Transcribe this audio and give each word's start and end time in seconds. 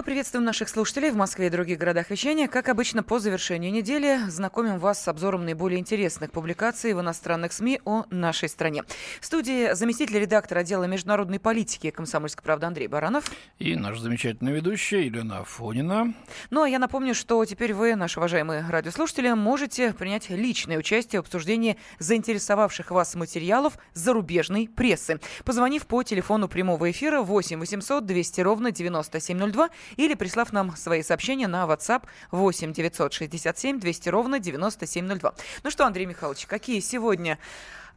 Мы 0.00 0.04
приветствуем 0.04 0.46
наших 0.46 0.70
слушателей 0.70 1.10
в 1.10 1.14
Москве 1.14 1.48
и 1.48 1.50
других 1.50 1.78
городах 1.78 2.08
вещания. 2.08 2.48
Как 2.48 2.70
обычно, 2.70 3.02
по 3.02 3.18
завершению 3.18 3.70
недели 3.70 4.18
знакомим 4.28 4.78
вас 4.78 5.02
с 5.02 5.08
обзором 5.08 5.44
наиболее 5.44 5.78
интересных 5.78 6.30
публикаций 6.30 6.94
в 6.94 7.00
иностранных 7.00 7.52
СМИ 7.52 7.82
о 7.84 8.06
нашей 8.08 8.48
стране. 8.48 8.82
В 9.20 9.26
студии 9.26 9.74
заместитель 9.74 10.18
редактора 10.18 10.60
отдела 10.60 10.84
международной 10.84 11.38
политики 11.38 11.90
«Комсомольской 11.90 12.42
правды» 12.42 12.64
Андрей 12.64 12.86
Баранов. 12.86 13.30
И 13.58 13.76
наш 13.76 13.98
замечательный 13.98 14.52
ведущий 14.52 15.04
Елена 15.04 15.40
Афонина. 15.40 16.14
Ну, 16.48 16.62
а 16.62 16.68
я 16.70 16.78
напомню, 16.78 17.14
что 17.14 17.44
теперь 17.44 17.74
вы, 17.74 17.94
наши 17.94 18.20
уважаемые 18.20 18.64
радиослушатели, 18.70 19.30
можете 19.34 19.92
принять 19.92 20.30
личное 20.30 20.78
участие 20.78 21.20
в 21.20 21.26
обсуждении 21.26 21.76
заинтересовавших 21.98 22.90
вас 22.90 23.14
материалов 23.16 23.76
зарубежной 23.92 24.66
прессы, 24.74 25.20
позвонив 25.44 25.86
по 25.86 26.02
телефону 26.02 26.48
прямого 26.48 26.90
эфира 26.90 27.20
8 27.20 27.58
800 27.58 28.06
200 28.06 28.40
ровно 28.40 28.70
9702 28.70 29.68
или 29.96 30.14
прислав 30.14 30.52
нам 30.52 30.76
свои 30.76 31.02
сообщения 31.02 31.48
на 31.48 31.64
WhatsApp 31.64 32.04
8 32.30 32.72
967 32.72 33.80
200 33.80 34.08
ровно 34.08 34.38
9702. 34.38 35.34
Ну 35.62 35.70
что, 35.70 35.86
Андрей 35.86 36.06
Михайлович, 36.06 36.46
какие 36.46 36.80
сегодня 36.80 37.38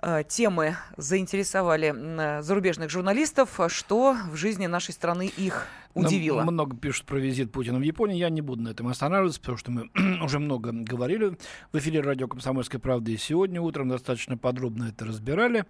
э, 0.01 0.23
темы 0.27 0.77
заинтересовали 0.97 1.93
э, 1.95 2.41
зарубежных 2.41 2.89
журналистов, 2.89 3.59
что 3.67 4.15
в 4.31 4.35
жизни 4.35 4.67
нашей 4.67 4.93
страны 4.93 5.31
их 5.35 5.67
удивило. 5.93 6.43
Нам 6.43 6.53
много 6.53 6.75
пишут 6.75 7.05
про 7.05 7.17
визит 7.17 7.51
Путина 7.51 7.79
в 7.79 7.81
Японию. 7.81 8.17
Я 8.17 8.29
не 8.29 8.41
буду 8.41 8.63
на 8.63 8.69
этом 8.69 8.87
останавливаться, 8.87 9.39
потому 9.39 9.57
что 9.57 9.71
мы 9.71 9.89
уже 10.23 10.39
много 10.39 10.71
говорили 10.71 11.37
в 11.71 11.77
эфире 11.77 12.01
радио 12.01 12.27
«Комсомольской 12.27 12.79
правды» 12.79 13.13
и 13.13 13.17
сегодня 13.17 13.61
утром 13.61 13.89
достаточно 13.89 14.37
подробно 14.37 14.85
это 14.89 15.05
разбирали. 15.05 15.65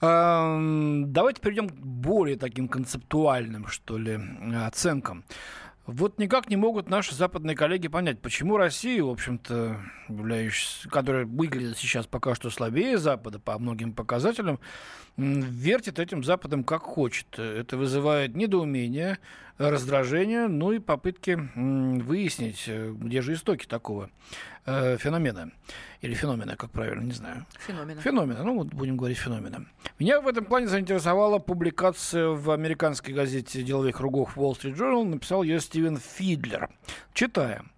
Давайте 0.00 1.40
перейдем 1.40 1.68
к 1.68 1.72
более 1.72 2.36
таким 2.36 2.68
концептуальным, 2.68 3.66
что 3.66 3.98
ли, 3.98 4.20
оценкам. 4.54 5.24
Вот 5.86 6.18
никак 6.18 6.50
не 6.50 6.56
могут 6.56 6.90
наши 6.90 7.14
западные 7.14 7.56
коллеги 7.56 7.88
понять, 7.88 8.20
почему 8.20 8.58
Россия, 8.58 9.02
в 9.02 9.08
общем-то, 9.08 9.80
которая 10.90 11.24
выглядит 11.24 11.78
сейчас 11.78 12.06
пока 12.06 12.34
что 12.34 12.50
слабее 12.50 12.98
Запада 12.98 13.38
по 13.38 13.58
многим 13.58 13.94
показателям, 13.94 14.60
вертит 15.18 15.98
этим 15.98 16.22
Западом 16.22 16.64
как 16.64 16.82
хочет. 16.82 17.38
Это 17.38 17.76
вызывает 17.76 18.36
недоумение, 18.36 19.18
раздражение, 19.58 20.46
ну 20.46 20.72
и 20.72 20.78
попытки 20.78 21.38
выяснить, 21.56 22.64
э, 22.68 22.92
где 22.92 23.20
же 23.20 23.34
истоки 23.34 23.66
такого 23.66 24.10
э, 24.66 24.96
феномена. 24.98 25.50
Или 26.00 26.14
феномена, 26.14 26.54
как 26.54 26.70
правильно, 26.70 27.02
не 27.02 27.12
знаю. 27.12 27.44
Феномена. 27.66 28.00
Феномена, 28.00 28.44
ну 28.44 28.58
вот 28.58 28.68
будем 28.68 28.96
говорить 28.96 29.18
феномена. 29.18 29.66
Меня 29.98 30.20
в 30.20 30.28
этом 30.28 30.44
плане 30.44 30.68
заинтересовала 30.68 31.40
публикация 31.40 32.28
в 32.28 32.52
американской 32.52 33.12
газете 33.12 33.64
деловых 33.64 33.96
кругов 33.96 34.38
Wall 34.38 34.52
Street 34.52 34.76
Journal, 34.76 35.04
написал 35.04 35.42
ее 35.42 35.58
Стивен 35.58 35.96
Фидлер. 35.96 36.70
Читаем. 37.12 37.72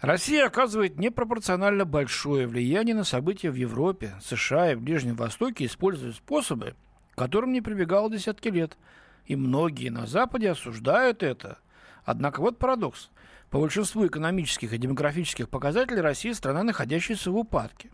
Россия 0.00 0.46
оказывает 0.46 0.98
непропорционально 0.98 1.84
большое 1.84 2.46
влияние 2.46 2.94
на 2.94 3.04
события 3.04 3.50
в 3.50 3.54
Европе, 3.54 4.14
США 4.22 4.72
и 4.72 4.74
Ближнем 4.74 5.16
Востоке, 5.16 5.66
используя 5.66 6.12
способы, 6.12 6.74
которым 7.16 7.52
не 7.52 7.60
прибегало 7.60 8.10
десятки 8.10 8.48
лет. 8.48 8.76
И 9.24 9.34
многие 9.34 9.88
на 9.88 10.06
Западе 10.06 10.50
осуждают 10.50 11.24
это. 11.24 11.58
Однако 12.04 12.40
вот 12.40 12.58
парадокс. 12.58 13.10
По 13.50 13.58
большинству 13.58 14.06
экономических 14.06 14.72
и 14.72 14.78
демографических 14.78 15.48
показателей 15.48 16.00
Россия 16.00 16.34
страна, 16.34 16.62
находящаяся 16.62 17.30
в 17.32 17.36
упадке. 17.36 17.90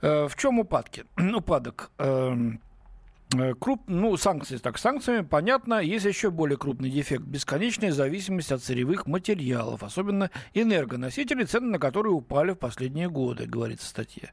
Э, 0.00 0.26
в 0.26 0.34
чем 0.36 0.58
упадки? 0.58 1.04
Упадок. 1.16 1.90
Э, 1.98 2.34
круп, 3.58 3.82
ну, 3.86 4.16
санкции, 4.16 4.56
так, 4.56 4.78
санкциями, 4.78 5.24
понятно, 5.24 5.80
есть 5.80 6.06
еще 6.06 6.30
более 6.30 6.56
крупный 6.56 6.90
дефект. 6.90 7.24
Бесконечная 7.24 7.92
зависимость 7.92 8.52
от 8.52 8.62
сырьевых 8.62 9.06
материалов, 9.06 9.82
особенно 9.82 10.30
энергоносителей, 10.54 11.44
цены 11.44 11.68
на 11.72 11.78
которые 11.78 12.12
упали 12.12 12.52
в 12.52 12.56
последние 12.56 13.10
годы, 13.10 13.46
говорится 13.46 13.86
в 13.86 13.90
статье. 13.90 14.32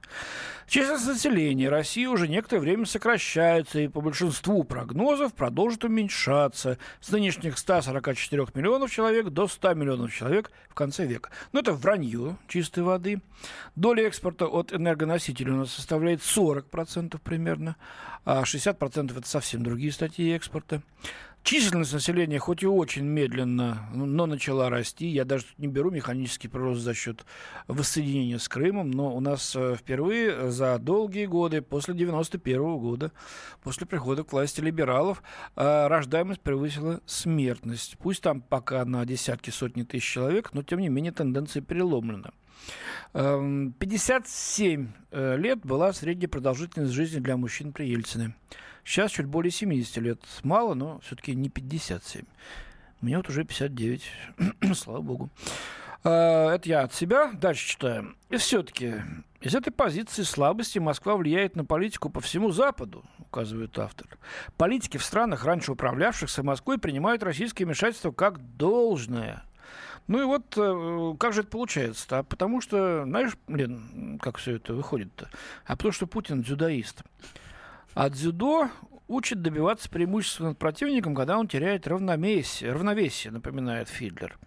Численность 0.67 1.07
населения 1.07 1.69
России 1.69 2.05
уже 2.05 2.27
некоторое 2.27 2.61
время 2.61 2.85
сокращается 2.85 3.79
и 3.79 3.87
по 3.87 4.01
большинству 4.01 4.63
прогнозов 4.63 5.33
продолжит 5.33 5.83
уменьшаться 5.83 6.77
с 7.01 7.11
нынешних 7.11 7.57
144 7.57 8.47
миллионов 8.53 8.91
человек 8.91 9.29
до 9.29 9.47
100 9.47 9.73
миллионов 9.73 10.13
человек 10.13 10.51
в 10.69 10.73
конце 10.73 11.05
века. 11.05 11.29
Но 11.51 11.59
это 11.59 11.73
вранье 11.73 12.37
чистой 12.47 12.83
воды. 12.83 13.21
Доля 13.75 14.07
экспорта 14.07 14.47
от 14.47 14.73
энергоносителей 14.73 15.51
у 15.51 15.57
нас 15.57 15.71
составляет 15.71 16.21
40% 16.21 17.19
примерно, 17.23 17.75
а 18.23 18.41
60% 18.41 18.84
это 18.87 19.27
совсем 19.27 19.63
другие 19.63 19.91
статьи 19.91 20.33
экспорта. 20.33 20.81
Численность 21.45 21.93
населения 21.93 22.39
хоть 22.39 22.63
и 22.63 22.65
очень 22.67 23.03
медленно, 23.03 23.87
но 23.93 24.25
начала 24.25 24.67
расти. 24.71 25.05
Я 25.05 25.25
даже 25.25 25.45
не 25.59 25.67
беру 25.67 25.91
механический 25.91 26.47
прирост 26.47 26.81
за 26.81 26.95
счет 26.95 27.23
воссоединения 27.67 28.39
с 28.39 28.49
Крымом, 28.49 28.89
но 28.89 29.15
у 29.15 29.19
нас 29.19 29.55
э, 29.55 29.75
впервые 29.75 30.49
за 30.49 30.79
долгие 30.79 31.27
годы, 31.27 31.61
после 31.61 31.93
91 31.93 32.59
-го 32.59 32.79
года, 32.79 33.11
после 33.61 33.85
прихода 33.85 34.23
к 34.23 34.31
власти 34.33 34.59
либералов, 34.59 35.21
э, 35.55 35.87
рождаемость 35.87 36.41
превысила 36.41 37.01
смертность. 37.05 37.95
Пусть 37.99 38.23
там 38.23 38.41
пока 38.41 38.83
на 38.83 39.05
десятки, 39.05 39.51
сотни 39.51 39.83
тысяч 39.83 40.11
человек, 40.11 40.51
но 40.55 40.63
тем 40.63 40.79
не 40.79 40.89
менее 40.89 41.11
тенденция 41.11 41.61
переломлена. 41.61 42.31
57 43.13 44.81
эм, 44.81 44.93
э, 45.11 45.37
лет 45.37 45.59
была 45.63 45.93
средняя 45.93 46.27
продолжительность 46.27 46.93
жизни 46.93 47.19
для 47.19 47.37
мужчин 47.37 47.71
при 47.71 47.85
Ельцине. 47.85 48.33
Сейчас 48.85 49.11
чуть 49.11 49.25
более 49.25 49.51
70 49.51 49.97
лет. 49.97 50.21
Мало, 50.43 50.75
но 50.75 50.99
все-таки 50.99 51.35
не 51.35 51.49
57. 51.49 52.23
Мне 53.01 53.17
вот 53.17 53.27
уже 53.27 53.43
59. 53.43 54.03
Слава 54.75 55.01
богу. 55.01 55.29
Э, 56.03 56.49
это 56.49 56.69
я 56.69 56.81
от 56.83 56.93
себя. 56.93 57.31
Дальше 57.33 57.67
читаем. 57.67 58.15
И 58.29 58.37
все-таки 58.37 59.01
из 59.41 59.55
этой 59.55 59.71
позиции 59.71 60.23
слабости 60.23 60.79
Москва 60.79 61.17
влияет 61.17 61.55
на 61.55 61.65
политику 61.65 62.09
по 62.09 62.21
всему 62.21 62.51
Западу, 62.51 63.03
указывает 63.19 63.77
автор. 63.79 64.07
Политики 64.55 64.97
в 64.97 65.03
странах, 65.03 65.43
раньше 65.43 65.71
управлявшихся 65.71 66.43
Москвой, 66.43 66.77
принимают 66.77 67.23
российское 67.23 67.65
вмешательство 67.65 68.11
как 68.11 68.39
должное– 68.55 69.43
ну 70.07 70.21
и 70.21 70.25
вот 70.25 70.55
э, 70.55 71.15
как 71.19 71.33
же 71.33 71.41
это 71.41 71.49
получается-то? 71.49 72.19
А 72.19 72.23
потому 72.23 72.61
что, 72.61 73.05
знаешь, 73.05 73.35
блин, 73.47 74.19
как 74.21 74.37
все 74.37 74.57
это 74.57 74.73
выходит-то? 74.73 75.29
А 75.65 75.75
потому 75.75 75.91
что 75.91 76.05
Путин 76.05 76.41
дзюдоист. 76.41 77.03
А 77.95 78.09
дзюдо 78.09 78.69
учит 79.07 79.41
добиваться 79.41 79.89
преимущества 79.89 80.49
над 80.49 80.57
противником, 80.57 81.15
когда 81.15 81.37
он 81.37 81.47
теряет 81.47 81.87
равновесие, 81.87 82.73
равновесие 82.73 83.31
напоминает 83.31 83.87
Фидлер. 83.87 84.37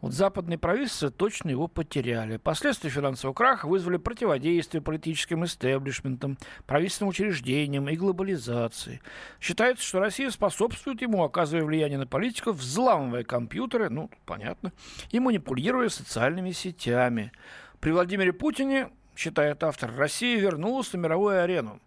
Вот 0.00 0.12
западные 0.12 0.56
правительства 0.56 1.10
точно 1.10 1.50
его 1.50 1.66
потеряли. 1.66 2.36
Последствия 2.36 2.90
финансового 2.90 3.34
краха 3.34 3.66
вызвали 3.66 3.96
противодействие 3.96 4.82
политическим 4.82 5.44
истеблишментам, 5.44 6.38
правительственным 6.66 7.10
учреждениям 7.10 7.88
и 7.88 7.96
глобализации. 7.96 9.00
Считается, 9.40 9.84
что 9.84 9.98
Россия 9.98 10.30
способствует 10.30 11.02
ему, 11.02 11.24
оказывая 11.24 11.64
влияние 11.64 11.98
на 11.98 12.06
политиков, 12.06 12.56
взламывая 12.56 13.24
компьютеры, 13.24 13.90
ну, 13.90 14.10
понятно, 14.26 14.72
и 15.10 15.18
манипулируя 15.18 15.88
социальными 15.88 16.52
сетями. 16.52 17.32
При 17.80 17.90
Владимире 17.90 18.32
Путине, 18.32 18.90
считает 19.16 19.64
автор, 19.64 19.92
Россия 19.96 20.38
вернулась 20.38 20.92
на 20.92 20.98
мировую 20.98 21.42
арену. 21.42 21.80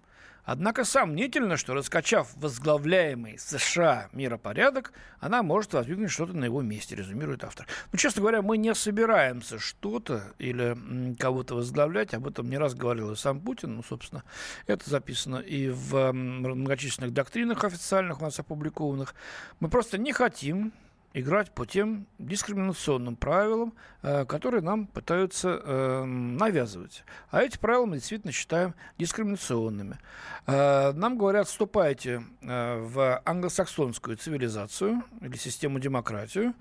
Однако 0.46 0.86
сомнительно, 0.86 1.58
что 1.58 1.74
раскачав 1.74 2.30
возглавляемый 2.36 3.40
США 3.40 4.10
миропорядок, 4.14 4.94
она 5.20 5.42
может 5.42 5.74
воздвигнуть 5.74 6.12
что-то 6.12 6.34
на 6.34 6.46
его 6.46 6.62
месте, 6.62 6.96
резюмирует 6.96 7.44
автор. 7.44 7.68
Ну, 7.92 7.98
честно 7.98 8.22
говоря, 8.22 8.44
мы 8.44 8.58
не 8.58 8.74
собираемся 8.76 9.58
что-то 9.58 10.34
или 10.38 11.16
кого-то 11.16 11.56
возглавлять. 11.56 12.14
Об 12.14 12.28
этом 12.28 12.48
не 12.50 12.58
раз 12.58 12.76
говорил 12.76 13.12
и 13.12 13.16
сам 13.16 13.40
Путин. 13.40 13.76
Ну, 13.76 13.84
собственно, 13.84 14.24
это 14.68 14.88
записано 14.88 15.38
и 15.38 15.70
в 15.70 16.12
многочисленных 16.12 17.12
доктринах 17.12 17.64
официальных 17.64 18.22
у 18.22 18.24
нас 18.24 18.40
опубликованных. 18.40 19.16
Мы 19.60 19.70
просто 19.70 19.98
не 19.98 20.14
хотим 20.14 20.72
играть 21.16 21.52
по 21.52 21.66
тем 21.66 22.08
дискриминационным 22.20 23.16
правилам, 23.16 23.74
э, 24.04 24.26
которые 24.26 24.62
нам 24.62 24.86
пытаются 24.86 25.62
э, 25.64 26.04
навязывать. 26.04 27.06
А 27.32 27.42
эти 27.42 27.58
правила 27.58 27.86
мы 27.86 27.96
действительно 27.96 28.34
считаем 28.34 28.76
дискриминационными. 28.98 29.98
Э, 30.46 30.92
нам 30.92 31.18
говорят, 31.18 31.48
вступайте 31.48 32.24
в 32.42 33.22
англосаксонскую 33.24 34.18
цивилизацию 34.18 35.04
или 35.22 35.38
систему 35.38 35.80
демократию, 35.80 36.54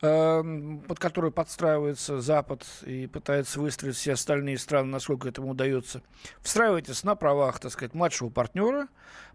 под 0.00 0.98
которую 0.98 1.32
подстраивается 1.32 2.20
Запад 2.20 2.62
и 2.84 3.06
пытается 3.06 3.58
выстроить 3.58 3.96
все 3.96 4.12
остальные 4.12 4.58
страны, 4.58 4.88
насколько 4.88 5.28
этому 5.28 5.50
удается. 5.50 6.02
Встраивайтесь 6.42 7.04
на 7.04 7.14
правах, 7.14 7.58
так 7.58 7.72
сказать, 7.72 7.94
младшего 7.94 8.28
партнера, 8.28 8.88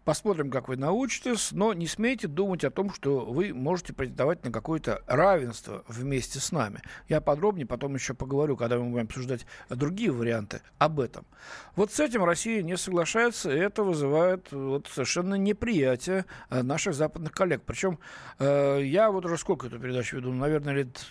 Посмотрим, 0.09 0.49
как 0.49 0.67
вы 0.67 0.75
научитесь, 0.75 1.51
но 1.51 1.71
не 1.71 1.85
смейте 1.85 2.27
думать 2.27 2.63
о 2.63 2.71
том, 2.71 2.91
что 2.91 3.25
вы 3.25 3.53
можете 3.53 3.93
претендовать 3.93 4.43
на 4.43 4.51
какое-то 4.51 5.03
равенство 5.05 5.83
вместе 5.87 6.39
с 6.39 6.51
нами. 6.51 6.81
Я 7.07 7.21
подробнее 7.21 7.67
потом 7.67 7.93
еще 7.93 8.15
поговорю, 8.15 8.57
когда 8.57 8.79
мы 8.79 8.89
будем 8.89 9.05
обсуждать 9.05 9.45
другие 9.69 10.11
варианты 10.11 10.61
об 10.79 10.99
этом. 10.99 11.27
Вот 11.75 11.93
с 11.93 11.99
этим 11.99 12.23
Россия 12.23 12.63
не 12.63 12.75
соглашается, 12.75 13.51
и 13.51 13.59
это 13.59 13.83
вызывает 13.83 14.51
вот 14.51 14.87
совершенно 14.87 15.35
неприятие 15.35 16.25
э, 16.49 16.63
наших 16.63 16.95
западных 16.95 17.31
коллег. 17.31 17.61
Причем 17.63 17.99
э, 18.39 18.79
я 18.81 19.11
вот 19.11 19.25
уже 19.25 19.37
сколько 19.37 19.67
эту 19.67 19.77
передачу 19.77 20.17
веду, 20.17 20.33
наверное, 20.33 20.73
лет 20.73 21.05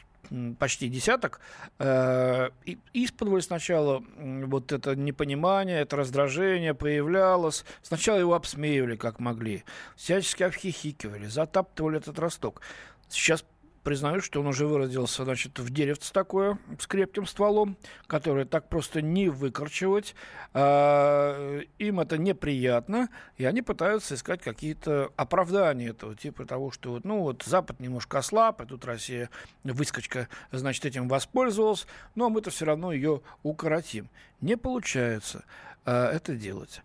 почти 0.59 0.89
десяток, 0.89 1.41
э, 1.79 2.51
исподволь 2.93 3.43
сначала 3.43 4.03
вот 4.17 4.73
это 4.73 4.95
непонимание, 4.97 5.81
это 5.81 5.97
раздражение 5.97 6.75
появлялось. 6.75 7.65
Сначала 7.83 8.19
его 8.19 8.35
обсмеивали 8.35 8.97
как 8.97 9.21
могли, 9.21 9.65
всячески 9.97 10.43
обхихикивали, 10.43 11.27
затаптывали 11.27 11.99
этот 11.99 12.19
росток. 12.19 12.61
Сейчас 13.09 13.45
признаю, 13.89 14.21
что 14.21 14.41
он 14.41 14.49
уже 14.49 14.67
выродился, 14.67 15.25
значит, 15.25 15.59
в 15.59 15.71
деревце 15.71 16.13
такое 16.13 16.59
с 16.79 16.87
крепким 16.87 17.25
стволом, 17.25 17.79
которое 18.07 18.45
так 18.45 18.69
просто 18.69 19.01
не 19.01 19.31
выкорчевать. 19.31 20.15
А, 20.53 21.59
им 21.79 21.99
это 21.99 22.19
неприятно, 22.19 23.09
и 23.39 23.47
они 23.47 23.63
пытаются 23.63 24.15
искать 24.15 24.43
какие-то 24.43 25.11
оправдания 25.17 25.89
этого, 25.89 26.15
типа 26.15 26.45
того, 26.45 26.71
что 26.71 26.91
вот, 26.91 27.07
ну 27.07 27.23
вот 27.23 27.45
Запад 27.45 27.81
немножко 27.81 28.19
ослаб, 28.19 28.61
и 28.61 28.67
тут 28.67 28.85
Россия 28.85 29.31
выскочка, 29.65 30.29
значит, 30.53 30.85
этим 30.85 31.09
воспользовалась, 31.09 31.87
но 32.15 32.29
мы-то 32.29 32.51
все 32.51 32.67
равно 32.67 32.93
ее 32.93 33.23
укоротим. 33.43 34.11
Не 34.43 34.59
получается 34.59 35.47
а, 35.87 36.13
это 36.13 36.35
делать. 36.35 36.83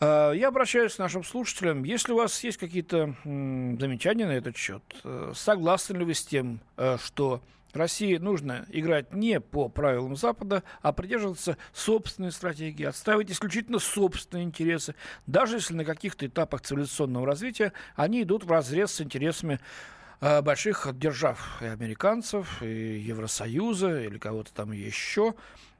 Э, 0.00 0.32
я 0.34 0.48
обращаюсь 0.48 0.94
к 0.94 0.98
нашим 0.98 1.24
слушателям. 1.24 1.84
Если 1.84 2.12
у 2.12 2.16
вас 2.16 2.42
есть 2.44 2.58
какие-то 2.58 3.14
замечания 3.24 4.26
на 4.26 4.32
этот 4.32 4.56
счет, 4.56 4.82
э, 5.04 5.32
согласны 5.34 5.98
ли 5.98 6.04
вы 6.04 6.14
с 6.14 6.24
тем, 6.24 6.60
э, 6.76 6.96
что 7.02 7.42
России 7.72 8.16
нужно 8.18 8.66
играть 8.68 9.14
не 9.14 9.40
по 9.40 9.68
правилам 9.68 10.14
Запада, 10.14 10.62
а 10.82 10.92
придерживаться 10.92 11.56
собственной 11.72 12.30
стратегии, 12.30 12.84
отставить 12.84 13.30
исключительно 13.30 13.78
собственные 13.78 14.44
интересы, 14.44 14.94
даже 15.26 15.56
если 15.56 15.74
на 15.74 15.84
каких-то 15.84 16.26
этапах 16.26 16.60
цивилизационного 16.60 17.26
развития 17.26 17.72
они 17.96 18.22
идут 18.22 18.44
в 18.44 18.50
разрез 18.50 18.92
с 18.92 19.00
интересами 19.00 19.58
больших 20.20 20.86
держав, 20.92 21.60
и 21.62 21.64
американцев, 21.64 22.62
и 22.62 22.98
Евросоюза, 22.98 24.02
или 24.02 24.18
кого-то 24.18 24.52
там 24.52 24.70
еще. 24.70 25.34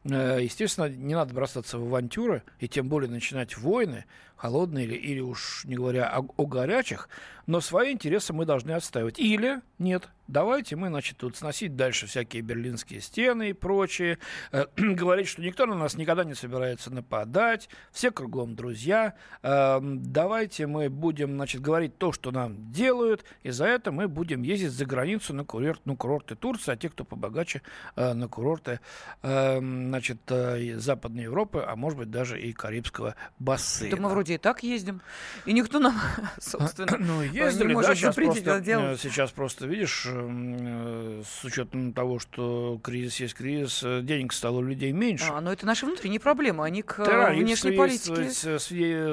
Естественно, 0.04 0.86
не 0.86 1.14
надо 1.14 1.32
бросаться 1.32 1.78
в 1.78 1.82
авантюры, 1.82 2.42
и 2.58 2.66
тем 2.66 2.88
более 2.88 3.10
начинать 3.10 3.56
войны, 3.56 4.04
холодные 4.42 4.86
или, 4.86 4.96
или 4.96 5.20
уж 5.20 5.64
не 5.66 5.76
говоря 5.76 6.08
о, 6.08 6.26
о 6.36 6.46
горячих, 6.46 7.08
но 7.46 7.60
свои 7.60 7.92
интересы 7.92 8.32
мы 8.32 8.44
должны 8.44 8.72
отстаивать. 8.72 9.18
Или 9.18 9.60
нет, 9.78 10.08
давайте 10.28 10.76
мы, 10.76 10.88
значит, 10.88 11.18
тут 11.18 11.36
сносить 11.36 11.76
дальше 11.76 12.06
всякие 12.06 12.42
берлинские 12.42 13.00
стены 13.00 13.50
и 13.50 13.52
прочее, 13.52 14.18
э, 14.52 14.66
говорить, 14.76 15.28
что 15.28 15.42
никто 15.42 15.66
на 15.66 15.74
нас 15.74 15.96
никогда 15.96 16.24
не 16.24 16.34
собирается 16.34 16.92
нападать, 16.92 17.68
все 17.90 18.10
кругом 18.10 18.54
друзья, 18.54 19.14
э, 19.42 19.78
давайте 19.82 20.66
мы 20.66 20.88
будем, 20.88 21.32
значит, 21.34 21.60
говорить 21.60 21.98
то, 21.98 22.12
что 22.12 22.30
нам 22.30 22.70
делают, 22.70 23.24
и 23.42 23.50
за 23.50 23.66
это 23.66 23.92
мы 23.92 24.08
будем 24.08 24.42
ездить 24.42 24.70
за 24.70 24.86
границу 24.86 25.34
на, 25.34 25.44
курорт, 25.44 25.84
на 25.84 25.96
курорты 25.96 26.36
Турции, 26.36 26.72
а 26.72 26.76
те, 26.76 26.88
кто 26.88 27.04
побогаче, 27.04 27.62
э, 27.96 28.12
на 28.12 28.28
курорты, 28.28 28.80
э, 29.22 29.58
значит, 29.58 30.18
э, 30.28 30.78
Западной 30.78 31.24
Европы, 31.24 31.64
а 31.66 31.76
может 31.76 31.98
быть 31.98 32.10
даже 32.10 32.40
и 32.40 32.52
Карибского 32.52 33.16
бассейна. 33.38 33.96
Да 33.96 34.02
мы 34.02 34.08
вроде 34.08 34.31
и 34.34 34.38
так 34.38 34.62
ездим, 34.62 35.00
и 35.46 35.52
никто 35.52 35.78
нам, 35.78 35.94
собственно, 36.40 36.96
ну, 36.98 37.22
ездили, 37.22 37.68
не 37.68 37.74
может 37.74 37.90
да, 37.90 37.94
сейчас 37.94 38.14
запретить 38.14 38.44
просто, 38.44 38.50
это 38.50 38.64
делать. 38.64 39.00
Сейчас 39.00 39.30
просто, 39.30 39.66
видишь, 39.66 40.06
э, 40.06 41.22
с 41.24 41.44
учетом 41.44 41.92
того, 41.92 42.18
что 42.18 42.80
кризис 42.82 43.20
есть 43.20 43.34
кризис, 43.34 43.82
э, 43.82 44.00
денег 44.02 44.32
стало 44.32 44.58
у 44.58 44.62
людей 44.62 44.92
меньше. 44.92 45.26
А, 45.30 45.40
но 45.40 45.52
это 45.52 45.66
наши 45.66 45.86
внутренние 45.86 46.20
проблемы, 46.20 46.64
они 46.64 46.82
к 46.82 47.04
Террорист 47.04 47.42
внешней 47.42 47.76
политике. 47.76 48.58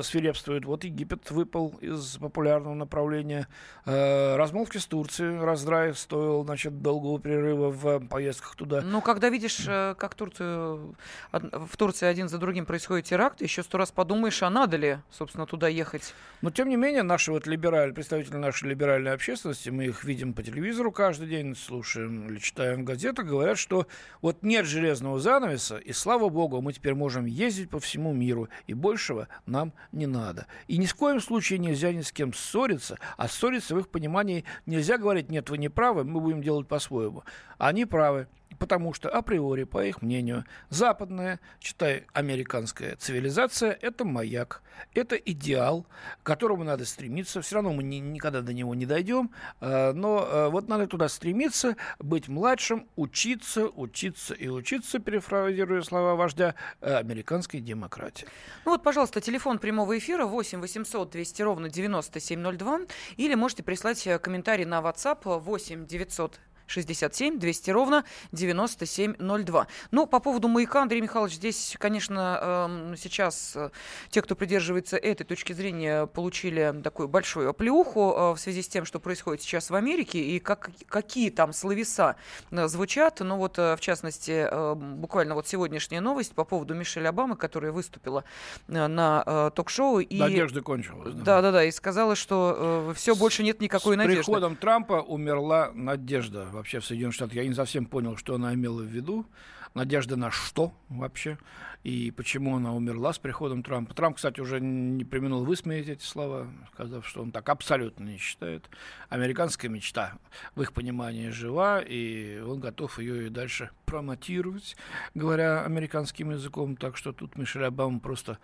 свирепствует. 0.04 0.66
Вот 0.66 0.84
Египет 0.84 1.32
выпал 1.32 1.76
из 1.82 2.18
популярного 2.18 2.74
направления. 2.74 3.48
Размолвки 3.86 4.78
с 4.78 4.86
Турцией, 4.86 5.40
раздрай 5.44 5.94
стоил, 5.96 6.44
значит, 6.44 6.82
долгого 6.82 7.20
перерыва 7.20 7.70
в 7.70 8.00
поездках 8.08 8.56
туда. 8.56 8.82
Ну, 8.82 9.02
когда 9.02 9.30
видишь, 9.30 9.66
как 9.66 10.16
Турцию, 10.16 10.96
в 11.32 11.78
Турции 11.78 12.06
один 12.06 12.30
за 12.30 12.38
другим 12.38 12.66
происходит 12.66 13.06
теракт, 13.06 13.42
еще 13.42 13.64
сто 13.64 13.78
раз 13.78 13.92
подумаешь, 13.92 14.44
а 14.44 14.50
надо 14.50 14.78
ли 14.78 14.99
собственно, 15.10 15.46
туда 15.46 15.68
ехать. 15.68 16.14
Но, 16.42 16.52
тем 16.52 16.70
не 16.70 16.76
менее, 16.76 17.04
наши 17.04 17.32
вот 17.32 17.48
либераль, 17.48 17.94
представители 17.94 18.38
нашей 18.38 18.70
либеральной 18.70 19.14
общественности, 19.14 19.70
мы 19.70 19.86
их 19.86 20.04
видим 20.04 20.34
по 20.34 20.44
телевизору 20.44 20.92
каждый 20.92 21.28
день, 21.28 21.56
слушаем 21.56 22.28
или 22.28 22.40
читаем 22.40 22.82
в 22.82 22.84
газетах, 22.86 23.26
говорят, 23.26 23.58
что 23.58 23.88
вот 24.22 24.44
нет 24.44 24.66
железного 24.66 25.20
занавеса, 25.20 25.78
и 25.78 25.92
слава 25.92 26.30
богу, 26.30 26.62
мы 26.62 26.74
теперь 26.74 26.96
можем 26.96 27.26
ездить 27.26 27.70
по 27.70 27.80
всему 27.80 28.14
миру, 28.14 28.50
и 28.68 28.74
большего 28.74 29.28
нам 29.46 29.74
не 29.92 30.08
надо. 30.08 30.48
И 30.68 30.78
ни 30.78 30.86
в 30.86 30.96
коем 30.96 31.20
случае 31.20 31.60
нельзя 31.60 31.92
ни 31.92 32.02
с 32.02 32.12
кем 32.12 32.34
ссориться, 32.34 32.98
а 33.18 33.28
ссориться 33.28 33.76
в 33.76 33.80
их 33.80 33.90
понимании 33.90 34.46
нельзя 34.66 34.98
говорить, 34.98 35.30
нет, 35.30 35.50
вы 35.50 35.58
не 35.58 35.70
правы, 35.70 36.04
мы 36.04 36.22
будем 36.22 36.42
делать 36.42 36.68
по-своему. 36.68 37.24
Они 37.58 37.86
правы 37.86 38.28
потому 38.60 38.94
что 38.94 39.10
априори, 39.10 39.64
по 39.64 39.84
их 39.84 40.02
мнению, 40.02 40.46
западная, 40.70 41.40
читай, 41.60 42.06
американская 42.14 42.96
цивилизация– 42.98 43.78
это 43.82 44.06
маяк, 44.06 44.62
это 44.94 45.16
идеал, 45.16 45.86
к 46.22 46.26
которому 46.26 46.64
надо 46.64 46.86
стремиться. 46.86 47.42
Все 47.42 47.56
равно 47.56 47.74
мы 47.74 47.84
ни, 47.84 47.96
никогда 47.96 48.42
до 48.42 48.54
него 48.54 48.76
не 48.76 48.86
дойдем, 48.86 49.32
э, 49.62 49.94
но 49.94 50.28
э, 50.30 50.50
вот 50.50 50.68
надо 50.68 50.88
туда 50.88 51.10
стремиться, 51.10 51.76
быть 52.00 52.28
младшим, 52.28 52.88
учиться, 52.96 53.68
учиться 53.68 54.34
и 54.34 54.48
учиться, 54.48 55.00
перефразируя 55.00 55.82
слова 55.82 56.16
вождя 56.16 56.56
э, 56.82 56.96
американской 56.96 57.62
демократии. 57.62 58.28
Ну 58.66 58.72
вот, 58.72 58.84
пожалуйста, 58.84 59.22
телефон 59.22 59.60
прямого 59.60 59.98
эфира 59.98 60.26
8 60.26 60.60
800 60.60 61.10
200 61.10 61.42
ровно 61.42 61.70
9702 61.70 62.82
или 63.18 63.36
можете 63.36 63.64
прислать 63.64 64.08
комментарий 64.22 64.66
на 64.66 64.80
WhatsApp 64.80 65.40
8 65.40 65.86
900 65.88 66.40
67 66.70 67.40
200 67.40 67.72
ровно 67.72 68.06
9702. 68.32 69.68
Ну, 69.92 70.08
по 70.08 70.20
поводу 70.20 70.48
маяка, 70.48 70.82
Андрей 70.82 71.02
Михайлович, 71.02 71.36
здесь, 71.36 71.76
конечно, 71.80 72.68
эм, 72.70 72.98
сейчас 72.98 73.54
э, 73.56 73.70
те, 74.10 74.22
кто 74.22 74.36
придерживается 74.36 74.98
этой 74.98 75.24
точки 75.24 75.54
зрения, 75.54 76.06
получили 76.06 76.80
такую 76.84 77.08
большую 77.08 77.50
оплеуху 77.50 78.14
э, 78.16 78.32
в 78.34 78.38
связи 78.38 78.62
с 78.62 78.68
тем, 78.68 78.86
что 78.86 79.00
происходит 79.00 79.42
сейчас 79.42 79.70
в 79.70 79.76
Америке 79.76 80.20
и 80.20 80.40
как, 80.40 80.70
какие 80.88 81.30
там 81.30 81.54
словеса 81.54 82.16
э, 82.52 82.68
звучат. 82.68 83.20
Ну 83.20 83.38
вот, 83.38 83.58
в 83.58 83.80
частности, 83.80 84.48
буквально 84.76 85.36
вот 85.36 85.48
сегодняшняя 85.48 86.02
новость 86.02 86.34
по 86.34 86.44
поводу 86.44 86.76
Мишель 86.76 87.08
Обамы, 87.08 87.36
которая 87.36 87.72
выступила 87.72 88.24
на 88.68 89.52
ток-шоу. 89.56 90.00
И... 90.00 90.20
Надежда 90.20 90.62
кончилась. 90.62 91.14
Да, 91.14 91.42
да, 91.42 91.52
да, 91.52 91.64
и 91.64 91.72
сказала, 91.72 92.16
что 92.16 92.94
все, 92.96 93.16
больше 93.16 93.44
нет 93.44 93.62
никакой 93.62 93.96
с 93.96 93.98
надежды. 93.98 94.24
С 94.24 94.26
приходом 94.26 94.56
Трампа 94.56 95.02
умерла 95.02 95.72
надежда 95.74 96.46
вообще 96.60 96.80
в 96.80 96.86
Соединенных 96.86 97.16
Штатах. 97.16 97.36
Я 97.36 97.48
не 97.48 97.54
совсем 97.54 97.86
понял, 97.86 98.16
что 98.16 98.36
она 98.36 98.54
имела 98.54 98.82
в 98.82 98.86
виду. 98.86 99.26
Надежда 99.74 100.16
на 100.16 100.32
что 100.32 100.74
вообще? 100.90 101.38
И 101.84 102.12
почему 102.12 102.56
она 102.56 102.74
умерла 102.74 103.14
с 103.14 103.20
приходом 103.20 103.64
Трампа? 103.64 103.94
Трамп, 103.94 104.18
кстати, 104.18 104.42
уже 104.42 104.60
не 104.60 105.06
применил 105.06 105.46
высмеять 105.46 105.88
эти 105.88 106.04
слова, 106.04 106.48
сказав, 106.74 107.08
что 107.08 107.22
он 107.22 107.32
так 107.32 107.48
абсолютно 107.50 108.06
не 108.06 108.18
считает. 108.18 108.70
Американская 109.10 109.70
мечта 109.70 110.14
в 110.56 110.62
их 110.62 110.74
понимании 110.74 111.30
жива, 111.30 111.82
и 111.82 112.40
он 112.40 112.60
готов 112.60 113.00
ее 113.00 113.28
и 113.28 113.30
дальше 113.30 113.70
промотировать, 113.86 114.76
говоря 115.14 115.64
американским 115.64 116.32
языком. 116.32 116.76
Так 116.76 116.98
что 116.98 117.14
тут 117.14 117.38
Мишель 117.38 117.66
Обама 117.66 118.00
просто 118.00 118.40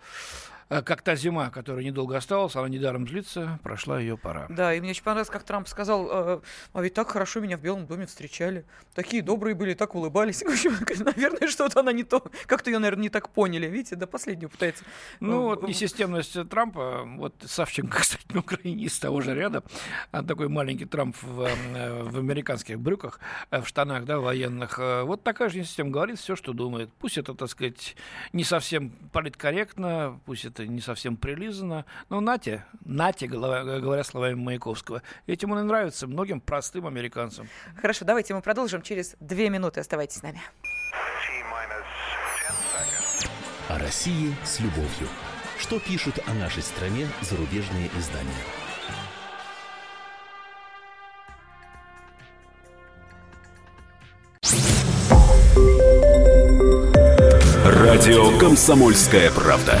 как 0.68 1.02
та 1.02 1.14
зима, 1.14 1.50
которая 1.50 1.84
недолго 1.84 2.16
осталась, 2.16 2.56
она 2.56 2.68
недаром 2.68 3.04
длится, 3.04 3.60
прошла 3.62 4.00
ее 4.00 4.18
пора. 4.18 4.46
Да, 4.48 4.74
и 4.74 4.80
мне 4.80 4.90
очень 4.90 5.04
понравилось, 5.04 5.30
как 5.30 5.44
Трамп 5.44 5.68
сказал, 5.68 6.08
э, 6.10 6.40
а 6.72 6.82
ведь 6.82 6.94
так 6.94 7.08
хорошо 7.08 7.40
меня 7.40 7.56
в 7.56 7.60
Белом 7.60 7.86
доме 7.86 8.06
встречали, 8.06 8.64
такие 8.94 9.22
добрые 9.22 9.54
были, 9.54 9.74
так 9.74 9.94
улыбались. 9.94 10.42
В 10.46 10.48
общем, 10.48 10.76
наверное, 11.04 11.48
что-то 11.48 11.80
она 11.80 11.92
не 11.92 12.02
то, 12.02 12.24
как-то 12.46 12.70
ее, 12.70 12.78
наверное, 12.78 13.04
не 13.04 13.10
так 13.10 13.28
поняли, 13.28 13.66
видите, 13.66 13.94
до 13.94 14.06
последнего 14.08 14.48
пытается. 14.48 14.84
Ну, 15.20 15.42
вот 15.42 15.62
несистемность 15.62 16.36
Трампа, 16.48 17.04
вот 17.04 17.34
Савченко, 17.44 17.98
кстати, 18.00 18.24
на 18.30 18.40
Украине 18.40 18.84
из 18.84 18.98
того 18.98 19.20
же 19.20 19.34
ряда, 19.34 19.62
а 20.10 20.24
такой 20.24 20.48
маленький 20.48 20.84
Трамп 20.84 21.16
в, 21.22 21.42
э, 21.42 22.02
в 22.02 22.18
американских 22.18 22.80
брюках, 22.80 23.20
в 23.50 23.64
штанах, 23.66 24.04
да, 24.04 24.18
военных, 24.18 24.78
вот 24.78 25.22
такая 25.22 25.48
же 25.48 25.60
несистема 25.60 25.90
говорит 25.90 26.18
все, 26.18 26.34
что 26.34 26.52
думает. 26.52 26.90
Пусть 26.98 27.18
это, 27.18 27.34
так 27.34 27.48
сказать, 27.48 27.94
не 28.32 28.42
совсем 28.42 28.90
политкорректно, 29.12 30.20
пусть 30.24 30.44
это 30.44 30.55
это 30.56 30.66
не 30.66 30.80
совсем 30.80 31.16
прилизано. 31.16 31.84
Но 32.08 32.20
нате, 32.20 32.64
нате, 32.84 33.26
говоря 33.26 34.04
словами 34.04 34.34
Маяковского, 34.34 35.02
этим 35.26 35.52
он 35.52 35.60
и 35.60 35.62
нравится 35.62 36.06
многим 36.06 36.40
простым 36.40 36.86
американцам. 36.86 37.48
Хорошо, 37.80 38.04
давайте 38.04 38.34
мы 38.34 38.40
продолжим 38.40 38.82
через 38.82 39.16
две 39.20 39.50
минуты. 39.50 39.80
Оставайтесь 39.80 40.18
с 40.18 40.22
нами. 40.22 40.40
О 43.68 43.78
России 43.78 44.34
с 44.44 44.60
любовью. 44.60 45.08
Что 45.58 45.80
пишут 45.80 46.18
о 46.26 46.34
нашей 46.34 46.62
стране 46.62 47.08
зарубежные 47.20 47.90
издания? 47.98 48.30
Радио 57.64 58.38
«Комсомольская 58.38 59.30
правда». 59.30 59.80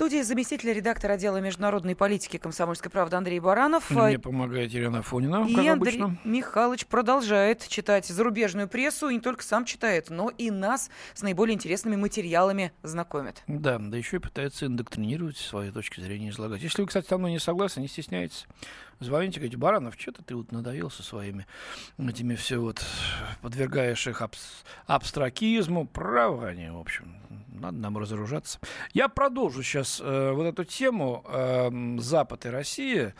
Студии 0.00 0.22
заместитель 0.22 0.72
редактора 0.72 1.12
отдела 1.12 1.42
международной 1.42 1.94
политики 1.94 2.38
комсомольской 2.38 2.90
правды 2.90 3.16
Андрей 3.16 3.38
Баранов. 3.38 3.90
Мне 3.90 4.18
помогает 4.18 4.70
Елена 4.72 5.02
Фонина, 5.02 5.44
и 5.46 5.54
как 5.54 5.66
Андрей 5.66 6.00
обычно. 6.00 6.18
Михайлович 6.24 6.86
продолжает 6.86 7.68
читать 7.68 8.06
зарубежную 8.06 8.66
прессу, 8.66 9.10
и 9.10 9.16
не 9.16 9.20
только 9.20 9.44
сам 9.44 9.66
читает, 9.66 10.08
но 10.08 10.30
и 10.30 10.50
нас 10.50 10.88
с 11.12 11.20
наиболее 11.20 11.54
интересными 11.54 11.96
материалами 11.96 12.72
знакомит. 12.82 13.42
Да, 13.46 13.78
да 13.78 13.94
еще 13.94 14.16
и 14.16 14.20
пытается 14.20 14.64
индоктринировать 14.64 15.36
свои 15.36 15.70
точки 15.70 16.00
зрения 16.00 16.30
излагать. 16.30 16.62
Если 16.62 16.80
вы, 16.80 16.88
кстати, 16.88 17.06
со 17.06 17.18
мной 17.18 17.32
не 17.32 17.38
согласны, 17.38 17.80
не 17.80 17.88
стесняйтесь. 17.88 18.46
Звоните, 19.00 19.40
говорите, 19.40 19.58
Баранов, 19.58 19.96
что-то 19.98 20.22
ты 20.22 20.34
вот 20.34 20.50
надоел 20.50 20.90
со 20.90 21.02
своими 21.02 21.46
этими 21.98 22.36
все 22.36 22.58
вот, 22.58 22.82
подвергаешь 23.42 24.06
их 24.06 24.22
абс- 24.22 24.64
абстракизму. 24.86 25.86
Право 25.86 26.48
они, 26.48 26.70
в 26.70 26.78
общем, 26.78 27.14
надо 27.60 27.78
нам 27.78 27.98
разоружаться. 27.98 28.58
Я 28.92 29.08
продолжу 29.08 29.62
сейчас 29.62 30.00
э, 30.02 30.32
вот 30.32 30.44
эту 30.44 30.64
тему 30.64 31.24
э, 31.28 31.70
Запад 31.98 32.46
и 32.46 32.48
Россия. 32.48 33.14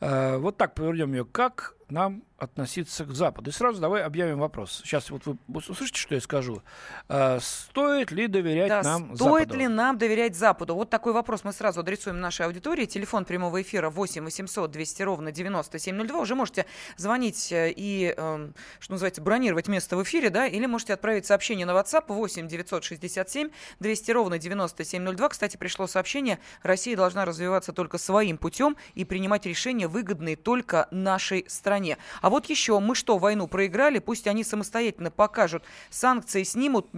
Э, 0.00 0.36
вот 0.36 0.56
так 0.56 0.74
повернем 0.74 1.12
ее. 1.12 1.24
Как 1.24 1.76
нам 1.88 2.22
относиться 2.38 3.04
к 3.04 3.12
Западу. 3.12 3.50
И 3.50 3.52
сразу 3.52 3.80
давай 3.80 4.02
объявим 4.02 4.40
вопрос. 4.40 4.82
Сейчас 4.84 5.10
вот 5.10 5.24
вы 5.24 5.38
услышите, 5.48 5.98
что 5.98 6.14
я 6.14 6.20
скажу. 6.20 6.62
А, 7.08 7.38
стоит 7.40 8.10
ли 8.10 8.26
доверять 8.26 8.68
да, 8.68 8.82
нам 8.82 9.16
стоит 9.16 9.48
Западу? 9.48 9.58
ли 9.58 9.68
нам 9.68 9.96
доверять 9.96 10.36
Западу? 10.36 10.74
Вот 10.74 10.90
такой 10.90 11.14
вопрос 11.14 11.44
мы 11.44 11.52
сразу 11.52 11.80
адресуем 11.80 12.20
нашей 12.20 12.44
аудитории. 12.44 12.84
Телефон 12.84 13.24
прямого 13.24 13.62
эфира 13.62 13.88
8 13.88 14.22
800 14.24 14.70
200 14.70 15.02
ровно 15.02 15.32
9702. 15.32 16.20
Уже 16.20 16.34
можете 16.34 16.66
звонить 16.98 17.52
э, 17.52 17.72
и, 17.74 18.14
э, 18.14 18.50
что 18.80 18.92
называется, 18.92 19.22
бронировать 19.22 19.68
место 19.68 19.96
в 19.96 20.02
эфире, 20.02 20.28
да, 20.28 20.46
или 20.46 20.66
можете 20.66 20.92
отправить 20.92 21.24
сообщение 21.24 21.64
на 21.64 21.70
WhatsApp 21.70 22.04
8 22.08 22.48
967 22.48 23.50
200 23.80 24.10
ровно 24.10 24.38
9702. 24.38 25.28
Кстати, 25.30 25.56
пришло 25.56 25.86
сообщение, 25.86 26.38
Россия 26.62 26.96
должна 26.96 27.24
развиваться 27.24 27.72
только 27.72 27.96
своим 27.96 28.36
путем 28.36 28.76
и 28.94 29.06
принимать 29.06 29.46
решения, 29.46 29.85
выгодные 29.88 30.36
только 30.36 30.88
нашей 30.90 31.44
стране. 31.48 31.98
А 32.22 32.30
вот 32.30 32.46
еще, 32.46 32.78
мы 32.80 32.94
что, 32.94 33.18
войну 33.18 33.46
проиграли? 33.46 33.98
Пусть 33.98 34.26
они 34.26 34.44
самостоятельно 34.44 35.10
покажут, 35.10 35.62
санкции 35.90 36.42
снимут 36.42 36.88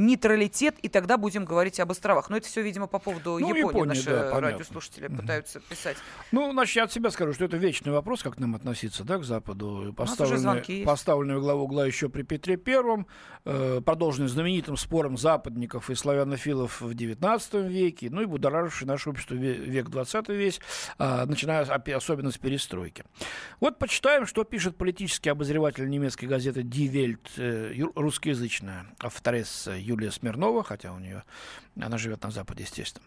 нейтралитет, 0.00 0.78
и 0.80 0.88
тогда 0.88 1.16
будем 1.16 1.44
говорить 1.44 1.78
об 1.78 1.90
островах. 1.90 2.30
Но 2.30 2.36
это 2.36 2.46
все, 2.46 2.62
видимо, 2.62 2.86
по 2.86 2.98
поводу 2.98 3.38
ну, 3.38 3.54
Японии. 3.54 3.60
Япония, 3.60 3.88
Наши 3.88 4.10
да, 4.10 4.40
радиослушатели 4.40 5.08
mm-hmm. 5.08 5.16
пытаются 5.16 5.60
писать. 5.60 5.96
Ну, 6.32 6.50
значит, 6.52 6.76
я 6.76 6.84
от 6.84 6.92
себя 6.92 7.10
скажу, 7.10 7.34
что 7.34 7.44
это 7.44 7.56
вечный 7.56 7.92
вопрос, 7.92 8.22
как 8.22 8.38
нам 8.38 8.54
относиться 8.54 9.04
да, 9.04 9.18
к 9.18 9.24
Западу. 9.24 9.92
Поставленный, 9.96 10.84
поставленный 10.84 11.36
в 11.36 11.40
главу 11.40 11.64
угла 11.64 11.86
еще 11.86 12.08
при 12.08 12.22
Петре 12.22 12.56
Первом, 12.56 13.06
э, 13.44 13.80
продолженный 13.84 14.28
знаменитым 14.28 14.76
спором 14.76 15.18
западников 15.18 15.90
и 15.90 15.94
славянофилов 15.94 16.80
в 16.80 16.90
XIX 16.90 17.68
веке, 17.68 18.08
ну 18.10 18.22
и 18.22 18.26
будораживший 18.26 18.86
наше 18.86 19.10
общество 19.10 19.34
век 19.34 19.88
XX 19.88 20.34
весь, 20.34 20.60
э, 20.98 21.24
начиная 21.26 21.62
особенно 21.62 22.30
с 22.30 22.38
перестройки. 22.38 23.04
Вот 23.60 23.78
почитаем, 23.78 24.26
что 24.26 24.44
пишет 24.44 24.76
политический 24.76 25.28
обозреватель 25.28 25.88
немецкой 25.88 26.26
газеты 26.26 26.62
Die 26.62 26.90
Welt, 26.90 27.28
э, 27.36 27.74
русскоязычная, 27.94 28.86
авторесса 28.98 29.74
Юлия 29.90 30.10
Смирнова, 30.10 30.62
хотя 30.62 30.92
у 30.92 30.98
нее 30.98 31.24
она 31.80 31.98
живет 31.98 32.22
на 32.22 32.30
Западе, 32.30 32.62
естественно. 32.62 33.04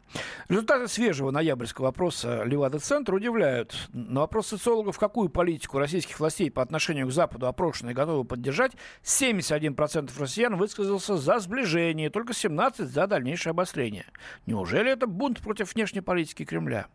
Результаты 0.50 0.88
свежего 0.88 1.32
ноябрьского 1.32 1.90
опроса 1.90 2.44
Левада-центра 2.44 3.16
удивляют. 3.16 3.76
На 3.94 4.22
вопрос 4.22 4.48
социологов, 4.48 5.00
какую 5.00 5.30
политику 5.30 5.80
российских 5.80 6.20
властей 6.20 6.52
по 6.52 6.62
отношению 6.62 7.08
к 7.08 7.12
Западу 7.12 7.48
опрошенные 7.48 7.94
готовы 7.94 8.26
поддержать, 8.26 8.74
71% 9.04 10.12
россиян 10.20 10.56
высказался 10.56 11.18
за 11.18 11.40
сближение, 11.40 12.10
только 12.10 12.34
17% 12.34 12.86
за 12.86 13.08
дальнейшее 13.08 13.52
обострение. 13.52 14.06
Неужели 14.46 14.92
это 14.92 15.08
бунт 15.08 15.40
против 15.40 15.74
внешней 15.74 16.02
политики 16.02 16.46
Кремля? 16.46 16.88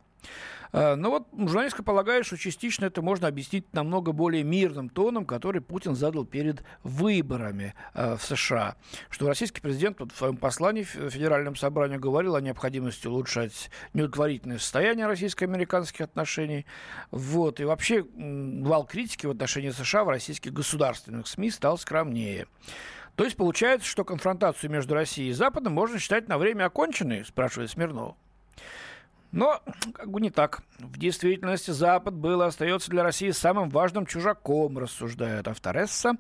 Э, 0.73 0.95
но 0.95 1.11
вот 1.11 1.29
журналистка 1.33 1.83
полагает, 1.83 2.27
что 2.27 2.37
частично 2.37 2.87
это 2.87 3.03
можно 3.03 3.29
объяснить 3.29 3.73
намного 3.73 4.13
более 4.13 4.43
мирным 4.43 4.89
тоном, 4.89 5.25
который 5.25 5.61
Путин 5.61 5.95
задал 5.95 6.25
перед 6.25 6.63
выборами 6.83 7.75
э, 7.95 8.17
в 8.17 8.23
США. 8.23 8.77
Что 9.11 9.29
российский 9.29 9.61
президент 9.61 10.01
вот 10.01 10.13
в 10.13 10.17
своем 10.17 10.37
послании 10.37 10.83
в 10.83 11.11
Федеральном 11.11 11.57
собрании 11.57 11.97
говорил 11.97 12.35
о 12.35 12.41
необходимости 12.41 13.07
улучшать 13.07 13.71
неудовлетворительное 13.95 14.59
состояние 14.59 15.07
российско-американских 15.07 16.03
отношений. 16.03 16.67
Вот. 17.11 17.61
И 17.61 17.65
вообще 17.65 18.05
вал 18.15 18.85
критики 18.85 19.27
в 19.27 19.31
отношении 19.31 19.71
США 19.71 20.05
в 20.05 20.09
российских 20.09 20.53
государственных 20.53 21.27
СМИ 21.27 21.51
стал 21.51 21.79
скромнее. 21.79 22.47
То 23.17 23.25
есть 23.25 23.37
получается, 23.37 23.89
что 23.89 24.05
конфронтацию 24.05 24.71
между 24.71 24.95
Россией 24.95 25.31
и 25.31 25.33
Западом 25.33 25.73
можно 25.73 25.99
считать 25.99 26.29
на 26.29 26.39
время 26.39 26.67
оконченной, 26.67 27.25
спрашивает 27.25 27.71
Смирнов. 27.71 28.15
Но 29.31 29.61
как 29.93 30.11
бы 30.11 30.21
не 30.21 30.31
так. 30.31 30.63
В 30.79 30.99
действительности 30.99 31.71
Запад 31.71 32.15
был 32.15 32.41
и 32.43 32.47
остается 32.47 32.91
для 32.91 33.03
России 33.03 33.31
самым 33.31 33.69
важным 33.69 34.07
чужаком, 34.07 34.79
рассуждает 34.79 35.49
Авторесса. 35.49 36.13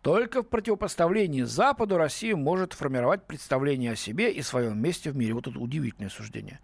Только 0.00 0.42
в 0.42 0.48
противопоставлении 0.48 1.42
Западу 1.42 1.96
Россия 1.96 2.36
может 2.36 2.72
формировать 2.72 3.26
представление 3.26 3.92
о 3.92 3.96
себе 3.96 4.32
и 4.32 4.42
своем 4.42 4.80
месте 4.80 5.10
в 5.10 5.16
мире. 5.16 5.34
Вот 5.34 5.48
это 5.48 5.58
удивительное 5.58 6.10
суждение. 6.10 6.60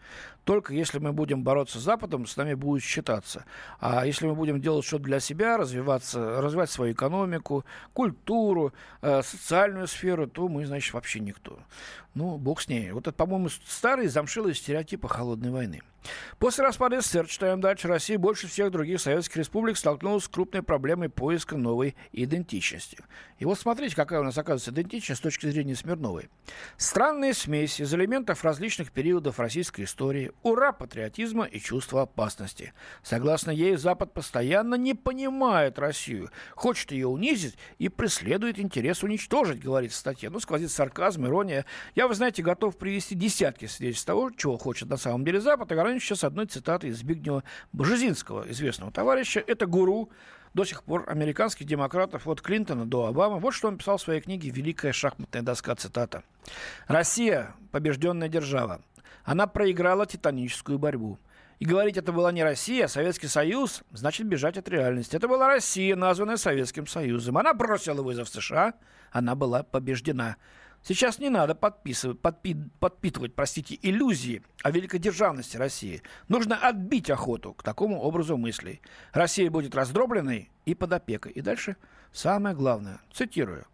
Только 0.49 0.73
если 0.73 0.99
мы 0.99 1.12
будем 1.12 1.43
бороться 1.43 1.78
с 1.78 1.83
Западом, 1.83 2.26
с 2.26 2.35
нами 2.38 2.55
будет 2.55 2.83
считаться. 2.83 3.45
А 3.81 4.07
если 4.07 4.26
мы 4.26 4.35
будем 4.35 4.62
делать 4.62 4.87
что-то 4.87 5.05
для 5.05 5.21
себя, 5.21 5.59
развиваться, 5.59 6.40
развивать 6.40 6.71
свою 6.71 6.95
экономику, 6.95 7.67
культуру, 7.93 8.73
э, 9.02 9.21
социальную 9.23 9.87
сферу, 9.87 10.26
то 10.26 10.49
мы, 10.49 10.64
значит, 10.64 10.95
вообще 10.95 11.21
никто. 11.21 11.59
Ну, 12.14 12.38
бог 12.38 12.62
с 12.62 12.69
ней. 12.69 12.93
Вот 12.93 13.07
это, 13.07 13.12
по-моему, 13.14 13.50
старые 13.67 14.09
замшилые 14.09 14.55
стереотипы 14.55 15.07
холодной 15.07 15.50
войны. 15.50 15.83
После 16.38 16.65
распада 16.65 17.00
СССР, 17.00 17.27
читаем 17.27 17.61
дальше, 17.61 17.88
Россия 17.88 18.19
больше 18.19 18.47
всех 18.47 18.71
других 18.71 19.00
советских 19.00 19.37
республик 19.37 19.77
столкнулась 19.77 20.25
с 20.25 20.29
крупной 20.29 20.62
проблемой 20.62 21.09
поиска 21.09 21.57
новой 21.57 21.97
идентичности. 22.12 22.99
И 23.38 23.45
вот 23.45 23.59
смотрите, 23.59 23.97
какая 23.97 24.21
у 24.21 24.25
нас 24.25 24.38
оказывается 24.38 24.71
идентичность 24.71 25.21
с 25.21 25.23
точки 25.23 25.47
зрения 25.47 25.75
Смирновой. 25.75 26.29
Странная 26.77 27.33
смесь 27.33 27.81
из 27.81 27.93
элементов 27.95 28.45
различных 28.45 28.93
периодов 28.93 29.38
российской 29.38 29.83
истории, 29.83 30.33
ура 30.43 30.73
патриотизма 30.73 31.45
и 31.45 31.59
чувства 31.61 32.03
опасности. 32.03 32.73
Согласно 33.03 33.50
ей, 33.50 33.77
Запад 33.77 34.12
постоянно 34.12 34.75
не 34.77 34.95
понимает 34.95 35.79
Россию, 35.79 36.31
хочет 36.55 36.93
ее 36.93 37.07
унизить 37.07 37.57
и 37.79 37.88
преследует 37.88 38.59
интерес 38.59 39.03
уничтожить, 39.03 39.61
говорит 39.61 39.93
в 39.93 39.97
статье. 39.97 40.31
Ну, 40.31 40.41
сквозит 40.41 40.71
сарказм, 40.71 41.27
ирония. 41.27 41.65
Я, 41.95 42.09
вы 42.09 42.15
знаете, 42.15 42.43
готов 42.43 42.77
привести 42.77 43.15
десятки 43.15 43.67
свидетельств 43.67 44.07
того, 44.07 44.31
чего 44.31 44.57
хочет 44.57 44.88
на 44.88 44.97
самом 44.97 45.25
деле 45.25 45.41
Запад, 45.41 45.73
и 45.73 45.75
ограничу 45.99 46.07
сейчас 46.07 46.25
одной 46.25 46.47
цитатой 46.47 46.90
из 46.90 46.99
Збигнева 46.99 47.43
Бжезинского, 47.73 48.50
известного 48.50 48.93
товарища. 48.93 49.43
Это 49.47 49.67
гуру 49.67 50.11
до 50.55 50.64
сих 50.64 50.83
пор 50.83 51.05
американских 51.09 51.67
демократов 51.67 52.26
от 52.26 52.40
Клинтона 52.40 52.87
до 52.87 53.07
Обамы. 53.07 53.38
Вот 53.38 53.55
что 53.55 53.69
он 53.69 53.78
писал 53.78 53.97
в 53.97 54.02
своей 54.02 54.21
книге 54.21 54.50
«Великая 54.50 54.93
шахматная 54.93 55.43
доска», 55.43 55.75
цитата. 55.75 56.23
«Россия– 56.87 57.55
побежденная 57.73 58.28
держава. 58.28 58.81
Она 59.25 59.47
проиграла 59.47 60.07
титаническую 60.07 60.78
борьбу. 60.78 61.19
И 61.59 61.67
говорить, 61.67 61.97
это 61.97 62.12
была 62.12 62.31
не 62.33 62.45
Россия, 62.45 62.85
а 62.85 62.88
Советский 62.88 63.26
Союз, 63.26 63.83
значит 63.90 64.26
бежать 64.28 64.57
от 64.57 64.69
реальности. 64.69 65.17
Это 65.17 65.26
была 65.26 65.49
Россия, 65.49 65.97
названная 65.97 66.37
Советским 66.37 66.87
Союзом. 66.87 67.37
Она 67.37 67.52
бросила 67.52 68.00
вызов 68.02 68.28
США, 68.28 68.75
она 69.11 69.35
была 69.35 69.64
побеждена. 69.64 70.37
Сейчас 70.82 71.18
не 71.18 71.28
надо 71.28 71.54
подписывать, 71.54 72.20
подпи, 72.20 72.56
подпитывать, 72.80 73.35
простите, 73.35 73.78
иллюзии 73.82 74.42
о 74.62 74.70
великодержавности 74.70 75.56
России. 75.56 76.02
Нужно 76.28 76.56
отбить 76.56 77.11
охоту 77.11 77.52
к 77.52 77.62
такому 77.62 78.00
образу 78.00 78.37
мыслей. 78.37 78.80
Россия 79.12 79.50
будет 79.50 79.75
раздробленной 79.75 80.50
и 80.64 80.75
под 80.75 80.92
опекой. 80.92 81.32
И 81.32 81.40
дальше 81.40 81.76
самое 82.12 82.54
главное, 82.54 83.00
цитирую. 83.12 83.66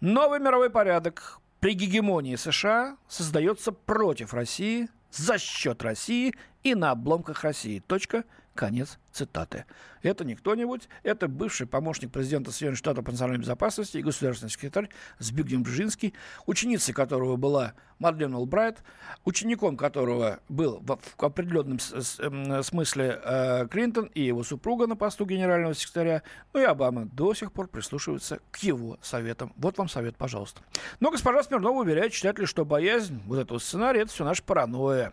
Новый 0.00 0.38
мировой 0.38 0.70
порядок 0.70 1.40
при 1.58 1.74
гегемонии 1.74 2.36
США 2.36 2.96
создается 3.08 3.72
против 3.72 4.32
России, 4.32 4.88
за 5.10 5.38
счет 5.38 5.82
России 5.82 6.34
и 6.62 6.74
на 6.74 6.92
обломках 6.92 7.42
России. 7.42 7.80
Точка. 7.80 8.24
Конец 8.54 8.98
цитаты. 9.12 9.64
Это 10.02 10.24
не 10.24 10.34
кто-нибудь, 10.34 10.88
это 11.02 11.28
бывший 11.28 11.66
помощник 11.66 12.10
президента 12.10 12.50
Соединенных 12.50 12.78
Штатов 12.78 13.04
по 13.04 13.10
национальной 13.10 13.40
безопасности 13.40 13.98
и 13.98 14.02
государственный 14.02 14.50
секретарь 14.50 14.88
Збигнев 15.18 15.60
Бжезинский, 15.60 16.14
ученицей 16.46 16.94
которого 16.94 17.36
была 17.36 17.74
Мадлен 17.98 18.34
Олбрайт, 18.34 18.78
учеником 19.24 19.76
которого 19.76 20.40
был 20.48 20.80
в, 20.80 20.98
определенном 21.22 21.78
эм, 22.18 22.62
смысле 22.62 23.20
э, 23.22 23.66
Клинтон 23.70 24.06
и 24.14 24.22
его 24.22 24.42
супруга 24.42 24.86
на 24.86 24.96
посту 24.96 25.26
генерального 25.26 25.74
секретаря, 25.74 26.22
ну 26.54 26.60
и 26.60 26.64
Обама 26.64 27.04
до 27.04 27.34
сих 27.34 27.52
пор 27.52 27.68
прислушивается 27.68 28.40
к 28.50 28.56
его 28.58 28.98
советам. 29.02 29.52
Вот 29.56 29.76
вам 29.76 29.90
совет, 29.90 30.16
пожалуйста. 30.16 30.62
Но 31.00 31.10
госпожа 31.10 31.42
Смирнова 31.42 31.80
уверяет 31.80 32.12
читателей, 32.12 32.46
что 32.46 32.64
боязнь 32.64 33.20
вот 33.26 33.38
этого 33.38 33.58
сценария– 33.58 34.00
это 34.02 34.12
все 34.12 34.24
наша 34.24 34.42
паранойя. 34.42 35.12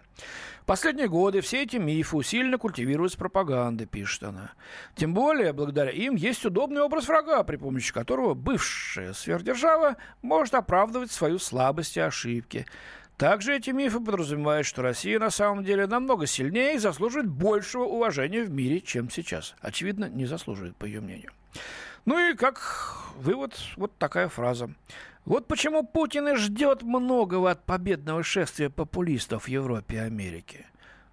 В 0.62 0.66
последние 0.66 1.08
годы 1.08 1.42
все 1.42 1.64
эти 1.64 1.78
мифы 1.78 2.18
усиленно 2.18 2.58
культивируются 2.58 3.18
пропагандой, 3.18 3.87
пишет 3.88 4.24
она. 4.24 4.52
Тем 4.96 5.14
более, 5.14 5.54
благодаря 5.54 5.92
им 5.92 6.16
есть 6.16 6.46
удобный 6.46 6.82
образ 6.82 7.08
врага, 7.08 7.44
при 7.44 7.56
помощи 7.56 7.94
которого 7.94 8.34
бывшая 8.34 9.14
сверхдержава 9.14 9.98
может 10.22 10.54
оправдывать 10.54 11.12
свою 11.12 11.40
слабость 11.40 11.98
и 11.98 12.02
ошибки. 12.02 12.66
Также 13.18 13.56
эти 13.56 13.72
мифы 13.72 14.00
подразумевают, 14.00 14.68
что 14.68 14.84
Россия 14.84 15.18
на 15.18 15.32
самом 15.32 15.64
деле 15.64 15.88
намного 15.88 16.28
сильнее 16.28 16.76
и 16.76 16.78
заслуживает 16.78 17.28
большего 17.28 17.86
уважения 17.86 18.44
в 18.44 18.52
мире, 18.52 18.80
чем 18.80 19.10
сейчас. 19.10 19.56
Очевидно, 19.60 20.06
не 20.06 20.28
заслуживает, 20.28 20.76
по 20.76 20.86
ее 20.86 21.02
мнению. 21.02 21.32
Ну 22.06 22.20
и 22.20 22.36
как 22.36 22.96
вывод, 23.18 23.58
вот 23.76 23.98
такая 23.98 24.30
фраза. 24.30 24.70
Вот 25.26 25.48
почему 25.48 25.84
Путин 25.84 26.30
и 26.30 26.36
ждет 26.36 26.84
многого 26.84 27.52
от 27.52 27.66
победного 27.66 28.24
шествия 28.24 28.70
популистов 28.70 29.44
в 29.44 29.48
Европе 29.50 29.96
и 29.96 30.00
Америке, 30.00 30.68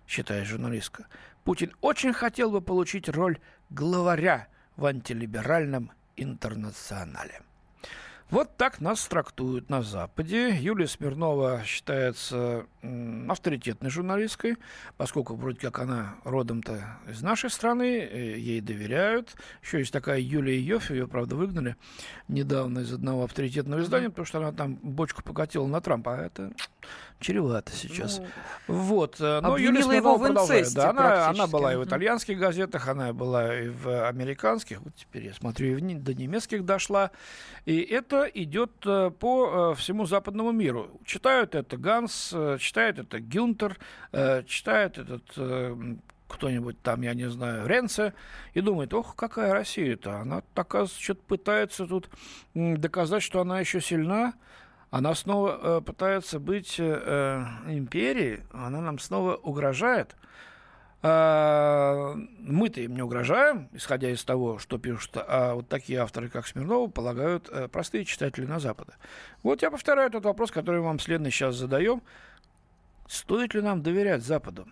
считает 0.06 0.46
журналистка. 0.46 1.06
Путин 1.44 1.72
очень 1.82 2.12
хотел 2.12 2.50
бы 2.50 2.60
получить 2.60 3.08
роль 3.08 3.38
главаря 3.70 4.48
в 4.76 4.86
антилиберальном 4.86 5.92
интернационале. 6.16 7.42
Вот 8.30 8.56
так 8.56 8.80
нас 8.80 9.06
трактуют 9.06 9.68
на 9.68 9.82
Западе. 9.82 10.56
Юлия 10.56 10.88
Смирнова 10.88 11.62
считается 11.64 12.66
авторитетной 13.28 13.90
журналисткой, 13.90 14.56
поскольку 14.96 15.34
вроде 15.34 15.60
как 15.60 15.78
она 15.78 16.16
родом-то 16.24 16.98
из 17.08 17.22
нашей 17.22 17.50
страны, 17.50 17.98
э, 18.00 18.38
ей 18.38 18.60
доверяют. 18.60 19.34
Еще 19.62 19.78
есть 19.78 19.92
такая 19.92 20.20
Юлия 20.20 20.58
Йофф, 20.58 20.90
ее, 20.90 21.08
правда, 21.08 21.36
выгнали 21.36 21.76
недавно 22.28 22.80
из 22.80 22.92
одного 22.92 23.24
авторитетного 23.24 23.80
издания, 23.80 24.10
потому 24.10 24.26
что 24.26 24.38
она 24.38 24.52
там 24.52 24.74
бочку 24.82 25.22
покатила 25.22 25.66
на 25.66 25.80
Трампа, 25.80 26.14
а 26.14 26.26
это 26.26 26.52
чревато 27.20 27.72
сейчас. 27.72 28.20
Ну, 28.68 28.74
вот. 28.74 29.16
Э, 29.20 29.40
но 29.40 29.56
Юлия 29.56 29.82
Смирнова 29.82 30.18
продолжает. 30.18 30.72
Да, 30.74 30.90
она, 30.90 31.28
она 31.28 31.46
была 31.46 31.72
и 31.72 31.76
в 31.76 31.84
итальянских 31.84 32.38
газетах, 32.38 32.88
она 32.88 33.12
была 33.12 33.54
и 33.54 33.68
в 33.68 34.06
американских. 34.06 34.80
Вот 34.80 34.94
теперь 34.94 35.26
я 35.26 35.34
смотрю, 35.34 35.78
и 35.78 35.94
в, 35.94 36.02
до 36.02 36.14
немецких 36.14 36.64
дошла. 36.64 37.10
И 37.64 37.80
это 37.80 38.24
идет 38.24 38.72
э, 38.84 39.10
по 39.10 39.74
всему 39.74 40.06
западному 40.06 40.52
миру. 40.52 40.90
Читают 41.04 41.54
это 41.54 41.76
Ганс, 41.76 42.34
читает 42.74 42.98
это 42.98 43.20
Гюнтер, 43.20 43.78
э, 44.10 44.42
читает 44.42 44.98
этот 44.98 45.22
э, 45.36 45.76
кто-нибудь 46.26 46.82
там, 46.82 47.02
я 47.02 47.14
не 47.14 47.30
знаю, 47.30 47.68
Ренце, 47.68 48.14
и 48.52 48.60
думает, 48.60 48.92
ох, 48.92 49.14
какая 49.14 49.52
Россия-то. 49.52 50.18
Она, 50.18 50.42
оказывается, 50.56 51.00
что-то 51.00 51.22
пытается 51.22 51.86
тут 51.86 52.10
доказать, 52.54 53.22
что 53.22 53.40
она 53.40 53.60
еще 53.60 53.80
сильна. 53.80 54.34
Она 54.90 55.14
снова 55.14 55.60
э, 55.62 55.80
пытается 55.82 56.40
быть 56.40 56.80
э, 56.80 57.00
э 57.66 57.76
империей, 57.76 58.40
она 58.52 58.80
нам 58.80 58.98
снова 58.98 59.36
угрожает. 59.36 60.16
А, 61.06 62.14
мы-то 62.38 62.80
им 62.80 62.94
не 62.94 63.02
угрожаем, 63.02 63.68
исходя 63.74 64.08
из 64.08 64.24
того, 64.24 64.58
что 64.58 64.78
пишут, 64.78 65.10
а 65.16 65.54
вот 65.54 65.68
такие 65.68 65.98
авторы, 65.98 66.30
как 66.30 66.46
Смирнова, 66.46 66.88
полагают 66.90 67.46
э, 67.50 67.68
простые 67.68 68.06
читатели 68.06 68.46
на 68.46 68.58
Западе. 68.58 68.92
Вот 69.42 69.60
я 69.60 69.70
повторяю 69.70 70.10
тот 70.10 70.24
вопрос, 70.24 70.50
который 70.50 70.80
вам 70.80 70.98
следный 70.98 71.30
сейчас 71.30 71.56
задаем. 71.56 72.00
Стоит 73.06 73.54
ли 73.54 73.60
нам 73.60 73.82
доверять 73.82 74.22
Западу? 74.22 74.66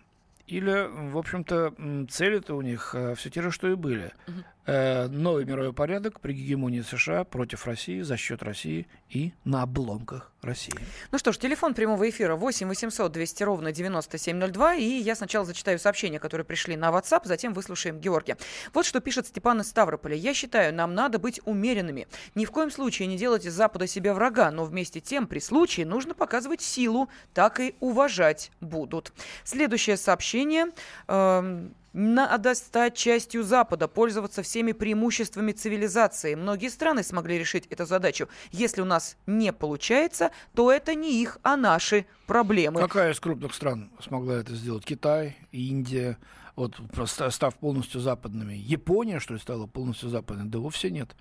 Или, 0.46 0.88
в 1.10 1.16
общем-то, 1.16 2.06
цели-то 2.10 2.54
у 2.54 2.62
них 2.62 2.94
э, 2.94 3.14
все 3.14 3.30
те 3.30 3.42
же, 3.42 3.50
что 3.50 3.68
и 3.68 3.74
были. 3.74 4.12
Угу. 4.26 4.44
Э, 4.64 5.08
новый 5.08 5.44
мировой 5.44 5.72
порядок 5.72 6.20
при 6.20 6.34
гегемонии 6.34 6.82
США 6.82 7.24
против 7.24 7.66
России, 7.66 8.00
за 8.02 8.16
счет 8.16 8.44
России 8.44 8.86
и 9.10 9.32
на 9.44 9.62
обломках 9.62 10.30
России. 10.40 10.74
Ну 11.10 11.18
что 11.18 11.32
ж, 11.32 11.38
телефон 11.38 11.74
прямого 11.74 12.08
эфира 12.08 12.36
8 12.36 12.68
800 12.68 13.10
200 13.10 13.42
ровно 13.42 13.72
9702. 13.72 14.74
И 14.76 14.84
я 14.84 15.16
сначала 15.16 15.44
зачитаю 15.44 15.80
сообщения, 15.80 16.20
которые 16.20 16.44
пришли 16.44 16.76
на 16.76 16.90
WhatsApp, 16.90 17.22
затем 17.24 17.54
выслушаем 17.54 17.98
Георгия. 17.98 18.36
Вот 18.72 18.86
что 18.86 19.00
пишет 19.00 19.26
Степан 19.26 19.60
из 19.60 19.68
Ставрополя. 19.68 20.14
Я 20.14 20.32
считаю, 20.32 20.72
нам 20.72 20.94
надо 20.94 21.18
быть 21.18 21.40
умеренными. 21.44 22.06
Ни 22.36 22.44
в 22.44 22.52
коем 22.52 22.70
случае 22.70 23.08
не 23.08 23.16
делать 23.16 23.44
из 23.44 23.54
Запада 23.54 23.88
себя 23.88 24.14
врага, 24.14 24.52
но 24.52 24.64
вместе 24.64 25.00
тем 25.00 25.26
при 25.26 25.40
случае 25.40 25.86
нужно 25.86 26.14
показывать 26.14 26.60
силу, 26.60 27.08
так 27.34 27.58
и 27.58 27.74
уважать 27.80 28.52
будут. 28.60 29.12
Следующее 29.42 29.96
сообщение. 29.96 30.66
Эм, 31.08 31.74
надо 31.92 32.54
стать 32.54 32.96
частью 32.96 33.42
Запада, 33.42 33.88
пользоваться 33.88 34.42
всеми 34.42 34.72
преимуществами 34.72 35.52
цивилизации. 35.52 36.34
Многие 36.34 36.68
страны 36.68 37.02
смогли 37.02 37.38
решить 37.38 37.66
эту 37.66 37.86
задачу. 37.86 38.28
Если 38.50 38.80
у 38.80 38.84
нас 38.84 39.16
не 39.26 39.52
получается, 39.52 40.30
то 40.54 40.70
это 40.70 40.94
не 40.94 41.20
их, 41.22 41.38
а 41.42 41.56
наши 41.56 42.06
проблемы. 42.26 42.80
Какая 42.80 43.12
из 43.12 43.20
крупных 43.20 43.54
стран 43.54 43.90
смогла 44.00 44.34
это 44.34 44.54
сделать? 44.54 44.84
Китай, 44.84 45.36
Индия, 45.52 46.18
вот 46.56 46.80
став 47.06 47.54
полностью 47.56 48.00
западными. 48.00 48.54
Япония, 48.54 49.20
что 49.20 49.34
ли, 49.34 49.40
стала 49.40 49.66
полностью 49.66 50.08
западной? 50.08 50.46
Да 50.46 50.58
вовсе 50.58 50.90
нет. 50.90 51.14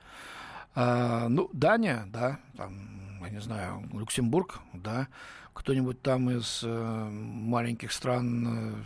А, 0.74 1.28
ну, 1.28 1.50
Дания, 1.52 2.06
да, 2.08 2.40
там, 2.56 3.20
я 3.24 3.30
не 3.30 3.42
знаю, 3.42 3.84
Люксембург, 3.94 4.60
да, 4.74 5.08
кто-нибудь 5.54 6.02
там 6.02 6.30
из 6.30 6.62
э, 6.64 6.68
маленьких 6.68 7.92
стран 7.92 8.48
э, 8.48 8.84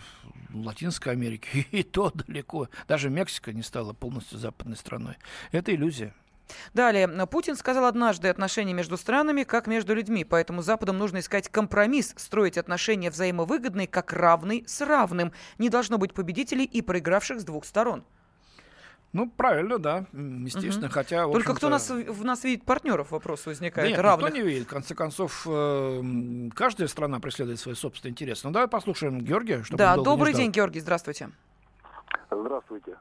Латинской 0.54 1.13
Америки, 1.13 1.67
и 1.71 1.84
то 1.84 2.12
далеко. 2.13 2.69
Даже 2.88 3.10
Мексика 3.10 3.54
не 3.54 3.63
стала 3.63 3.93
полностью 3.93 4.38
западной 4.38 4.78
страной. 4.78 5.15
Это 5.51 5.73
иллюзия. 5.73 6.13
Далее. 6.73 7.08
Путин 7.28 7.56
сказал 7.56 7.86
однажды, 7.86 8.28
отношения 8.28 8.73
между 8.73 8.97
странами 8.97 9.43
как 9.43 9.67
между 9.67 9.95
людьми, 9.95 10.23
поэтому 10.23 10.62
Западом 10.62 10.97
нужно 10.97 11.19
искать 11.19 11.49
компромисс, 11.49 12.13
строить 12.17 12.58
отношения 12.58 13.10
взаимовыгодные, 13.10 13.88
как 13.88 14.13
равный 14.13 14.63
с 14.67 14.82
равным. 14.86 15.32
Не 15.58 15.69
должно 15.69 15.97
быть 15.97 16.13
победителей 16.13 16.65
и 16.65 16.82
проигравших 16.82 17.39
с 17.39 17.43
двух 17.43 17.65
сторон. 17.65 18.04
Ну, 19.15 19.30
правильно, 19.30 19.80
да, 19.80 20.06
естественно, 20.12 20.88
угу. 20.88 20.93
хотя... 20.93 21.23
Только 21.23 21.54
кто 21.56 21.69
нас, 21.69 21.89
в 21.89 22.25
нас 22.25 22.43
видит 22.43 22.65
партнеров, 22.65 23.12
вопрос 23.12 23.45
возникает. 23.45 23.88
Да 23.88 23.91
нет, 23.91 23.99
равных. 24.01 24.28
никто 24.28 24.41
не 24.41 24.45
видит. 24.45 24.67
В 24.67 24.69
конце 24.69 24.93
концов, 24.93 25.47
э, 25.49 26.49
каждая 26.54 26.89
страна 26.89 27.21
преследует 27.21 27.58
свои 27.58 27.75
собственные 27.75 28.12
интересы. 28.12 28.45
Ну, 28.45 28.51
давай 28.51 28.67
послушаем 28.67 29.21
Георгия, 29.21 29.63
чтобы 29.63 29.78
Да, 29.78 29.95
добрый 29.95 30.34
день, 30.34 30.51
Георгий, 30.51 30.82
здравствуйте. 30.82 31.30
Здравствуйте. 32.30 32.97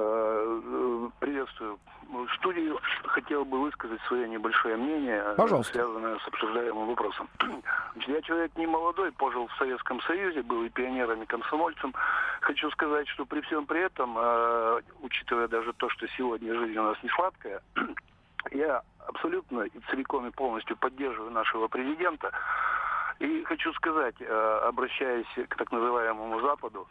Э, 0.00 1.08
приветствую 1.18 1.76
в 2.08 2.28
студии 2.36 2.72
хотел 3.04 3.44
бы 3.44 3.60
высказать 3.60 4.00
свое 4.02 4.28
небольшое 4.28 4.76
мнение, 4.76 5.34
Пожалуйста. 5.36 5.72
связанное 5.72 6.18
с 6.20 6.28
обсуждаемым 6.28 6.86
вопросом. 6.86 7.28
Я 8.06 8.22
человек 8.22 8.56
не 8.56 8.66
молодой, 8.68 9.10
пожил 9.10 9.48
в 9.48 9.56
Советском 9.58 10.00
Союзе, 10.02 10.42
был 10.42 10.62
и 10.62 10.68
пионером, 10.68 11.24
и 11.24 11.26
комсомольцем. 11.26 11.92
Хочу 12.40 12.70
сказать, 12.70 13.08
что 13.08 13.26
при 13.26 13.40
всем 13.40 13.66
при 13.66 13.80
этом, 13.80 14.16
э, 14.16 14.82
учитывая 15.02 15.48
даже 15.48 15.72
то, 15.72 15.88
что 15.90 16.06
сегодня 16.16 16.54
жизнь 16.54 16.78
у 16.78 16.84
нас 16.84 16.96
не 17.02 17.08
сладкая, 17.10 17.60
я 18.52 18.82
абсолютно 19.08 19.62
и 19.62 19.80
целиком 19.90 20.28
и 20.28 20.30
полностью 20.30 20.76
поддерживаю 20.76 21.32
нашего 21.32 21.66
президента. 21.66 22.30
И 23.18 23.42
хочу 23.42 23.72
сказать, 23.72 24.14
э, 24.20 24.60
обращаясь 24.62 25.48
к 25.48 25.56
так 25.56 25.72
называемому 25.72 26.40
Западу, 26.40 26.86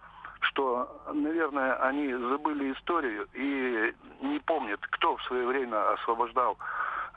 что, 0.49 1.01
наверное, 1.13 1.75
они 1.75 2.13
забыли 2.13 2.73
историю 2.73 3.27
и 3.33 3.93
не 4.21 4.39
помнят, 4.39 4.79
кто 4.81 5.17
в 5.17 5.23
свое 5.23 5.45
время 5.45 5.93
освобождал 5.93 6.57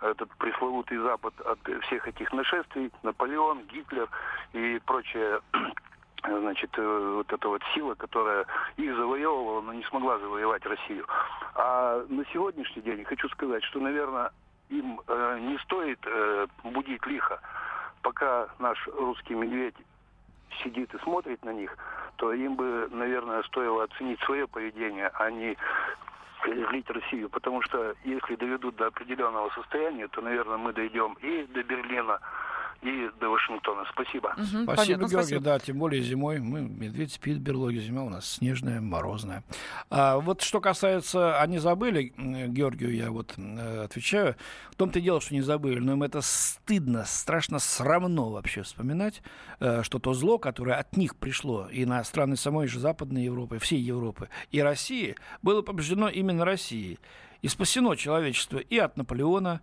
этот 0.01 0.31
пресловутый 0.39 0.99
Запад 0.99 1.35
от 1.43 1.59
всех 1.85 2.09
этих 2.09 2.33
нашествий, 2.33 2.91
Наполеон, 3.03 3.63
Гитлер 3.67 4.09
и 4.53 4.81
прочая 4.85 5.41
значит, 6.23 6.71
э, 6.77 7.13
вот 7.17 7.33
эта 7.33 7.49
вот 7.49 7.63
сила, 7.75 7.95
которая 7.95 8.47
их 8.77 8.97
завоевывала, 8.97 9.61
но 9.61 9.73
не 9.73 9.85
смогла 9.85 10.19
завоевать 10.19 10.65
Россию. 10.65 11.07
А 11.55 12.05
на 12.09 12.25
сегодняшний 12.33 12.83
день 12.83 13.05
хочу 13.05 13.29
сказать, 13.29 13.63
что, 13.65 13.81
наверное, 13.81 14.31
им 14.71 15.01
э, 15.07 15.39
не 15.41 15.59
стоит 15.59 15.99
э, 16.07 16.47
будить 16.65 17.05
лихо, 17.07 17.41
пока 18.03 18.49
наш 18.59 18.79
русский 18.89 19.35
медведь 19.35 19.77
сидит 20.63 20.93
и 20.95 20.99
смотрит 20.99 21.45
на 21.45 21.51
них, 21.51 21.77
то 22.17 22.33
им 22.33 22.57
бы, 22.57 22.89
наверное, 22.91 23.43
стоило 23.45 23.85
оценить 23.85 24.21
свое 24.21 24.47
поведение, 24.47 25.11
а 25.15 25.31
не 25.31 25.57
злить 26.45 26.89
Россию, 26.91 27.29
потому 27.29 27.63
что 27.63 27.95
если 28.05 28.37
доведут 28.37 28.77
до 28.77 28.87
определенного 28.87 29.51
состояния, 29.51 30.09
то, 30.09 30.21
наверное, 30.21 30.57
мы 30.57 30.73
дойдем 30.73 31.15
и 31.21 31.45
до 31.45 31.63
Берлина, 31.63 32.21
и 32.83 33.11
до 33.21 33.29
Вашингтона. 33.29 33.85
Спасибо. 33.93 34.29
Угу, 34.37 34.45
спасибо, 34.45 34.77
понятно, 34.77 34.95
Георгий. 34.95 35.09
Спасибо. 35.09 35.41
Да, 35.41 35.59
тем 35.59 35.79
более 35.79 36.03
зимой. 36.03 36.39
Мы, 36.39 36.63
медведь 36.63 37.13
спит 37.13 37.37
в 37.37 37.41
берлоге, 37.41 37.81
зима 37.81 38.05
у 38.05 38.09
нас 38.09 38.35
снежная, 38.35 38.81
морозная. 38.81 39.45
А 39.91 40.19
вот 40.19 40.41
что 40.43 40.61
касается, 40.61 41.41
они 41.41 41.59
забыли, 41.59 42.13
Георгию 42.17 42.95
я 42.95 43.11
вот 43.11 43.35
э, 43.37 43.85
отвечаю, 43.85 44.37
в 44.71 44.77
том-то 44.77 44.99
и 44.99 45.03
дело, 45.03 45.21
что 45.21 45.35
не 45.35 45.43
забыли, 45.43 45.79
но 45.79 45.93
им 45.93 46.03
это 46.03 46.21
стыдно, 46.23 47.05
страшно 47.05 47.59
срамно 47.59 48.31
вообще 48.31 48.63
вспоминать, 48.63 49.23
э, 49.61 49.83
что 49.83 49.99
то 49.99 50.15
зло, 50.15 50.39
которое 50.39 50.77
от 50.77 50.97
них 50.97 51.17
пришло 51.17 51.69
и 51.71 51.85
на 51.85 52.03
страны 52.05 52.37
самой 52.37 52.67
же 52.67 52.81
Западной 52.81 53.25
Европы, 53.25 53.59
всей 53.59 53.81
Европы, 53.81 54.29
и 54.51 54.61
России, 54.61 55.17
было 55.43 55.63
побеждено 55.63 56.09
именно 56.09 56.45
Россией. 56.45 56.99
И 57.43 57.49
спасено 57.49 57.95
человечество 57.97 58.59
и 58.59 58.77
от 58.79 58.97
Наполеона, 58.97 59.61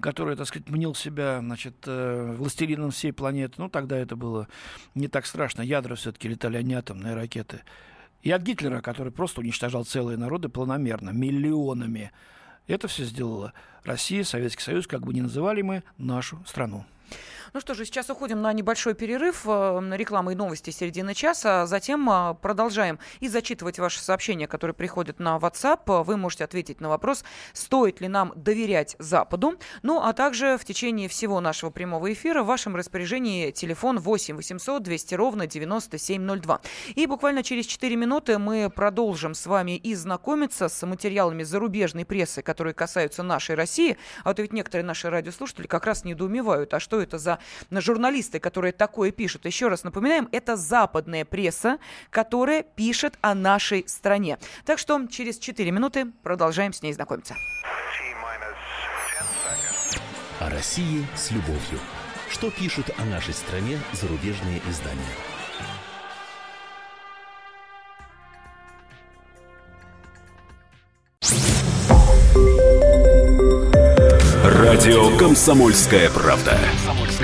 который, 0.00 0.36
так 0.36 0.46
сказать, 0.48 0.68
мнил 0.68 0.94
себя, 0.94 1.40
значит, 1.40 1.76
э, 1.86 2.34
властелином 2.36 2.90
всей 2.90 3.12
планеты. 3.12 3.54
Ну, 3.58 3.68
тогда 3.68 3.96
это 3.96 4.16
было 4.16 4.48
не 4.94 5.08
так 5.08 5.26
страшно. 5.26 5.62
Ядра 5.62 5.94
все-таки 5.94 6.28
летали, 6.28 6.56
а 6.56 6.62
не 6.62 6.74
атомные 6.74 7.14
ракеты. 7.14 7.62
И 8.22 8.30
от 8.30 8.42
Гитлера, 8.42 8.80
который 8.80 9.12
просто 9.12 9.40
уничтожал 9.40 9.84
целые 9.84 10.18
народы 10.18 10.48
планомерно, 10.48 11.10
миллионами. 11.10 12.12
Это 12.66 12.88
все 12.88 13.04
сделала 13.04 13.52
Россия, 13.84 14.24
Советский 14.24 14.62
Союз, 14.62 14.86
как 14.86 15.02
бы 15.02 15.14
ни 15.14 15.20
называли 15.20 15.62
мы 15.62 15.82
нашу 15.96 16.42
страну. 16.46 16.84
Ну 17.52 17.58
что 17.60 17.74
же, 17.74 17.84
сейчас 17.84 18.08
уходим 18.10 18.40
на 18.42 18.52
небольшой 18.52 18.94
перерыв, 18.94 19.42
э, 19.44 19.96
рекламы 19.96 20.32
и 20.32 20.34
новости 20.36 20.70
середины 20.70 21.14
часа. 21.14 21.66
Затем 21.66 22.08
э, 22.08 22.36
продолжаем 22.40 23.00
и 23.18 23.26
зачитывать 23.26 23.80
ваши 23.80 24.00
сообщения, 24.00 24.46
которые 24.46 24.72
приходят 24.72 25.18
на 25.18 25.36
WhatsApp. 25.36 26.04
Вы 26.04 26.16
можете 26.16 26.44
ответить 26.44 26.80
на 26.80 26.88
вопрос, 26.88 27.24
стоит 27.52 28.00
ли 28.00 28.06
нам 28.06 28.32
доверять 28.36 28.94
Западу. 29.00 29.58
Ну, 29.82 30.00
а 30.00 30.12
также 30.12 30.58
в 30.58 30.64
течение 30.64 31.08
всего 31.08 31.40
нашего 31.40 31.70
прямого 31.70 32.12
эфира 32.12 32.44
в 32.44 32.46
вашем 32.46 32.76
распоряжении 32.76 33.50
телефон 33.50 33.98
8 33.98 34.36
800 34.36 34.80
200 34.84 35.14
ровно 35.16 35.48
9702. 35.48 36.60
И 36.94 37.06
буквально 37.06 37.42
через 37.42 37.66
4 37.66 37.96
минуты 37.96 38.38
мы 38.38 38.70
продолжим 38.70 39.34
с 39.34 39.46
вами 39.46 39.76
и 39.76 39.96
знакомиться 39.96 40.68
с 40.68 40.86
материалами 40.86 41.42
зарубежной 41.42 42.04
прессы, 42.04 42.42
которые 42.42 42.74
касаются 42.74 43.24
нашей 43.24 43.56
России. 43.56 43.98
А 44.22 44.34
то 44.34 44.42
ведь 44.42 44.52
некоторые 44.52 44.84
наши 44.84 45.10
радиослушатели 45.10 45.66
как 45.66 45.84
раз 45.84 46.04
недоумевают, 46.04 46.72
а 46.74 46.78
что 46.78 47.00
это 47.00 47.18
за 47.18 47.39
журналисты, 47.70 48.38
которые 48.40 48.72
такое 48.72 49.10
пишут. 49.10 49.46
Еще 49.46 49.68
раз 49.68 49.84
напоминаем, 49.84 50.28
это 50.32 50.56
западная 50.56 51.24
пресса, 51.24 51.78
которая 52.10 52.62
пишет 52.62 53.18
о 53.20 53.34
нашей 53.34 53.84
стране. 53.88 54.38
Так 54.64 54.78
что 54.78 55.06
через 55.06 55.38
4 55.38 55.70
минуты 55.70 56.06
продолжаем 56.22 56.72
с 56.72 56.82
ней 56.82 56.92
знакомиться. 56.92 57.34
О 60.40 60.48
России 60.48 61.06
с 61.14 61.30
любовью. 61.30 61.80
Что 62.30 62.50
пишут 62.50 62.90
о 62.96 63.04
нашей 63.04 63.34
стране 63.34 63.78
зарубежные 63.92 64.62
издания? 64.68 65.00
Радио 74.44 75.16
«Комсомольская 75.18 76.08
правда». 76.10 76.58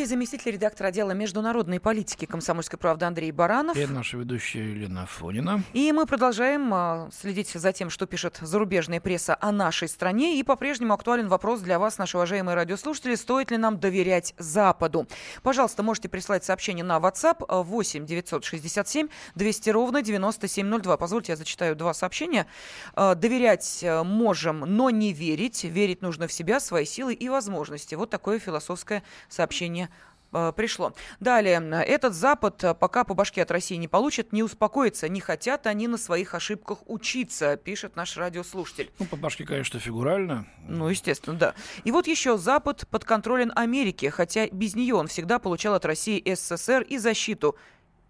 Студии 0.00 0.14
заместитель 0.14 0.52
редактора 0.52 0.88
отдела 0.88 1.10
международной 1.10 1.78
политики 1.78 2.24
комсомольской 2.24 2.78
правды 2.78 3.04
Андрей 3.04 3.32
Баранов. 3.32 3.76
И 3.76 3.84
наша 3.84 4.16
ведущая 4.16 4.70
Елена 4.70 5.04
Фонина. 5.04 5.62
И 5.74 5.92
мы 5.92 6.06
продолжаем 6.06 6.72
э, 6.72 7.10
следить 7.12 7.50
за 7.50 7.70
тем, 7.74 7.90
что 7.90 8.06
пишет 8.06 8.38
зарубежная 8.40 8.98
пресса 8.98 9.36
о 9.38 9.52
нашей 9.52 9.88
стране. 9.88 10.38
И 10.38 10.42
по-прежнему 10.42 10.94
актуален 10.94 11.28
вопрос 11.28 11.60
для 11.60 11.78
вас, 11.78 11.98
наши 11.98 12.16
уважаемые 12.16 12.54
радиослушатели, 12.54 13.14
стоит 13.14 13.50
ли 13.50 13.58
нам 13.58 13.78
доверять 13.78 14.32
Западу. 14.38 15.06
Пожалуйста, 15.42 15.82
можете 15.82 16.08
прислать 16.08 16.44
сообщение 16.44 16.82
на 16.82 16.96
WhatsApp 16.96 17.44
8 17.62 18.06
967 18.06 19.08
200 19.34 19.68
ровно 19.68 20.00
9702. 20.00 20.96
Позвольте, 20.96 21.32
я 21.32 21.36
зачитаю 21.36 21.76
два 21.76 21.92
сообщения. 21.92 22.46
Э, 22.96 23.14
доверять 23.14 23.80
э, 23.82 24.02
можем, 24.02 24.60
но 24.60 24.88
не 24.88 25.12
верить. 25.12 25.62
Верить 25.64 26.00
нужно 26.00 26.26
в 26.26 26.32
себя, 26.32 26.58
свои 26.58 26.86
силы 26.86 27.12
и 27.12 27.28
возможности. 27.28 27.96
Вот 27.96 28.08
такое 28.08 28.38
философское 28.38 29.02
сообщение 29.28 29.89
пришло. 30.56 30.92
Далее. 31.18 31.60
Этот 31.86 32.14
Запад 32.14 32.62
э, 32.64 32.74
пока 32.74 33.04
по 33.04 33.14
башке 33.14 33.42
от 33.42 33.50
России 33.50 33.76
не 33.76 33.88
получит, 33.88 34.32
не 34.32 34.42
успокоится. 34.42 35.08
Не 35.08 35.20
хотят 35.20 35.66
они 35.66 35.88
на 35.88 35.98
своих 35.98 36.34
ошибках 36.34 36.78
учиться, 36.86 37.56
пишет 37.56 37.96
наш 37.96 38.16
радиослушатель. 38.16 38.90
Ну, 38.98 39.06
по 39.06 39.16
башке, 39.16 39.44
конечно, 39.44 39.80
фигурально. 39.80 40.46
Ну, 40.68 40.88
естественно, 40.88 41.36
да. 41.36 41.54
И 41.84 41.90
вот 41.90 42.06
еще 42.06 42.38
Запад 42.38 42.86
под 42.90 43.04
контролем 43.04 43.52
Америки, 43.56 44.06
хотя 44.06 44.48
без 44.48 44.74
нее 44.74 44.94
он 44.94 45.08
всегда 45.08 45.38
получал 45.38 45.74
от 45.74 45.84
России 45.84 46.22
СССР 46.34 46.82
и 46.82 46.98
защиту, 46.98 47.56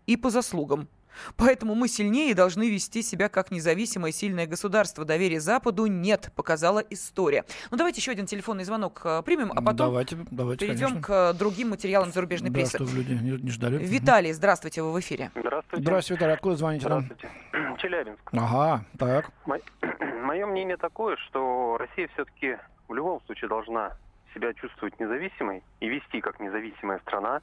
и 0.07 0.17
по 0.17 0.31
заслугам. 0.31 0.89
Поэтому 1.37 1.75
мы 1.75 1.89
сильнее 1.89 2.31
и 2.31 2.35
должны 2.35 2.71
вести 2.71 3.03
себя 3.03 3.29
как 3.29 3.51
независимое 3.51 4.13
сильное 4.13 4.47
государство. 4.47 5.05
Доверия 5.05 5.41
Западу 5.41 5.87
нет, 5.87 6.31
показала 6.37 6.81
история. 6.91 7.45
Ну, 7.71 7.77
давайте 7.77 8.01
еще 8.01 8.13
один 8.13 8.27
телефонный 8.27 8.65
звонок 8.65 9.01
э, 9.05 9.23
примем, 9.25 9.53
а 9.53 9.63
потом 9.63 9.89
давайте, 9.89 10.17
давайте, 10.31 10.67
перейдем 10.67 10.89
конечно. 10.89 11.33
к 11.33 11.39
другим 11.39 11.71
материалам 11.71 12.13
зарубежной 12.13 12.51
прессы. 12.51 12.79
Люди 12.79 13.13
не, 13.13 13.33
не 13.43 13.51
ждали. 13.51 13.79
Виталий, 13.79 14.33
здравствуйте, 14.33 14.83
вы 14.83 14.93
в 14.93 15.01
эфире. 15.01 15.31
Здравствуйте. 15.35 15.83
Здравствуйте, 15.83 16.19
Виталий. 16.19 16.35
Откуда 16.35 16.57
звоните 16.57 16.87
Здравствуйте. 16.87 17.29
нам? 17.53 17.77
Челябинск. 17.79 18.31
Ага, 18.33 18.85
так. 18.99 19.31
Мое 20.23 20.47
мнение 20.47 20.77
такое, 20.77 21.17
что 21.17 21.77
Россия 21.79 22.09
все-таки 22.15 22.57
в 22.89 22.95
любом 22.95 23.21
случае 23.27 23.49
должна 23.49 23.93
себя 24.35 24.53
чувствовать 24.55 24.99
независимой 25.01 25.63
и 25.81 25.89
вести 25.89 26.21
как 26.21 26.41
независимая 26.41 26.99
страна 27.01 27.41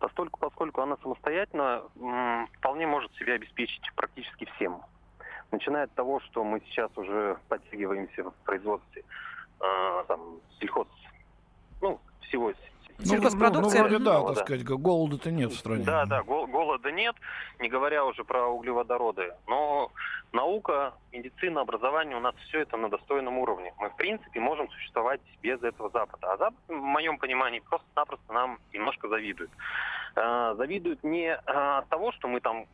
постольку, 0.00 0.40
поскольку 0.40 0.80
она 0.80 0.96
самостоятельно 0.96 1.84
вполне 2.58 2.86
может 2.86 3.14
себя 3.14 3.34
обеспечить 3.34 3.82
практически 3.94 4.46
всем. 4.56 4.82
Начиная 5.52 5.84
от 5.84 5.94
того, 5.94 6.20
что 6.20 6.42
мы 6.42 6.60
сейчас 6.60 6.90
уже 6.96 7.36
подтягиваемся 7.48 8.24
в 8.24 8.34
производстве 8.44 9.04
э, 9.60 10.04
там, 10.08 10.20
сельхоз, 10.58 10.88
ну, 11.80 12.00
всего 12.22 12.50
Сельхозпродукция? 13.04 13.82
Ну, 13.82 13.88
ну, 13.88 13.98
ну, 13.98 13.98
вроде 13.98 14.04
да, 14.26 14.34
так 14.34 14.44
сказать, 14.44 14.64
голода-то 14.64 15.30
нет 15.30 15.52
в 15.52 15.58
стране. 15.58 15.84
Да, 15.84 16.06
да, 16.06 16.22
гол- 16.22 16.46
голода 16.46 16.90
нет, 16.92 17.14
не 17.58 17.68
говоря 17.68 18.04
уже 18.04 18.24
про 18.24 18.46
углеводороды. 18.46 19.32
Но 19.46 19.90
наука, 20.32 20.94
медицина, 21.12 21.62
образование 21.62 22.16
у 22.16 22.20
нас 22.20 22.34
все 22.48 22.60
это 22.60 22.76
на 22.76 22.88
достойном 22.88 23.38
уровне. 23.38 23.72
Мы, 23.78 23.90
в 23.90 23.96
принципе, 23.96 24.40
можем 24.40 24.70
существовать 24.70 25.20
без 25.42 25.62
этого 25.62 25.90
Запада. 25.90 26.32
А 26.32 26.36
Запад, 26.36 26.58
в 26.68 26.72
моем 26.72 27.18
понимании, 27.18 27.60
просто-напросто 27.60 28.32
нам 28.32 28.58
немножко 28.72 29.08
завидует. 29.08 29.50
Э, 30.16 30.54
завидуют 30.56 31.02
не 31.04 31.28
э, 31.28 31.36
от 31.44 31.88
того, 31.88 32.12
что 32.12 32.28
мы 32.28 32.40
там 32.40 32.66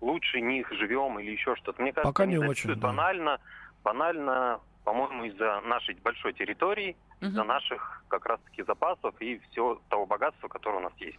лучше 0.00 0.40
них 0.40 0.70
живем 0.72 1.18
или 1.18 1.32
еще 1.32 1.56
что-то. 1.56 1.82
Мне 1.82 1.92
кажется, 1.92 2.12
Пока 2.12 2.26
не 2.26 2.38
очень, 2.38 2.74
да. 2.74 2.88
банально, 2.88 3.40
банально 3.84 4.60
по-моему, 4.88 5.24
из-за 5.24 5.60
нашей 5.66 5.94
большой 6.02 6.32
территории, 6.32 6.96
угу. 7.20 7.28
из-за 7.28 7.44
наших 7.44 8.02
как 8.08 8.24
раз-таки 8.24 8.62
запасов 8.62 9.14
и 9.20 9.38
всего 9.50 9.78
того 9.90 10.06
богатства, 10.06 10.48
которое 10.48 10.78
у 10.78 10.80
нас 10.80 10.94
есть. 10.98 11.18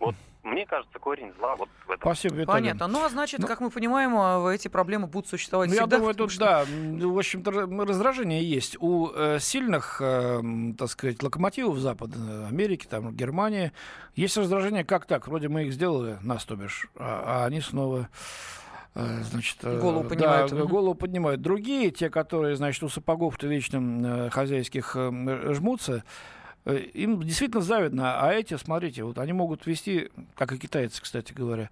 Вот 0.00 0.14
мне 0.42 0.64
кажется, 0.64 0.98
корень 0.98 1.30
зла 1.38 1.56
вот 1.56 1.68
в 1.86 1.90
этом. 1.90 2.00
Спасибо, 2.00 2.36
Виталий. 2.36 2.46
Понятно. 2.46 2.86
Ну, 2.86 3.04
а 3.04 3.10
значит, 3.10 3.40
ну, 3.40 3.46
как 3.46 3.60
мы 3.60 3.68
понимаем, 3.68 4.16
а, 4.16 4.48
эти 4.50 4.68
проблемы 4.68 5.08
будут 5.08 5.28
существовать 5.28 5.68
ну, 5.68 5.74
всегда. 5.74 5.96
Я 5.96 5.98
думаю, 5.98 6.14
тут, 6.14 6.30
что... 6.30 6.40
да, 6.40 6.64
в 6.64 7.18
общем-то, 7.18 7.50
раздражение 7.84 8.42
есть. 8.42 8.76
У 8.80 9.10
э, 9.12 9.40
сильных, 9.40 10.00
э, 10.00 10.40
так 10.78 10.88
сказать, 10.88 11.22
локомотивов 11.22 11.78
Запада, 11.78 12.46
Америки, 12.48 12.86
там, 12.86 13.14
Германии, 13.14 13.72
есть 14.14 14.38
раздражение, 14.38 14.84
как 14.84 15.04
так? 15.04 15.28
Вроде 15.28 15.48
мы 15.48 15.64
их 15.64 15.72
сделали, 15.72 16.16
нас, 16.22 16.44
то 16.44 16.56
бишь, 16.56 16.88
а, 16.96 17.42
а 17.42 17.46
они 17.46 17.60
снова 17.60 18.08
Э, 18.08 18.65
значит, 19.22 19.58
э, 19.62 19.78
голову 19.78 20.08
поднимают. 20.08 20.50
Да, 20.50 20.64
голову 20.64 20.94
поднимают. 20.94 21.42
Другие, 21.42 21.90
те, 21.90 22.10
которые, 22.10 22.56
значит, 22.56 22.82
у 22.82 22.88
сапогов-то 22.88 23.46
вечно 23.46 24.26
э, 24.26 24.30
хозяйских 24.30 24.96
жмутся, 24.96 26.04
им 26.64 27.22
действительно 27.22 27.62
завидно. 27.62 28.20
А 28.20 28.32
эти, 28.32 28.56
смотрите, 28.56 29.04
вот 29.04 29.18
они 29.18 29.32
могут 29.32 29.66
вести, 29.66 30.10
как 30.34 30.52
и 30.52 30.58
китайцы, 30.58 31.00
кстати 31.00 31.32
говоря, 31.32 31.70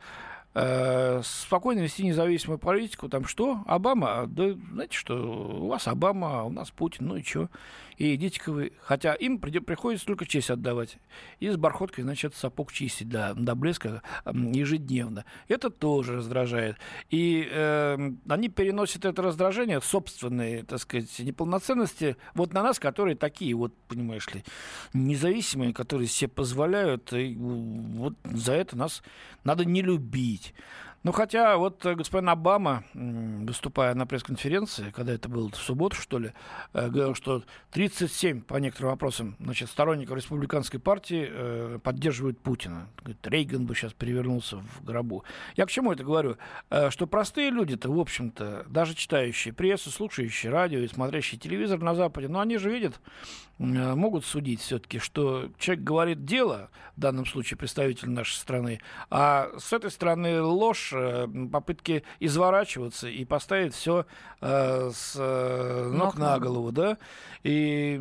э, 0.55 1.21
спокойно 1.25 1.81
вести 1.81 2.05
независимую 2.05 2.59
политику. 2.59 3.09
Там 3.09 3.27
что? 3.27 3.61
Обама? 3.67 4.27
Да 4.27 4.53
знаете 4.73 4.97
что, 4.97 5.17
у 5.17 5.69
вас 5.69 5.89
Обама, 5.89 6.41
а 6.41 6.43
у 6.45 6.51
нас 6.51 6.71
Путин, 6.71 7.07
ну 7.07 7.17
и 7.17 7.23
что? 7.23 7.49
И 7.97 8.15
идите-ка 8.15 8.53
вы. 8.53 8.73
Хотя 8.81 9.15
им 9.15 9.39
приходится 9.39 10.07
только 10.07 10.27
честь 10.27 10.51
отдавать. 10.51 10.99
И 11.41 11.49
с 11.49 11.57
бархоткой, 11.57 12.05
значит, 12.05 12.35
сапог 12.35 12.73
чистить 12.73 13.09
до, 13.09 13.35
до 13.35 13.55
блеска 13.55 14.03
ежедневно. 14.27 15.25
Это 15.49 15.71
тоже 15.71 16.17
раздражает. 16.17 16.77
И 17.11 17.49
э, 17.51 18.13
они 18.29 18.49
переносят 18.49 19.05
это 19.05 19.23
раздражение, 19.23 19.81
собственные, 19.81 20.65
так 20.65 20.81
сказать, 20.81 21.19
неполноценности 21.19 22.17
вот 22.35 22.53
на 22.53 22.63
нас, 22.63 22.79
которые 22.79 23.17
такие 23.17 23.55
вот, 23.55 23.75
понимаешь 23.89 24.29
ли, 24.33 24.45
независимые, 24.93 25.73
которые 25.73 26.09
себе 26.09 26.29
позволяют. 26.29 27.13
И 27.13 27.35
вот 27.37 28.15
за 28.25 28.53
это 28.55 28.77
нас 28.77 29.03
надо 29.45 29.65
не 29.65 29.83
любить. 29.83 30.55
Ну, 31.05 31.13
хотя 31.13 31.59
вот 31.59 31.85
э, 31.85 31.95
господин 31.95 32.31
Обама, 32.31 32.83
выступая 32.95 33.95
на 33.95 34.07
пресс-конференции, 34.07 34.91
когда 34.91 35.13
это 35.13 35.29
было 35.29 35.51
в 35.51 35.57
субботу, 35.57 35.97
что 35.97 36.19
ли, 36.19 36.33
э, 36.73 36.89
говорил, 36.89 37.15
что 37.15 37.43
37, 37.73 38.41
по 38.41 38.57
некоторым 38.57 38.93
вопросам, 38.93 39.37
значит, 39.39 39.69
сторонников 39.69 40.17
республиканской 40.17 40.81
партии 40.81 41.29
э, 41.31 41.79
поддерживают 41.83 42.41
Путина. 42.41 42.89
Говорит, 43.01 43.19
Рейган 43.27 43.67
бы 43.67 43.75
сейчас 43.75 43.93
перевернулся 43.93 44.57
в 44.57 44.83
гробу. 44.83 45.25
Я 45.57 45.67
к 45.67 45.71
чему 45.71 45.93
это 45.93 46.05
говорю? 46.05 46.39
Что 46.89 47.07
простые 47.07 47.51
люди-то, 47.51 47.91
в 47.93 48.01
общем-то, 48.01 48.65
даже 48.71 48.95
читающие 48.95 49.53
прессу, 49.53 49.91
слушающие 49.91 50.51
радио 50.51 50.79
и 50.79 50.89
смотрящие 50.89 51.39
телевизор 51.39 51.81
на 51.81 51.95
Западе, 51.95 52.29
ну, 52.29 52.41
они 52.41 52.57
же 52.57 52.71
видят, 52.71 52.99
могут 53.59 54.25
судить 54.25 54.61
все-таки, 54.61 54.99
что 54.99 55.51
человек 55.59 55.85
говорит 55.85 56.25
дело, 56.25 56.71
в 56.97 57.01
данном 57.01 57.27
случае 57.27 57.59
представитель 57.59 58.09
нашей 58.09 58.37
страны, 58.37 58.81
а 59.11 59.51
с 59.59 59.73
этой 59.73 59.91
стороны 59.91 60.41
ложь 60.41 60.94
попытки 61.53 62.05
изворачиваться 62.21 63.09
и 63.09 63.25
поставить 63.25 63.75
все 63.75 64.07
э, 64.41 64.91
с 64.93 65.17
э, 65.19 65.89
ног, 65.89 66.15
ног 66.15 66.19
на 66.19 66.39
голову, 66.39 66.73
да. 66.73 66.99
И 67.43 68.01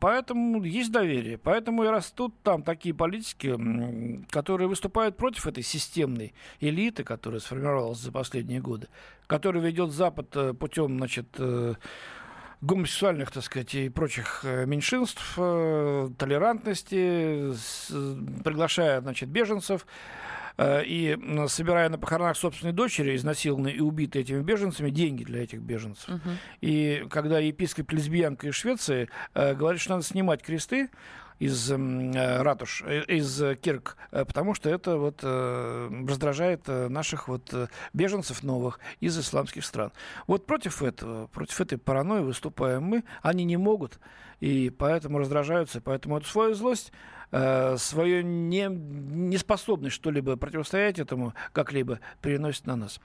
поэтому 0.00 0.62
есть 0.62 0.92
доверие. 0.92 1.38
Поэтому 1.38 1.84
и 1.84 1.88
растут 1.88 2.34
там 2.42 2.62
такие 2.62 2.94
политики, 2.94 3.58
которые 4.30 4.68
выступают 4.68 5.16
против 5.16 5.46
этой 5.46 5.62
системной 5.62 6.34
элиты, 6.60 7.04
которая 7.04 7.40
сформировалась 7.40 7.98
за 7.98 8.12
последние 8.12 8.60
годы, 8.60 8.88
которая 9.26 9.62
ведет 9.62 9.90
Запад 9.90 10.28
э, 10.36 10.54
путем, 10.54 10.98
значит, 10.98 11.26
э, 11.38 11.74
гомосексуальных, 12.60 13.30
так 13.30 13.44
сказать, 13.44 13.74
и 13.74 13.88
прочих 13.88 14.40
э, 14.44 14.64
меньшинств, 14.64 15.34
толерантности, 15.34 17.52
приглашая, 18.42 19.00
значит, 19.00 19.28
беженцев, 19.28 19.86
Э, 19.86 19.88
и 20.58 21.18
собирая 21.48 21.88
на 21.88 21.98
похоронах 21.98 22.36
собственной 22.36 22.72
дочери, 22.72 23.16
изнасилованной 23.16 23.72
и 23.72 23.80
убитой 23.80 24.22
этими 24.22 24.40
беженцами, 24.42 24.90
деньги 24.90 25.24
для 25.24 25.42
этих 25.42 25.60
беженцев. 25.60 26.08
Uh-huh. 26.08 26.36
И 26.60 27.06
когда 27.10 27.38
епископ 27.38 27.90
лесбиянка 27.92 28.48
из 28.48 28.54
Швеции 28.54 29.08
э, 29.34 29.54
говорит, 29.54 29.80
что 29.80 29.90
надо 29.90 30.04
снимать 30.04 30.42
кресты, 30.42 30.90
из 31.38 31.70
э, 31.70 32.42
ратуш, 32.42 32.82
э, 32.86 33.02
из 33.08 33.42
кирк, 33.60 33.96
потому 34.10 34.54
что 34.54 34.70
это 34.70 34.96
вот 34.96 35.20
э, 35.22 36.04
раздражает 36.08 36.66
наших 36.68 37.28
вот 37.28 37.52
беженцев 37.92 38.42
новых 38.42 38.78
из 39.00 39.18
исламских 39.18 39.64
стран. 39.64 39.92
Вот 40.26 40.46
против 40.46 40.82
этого, 40.82 41.26
против 41.28 41.60
этой 41.60 41.78
паранойи 41.78 42.22
выступаем 42.22 42.84
мы. 42.84 43.04
Они 43.22 43.44
не 43.44 43.56
могут, 43.56 43.98
и 44.40 44.70
поэтому 44.70 45.18
раздражаются, 45.18 45.80
поэтому 45.80 46.18
эту 46.18 46.26
свою 46.26 46.54
злость 46.54 46.92
э, 47.30 47.76
свою 47.76 48.22
не, 48.22 48.68
неспособность 48.68 49.94
что-либо 49.96 50.36
противостоять 50.36 50.98
этому 50.98 51.34
как-либо 51.52 52.00
переносит 52.20 52.66
на 52.66 52.76
нас. 52.76 53.00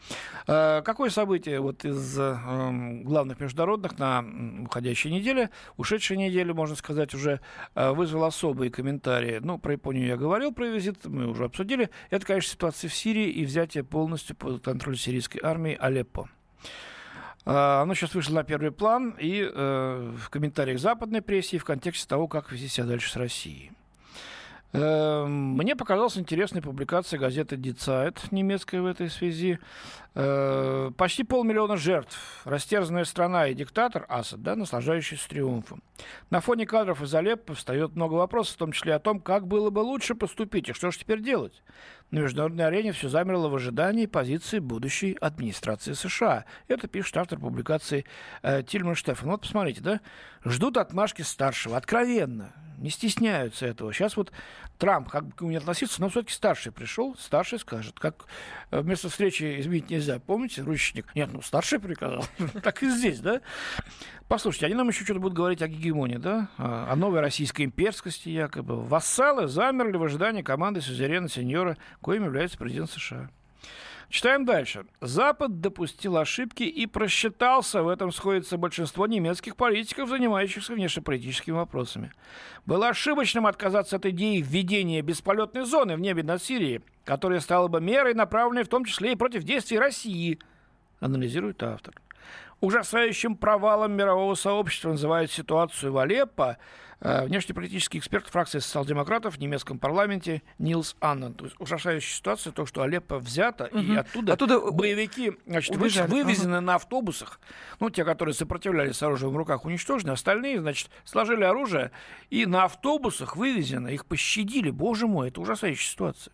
Э, 0.47 0.81
какое 0.83 1.09
событие 1.09 1.59
вот 1.59 1.85
из 1.85 2.17
э, 2.17 3.01
главных 3.03 3.39
международных 3.39 3.97
на 3.99 4.23
уходящей 4.63 5.11
неделе, 5.11 5.49
ушедшей 5.77 6.17
неделе, 6.17 6.53
можно 6.53 6.75
сказать, 6.75 7.13
уже 7.13 7.41
э, 7.75 7.91
вызвало 7.91 8.27
особые 8.27 8.71
комментарии. 8.71 9.39
Ну, 9.41 9.57
про 9.57 9.73
Японию 9.73 10.07
я 10.07 10.17
говорил, 10.17 10.53
про 10.53 10.67
визит 10.67 11.05
мы 11.05 11.27
уже 11.27 11.45
обсудили. 11.45 11.89
Это, 12.09 12.25
конечно, 12.25 12.51
ситуация 12.51 12.89
в 12.89 12.93
Сирии 12.93 13.29
и 13.29 13.45
взятие 13.45 13.83
полностью 13.83 14.35
под 14.35 14.63
контроль 14.63 14.97
сирийской 14.97 15.39
армии 15.43 15.77
Алеппо. 15.79 16.29
Оно 17.45 17.93
сейчас 17.95 18.13
вышло 18.13 18.35
на 18.35 18.43
первый 18.43 18.71
план 18.71 19.15
и 19.17 19.41
uh, 19.41 20.15
в 20.17 20.29
комментариях 20.29 20.79
западной 20.79 21.21
прессе 21.21 21.55
и 21.55 21.59
в 21.59 21.65
контексте 21.65 22.07
того, 22.07 22.27
как 22.27 22.51
вести 22.51 22.67
себя 22.67 22.85
дальше 22.85 23.09
с 23.09 23.15
Россией. 23.15 23.71
Эм, 24.71 25.53
мне 25.57 25.75
показалась 25.75 26.17
интересная 26.17 26.61
публикация 26.61 27.19
газеты 27.19 27.55
Die 27.55 27.73
Zeit 27.73 28.19
немецкая 28.29 28.81
в 28.81 28.85
этой 28.85 29.09
связи. 29.09 29.57
Э, 30.13 30.91
почти 30.95 31.23
полмиллиона 31.23 31.75
жертв, 31.75 32.41
растерзанная 32.45 33.05
страна 33.05 33.47
и 33.47 33.55
диктатор 33.55 34.05
Асад, 34.07 34.43
да, 34.43 34.55
наслаждающийся 34.55 35.27
триумфом. 35.27 35.81
На 36.29 36.39
фоне 36.39 36.67
кадров 36.67 37.01
из 37.01 37.13
Алеппо 37.15 37.55
встает 37.55 37.95
много 37.95 38.13
вопросов, 38.13 38.55
в 38.55 38.57
том 38.59 38.71
числе 38.71 38.93
о 38.93 38.99
том, 38.99 39.21
как 39.21 39.47
было 39.47 39.71
бы 39.71 39.79
лучше 39.79 40.13
поступить 40.13 40.69
и 40.69 40.73
что 40.73 40.91
же 40.91 40.99
теперь 40.99 41.21
делать. 41.21 41.63
На 42.11 42.19
международной 42.19 42.67
арене 42.67 42.91
все 42.91 43.09
замерло 43.09 43.49
в 43.49 43.55
ожидании 43.55 44.05
позиции 44.05 44.59
будущей 44.59 45.17
администрации 45.19 45.93
США. 45.93 46.45
Это 46.67 46.87
пишет 46.87 47.17
автор 47.17 47.39
публикации 47.39 48.05
э, 48.43 48.61
Тильман 48.61 48.93
Штефан. 48.93 49.29
Вот 49.31 49.41
посмотрите, 49.41 49.81
да? 49.81 49.99
Ждут 50.45 50.77
отмашки 50.77 51.23
старшего. 51.23 51.75
Откровенно 51.75 52.53
не 52.79 52.89
стесняются 52.89 53.65
этого. 53.65 53.93
Сейчас 53.93 54.17
вот 54.17 54.31
Трамп, 54.77 55.09
как 55.09 55.25
бы 55.25 55.31
к 55.33 55.41
нему 55.41 55.51
не 55.51 55.57
относиться, 55.57 56.01
но 56.01 56.09
все-таки 56.09 56.33
старший 56.33 56.71
пришел, 56.71 57.15
старший 57.19 57.59
скажет. 57.59 57.99
Как 57.99 58.25
э, 58.71 58.81
вместо 58.81 59.09
встречи 59.09 59.59
изменить 59.59 59.89
нельзя. 59.89 60.19
Помните, 60.19 60.61
ручник? 60.61 61.13
Нет, 61.15 61.29
ну 61.33 61.41
старший 61.41 61.79
приказал. 61.79 62.25
так 62.63 62.81
и 62.81 62.89
здесь, 62.89 63.19
да? 63.19 63.41
Послушайте, 64.27 64.67
они 64.67 64.75
нам 64.75 64.87
еще 64.87 65.03
что-то 65.03 65.19
будут 65.19 65.35
говорить 65.35 65.61
о 65.61 65.67
гегемонии, 65.67 66.17
да? 66.17 66.49
О 66.57 66.95
новой 66.95 67.19
российской 67.19 67.63
имперскости 67.63 68.29
якобы. 68.29 68.83
Вассалы 68.85 69.47
замерли 69.47 69.97
в 69.97 70.03
ожидании 70.03 70.41
команды 70.41 70.81
сюзерена 70.81 71.27
сеньора, 71.27 71.77
коим 72.01 72.25
является 72.25 72.57
президент 72.57 72.91
США. 72.91 73.29
Читаем 74.09 74.43
дальше. 74.43 74.85
Запад 75.01 75.61
допустил 75.61 76.17
ошибки 76.17 76.63
и 76.63 76.87
просчитался. 76.87 77.83
В 77.83 77.87
этом 77.87 78.11
сходится 78.11 78.57
большинство 78.57 79.05
немецких 79.05 79.55
политиков, 79.55 80.09
занимающихся 80.09 80.73
внешнеполитическими 80.73 81.53
вопросами. 81.53 82.11
Было 82.65 82.89
ошибочным 82.89 83.45
отказаться 83.45 83.97
от 83.97 84.07
идеи 84.07 84.41
введения 84.41 85.03
бесполетной 85.03 85.63
зоны 85.65 85.95
в 85.95 85.99
небе 85.99 86.23
над 86.23 86.41
Сирией, 86.41 86.81
которая 87.05 87.39
стала 87.39 87.67
бы 87.67 87.81
мерой, 87.81 88.15
направленной 88.15 88.63
в 88.63 88.69
том 88.69 88.83
числе 88.83 89.11
и 89.11 89.15
против 89.15 89.43
действий 89.43 89.77
России, 89.77 90.39
анализирует 90.99 91.61
автор. 91.61 91.93
Ужасающим 92.61 93.37
провалом 93.37 93.93
мирового 93.93 94.33
сообщества 94.33 94.89
называют 94.89 95.31
ситуацию 95.31 95.93
в 95.93 95.97
Алеппо 95.99 96.57
внешнеполитический 97.01 97.99
эксперт 97.99 98.27
фракции 98.27 98.59
социал-демократов 98.59 99.35
в 99.35 99.39
немецком 99.39 99.79
парламенте 99.79 100.41
Нилс 100.57 100.95
Аннен. 100.99 101.33
То 101.33 101.45
есть 101.45 101.55
ужасающая 101.59 102.15
ситуация, 102.15 102.51
то, 102.51 102.65
что 102.65 102.81
Алеппо 102.81 103.19
взято, 103.19 103.69
угу. 103.71 103.79
и 103.79 103.95
оттуда, 103.95 104.33
оттуда 104.33 104.59
боевики 104.71 105.33
значит, 105.45 105.75
убежали. 105.75 106.09
вывезены 106.09 106.55
ага. 106.55 106.61
на 106.61 106.75
автобусах. 106.75 107.39
Ну, 107.79 107.89
те, 107.89 108.03
которые 108.03 108.35
сопротивлялись 108.35 108.97
с 108.97 109.03
оружием 109.03 109.31
в 109.31 109.37
руках, 109.37 109.65
уничтожены. 109.65 110.11
Остальные, 110.11 110.59
значит, 110.59 110.89
сложили 111.05 111.43
оружие 111.43 111.91
и 112.29 112.45
на 112.45 112.65
автобусах 112.65 113.35
вывезены. 113.35 113.93
Их 113.93 114.05
пощадили. 114.05 114.69
Боже 114.69 115.07
мой, 115.07 115.29
это 115.29 115.41
ужасающая 115.41 115.91
ситуация. 115.91 116.33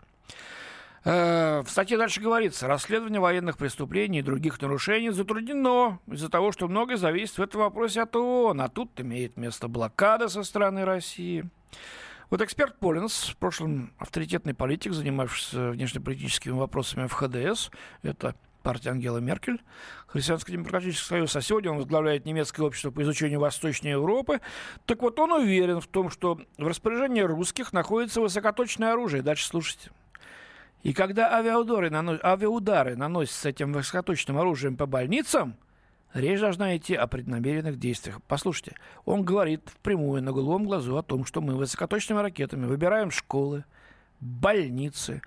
Э, 1.06 1.62
в 1.62 1.70
статье 1.70 2.00
дальше 2.00 2.20
говорится, 2.20 2.68
расследование 2.68 3.20
военных 3.20 3.58
преступлений 3.58 4.20
и 4.20 4.24
других 4.24 4.60
нарушений 4.60 5.12
затруднено 5.12 6.00
из-за 6.08 6.30
того, 6.30 6.52
что 6.52 6.68
многое 6.68 6.98
зависит 6.98 7.38
в 7.38 7.42
этом 7.44 7.62
вопросе 7.62 8.02
от 8.02 8.16
ООН, 8.16 8.60
а 8.60 8.70
тут 8.70 9.00
имеет 9.00 9.38
место 9.38 9.68
блокада 9.68 10.30
со 10.30 10.44
стороны 10.44 10.84
России. 10.84 11.48
Вот 12.32 12.42
эксперт 12.42 12.80
Полинс, 12.80 13.30
в 13.30 13.38
прошлом 13.38 13.94
авторитетный 14.00 14.56
политик, 14.56 14.94
занимавшийся 14.94 15.70
внешнеполитическими 15.70 16.54
вопросами 16.54 17.06
в 17.06 17.14
ХДС, 17.14 17.70
это 18.02 18.34
партия 18.64 18.90
Ангела 18.90 19.20
Меркель, 19.20 19.62
Христианско-демократический 20.08 21.06
союз, 21.06 21.36
а 21.36 21.42
сегодня 21.42 21.70
он 21.70 21.78
возглавляет 21.78 22.26
немецкое 22.26 22.66
общество 22.66 22.90
по 22.90 23.04
изучению 23.04 23.42
Восточной 23.42 23.92
Европы. 23.92 24.42
Так 24.88 25.04
вот, 25.04 25.20
он 25.20 25.34
уверен 25.34 25.82
в 25.82 25.86
том, 25.86 26.10
что 26.10 26.42
в 26.58 26.68
распоряжении 26.68 27.22
русских 27.22 27.74
находится 27.74 28.22
высокоточное 28.22 28.94
оружие. 28.94 29.22
Дальше 29.22 29.46
слушайте. 29.46 29.92
И 30.86 30.94
когда 30.94 31.34
авиаудары, 31.34 31.90
нанос... 31.90 32.20
авиаудары 32.24 32.96
наносятся 32.96 33.50
этим 33.50 33.74
высокоточным 33.74 34.38
оружием 34.38 34.78
по 34.78 34.86
больницам, 34.86 35.56
речь 36.14 36.40
должна 36.40 36.78
идти 36.78 36.94
о 36.94 37.08
преднамеренных 37.08 37.80
действиях. 37.80 38.22
Послушайте, 38.28 38.76
он 39.04 39.24
говорит 39.24 39.68
впрямую 39.68 40.22
на 40.22 40.32
голубом 40.32 40.66
глазу 40.66 40.96
о 40.96 41.02
том, 41.02 41.26
что 41.26 41.42
мы 41.42 41.56
высокоточными 41.56 42.20
ракетами 42.20 42.68
выбираем 42.68 43.10
школы, 43.10 43.66
больницы, 44.20 45.24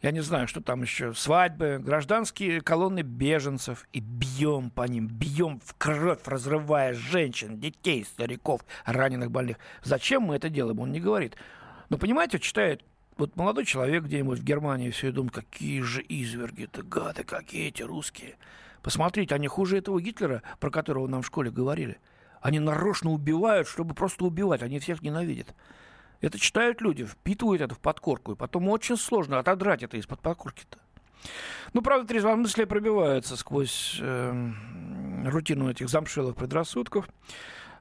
я 0.00 0.12
не 0.12 0.20
знаю, 0.20 0.46
что 0.46 0.60
там 0.60 0.82
еще, 0.82 1.12
свадьбы, 1.12 1.80
гражданские 1.82 2.60
колонны 2.60 3.00
беженцев, 3.02 3.88
и 3.92 3.98
бьем 3.98 4.70
по 4.70 4.84
ним, 4.84 5.08
бьем 5.08 5.58
в 5.58 5.74
кровь, 5.74 6.20
разрывая 6.24 6.94
женщин, 6.94 7.58
детей, 7.58 8.04
стариков, 8.04 8.60
раненых, 8.86 9.32
больных. 9.32 9.56
Зачем 9.82 10.22
мы 10.22 10.36
это 10.36 10.50
делаем, 10.50 10.78
он 10.78 10.92
не 10.92 11.00
говорит. 11.00 11.34
Но 11.88 11.98
понимаете, 11.98 12.38
читает 12.38 12.84
вот 13.20 13.36
молодой 13.36 13.64
человек 13.64 14.04
где-нибудь 14.04 14.40
в 14.40 14.44
Германии 14.44 14.90
все 14.90 15.08
и 15.08 15.12
думает, 15.12 15.34
какие 15.34 15.82
же 15.82 16.02
изверги 16.02 16.64
это 16.64 16.82
гады, 16.82 17.22
какие 17.22 17.68
эти 17.68 17.82
русские. 17.82 18.36
Посмотрите, 18.82 19.34
они 19.34 19.46
хуже 19.46 19.78
этого 19.78 20.00
Гитлера, 20.00 20.42
про 20.58 20.70
которого 20.70 21.06
нам 21.06 21.22
в 21.22 21.26
школе 21.26 21.50
говорили. 21.50 21.98
Они 22.40 22.58
нарочно 22.58 23.10
убивают, 23.10 23.68
чтобы 23.68 23.94
просто 23.94 24.24
убивать. 24.24 24.62
Они 24.62 24.78
всех 24.78 25.02
ненавидят. 25.02 25.54
Это 26.22 26.38
читают 26.38 26.80
люди, 26.80 27.04
впитывают 27.04 27.60
это 27.60 27.74
в 27.74 27.78
подкорку. 27.78 28.32
И 28.32 28.36
потом 28.36 28.68
очень 28.68 28.96
сложно 28.96 29.38
отодрать 29.38 29.82
это 29.82 29.98
из-под 29.98 30.20
подкорки-то. 30.20 30.78
Ну, 31.74 31.82
правда, 31.82 32.08
трезвомыслие 32.08 32.66
пробивается 32.66 33.36
сквозь 33.36 33.98
э, 34.00 34.50
рутину 35.26 35.70
этих 35.70 35.90
замшелых 35.90 36.36
предрассудков. 36.36 37.06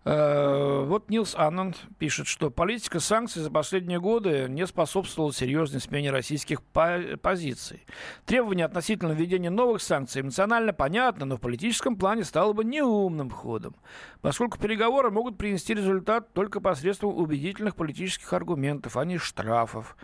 Э, 0.05 0.85
вот 0.85 1.09
Нилс 1.09 1.35
Аннанд 1.35 1.77
пишет, 1.97 2.27
что 2.27 2.49
политика 2.49 2.99
санкций 2.99 3.41
за 3.41 3.51
последние 3.51 3.99
годы 3.99 4.47
не 4.47 4.65
способствовала 4.65 5.33
серьезной 5.33 5.81
смене 5.81 6.11
российских 6.11 6.63
по 6.63 6.99
позиций. 7.21 7.85
Требование 8.25 8.65
относительно 8.65 9.11
введения 9.11 9.49
новых 9.49 9.81
санкций 9.81 10.21
эмоционально 10.21 10.71
понятно, 10.71 11.25
но 11.25 11.35
в 11.35 11.41
политическом 11.41 11.97
плане 11.97 12.23
стало 12.23 12.53
бы 12.53 12.63
неумным 12.63 13.29
ходом, 13.29 13.75
поскольку 14.21 14.57
переговоры 14.57 15.11
могут 15.11 15.37
принести 15.37 15.73
результат 15.73 16.33
только 16.33 16.61
посредством 16.61 17.17
убедительных 17.17 17.75
политических 17.75 18.31
аргументов, 18.31 18.95
а 18.95 19.03
не 19.03 19.17
штрафов. 19.17 19.97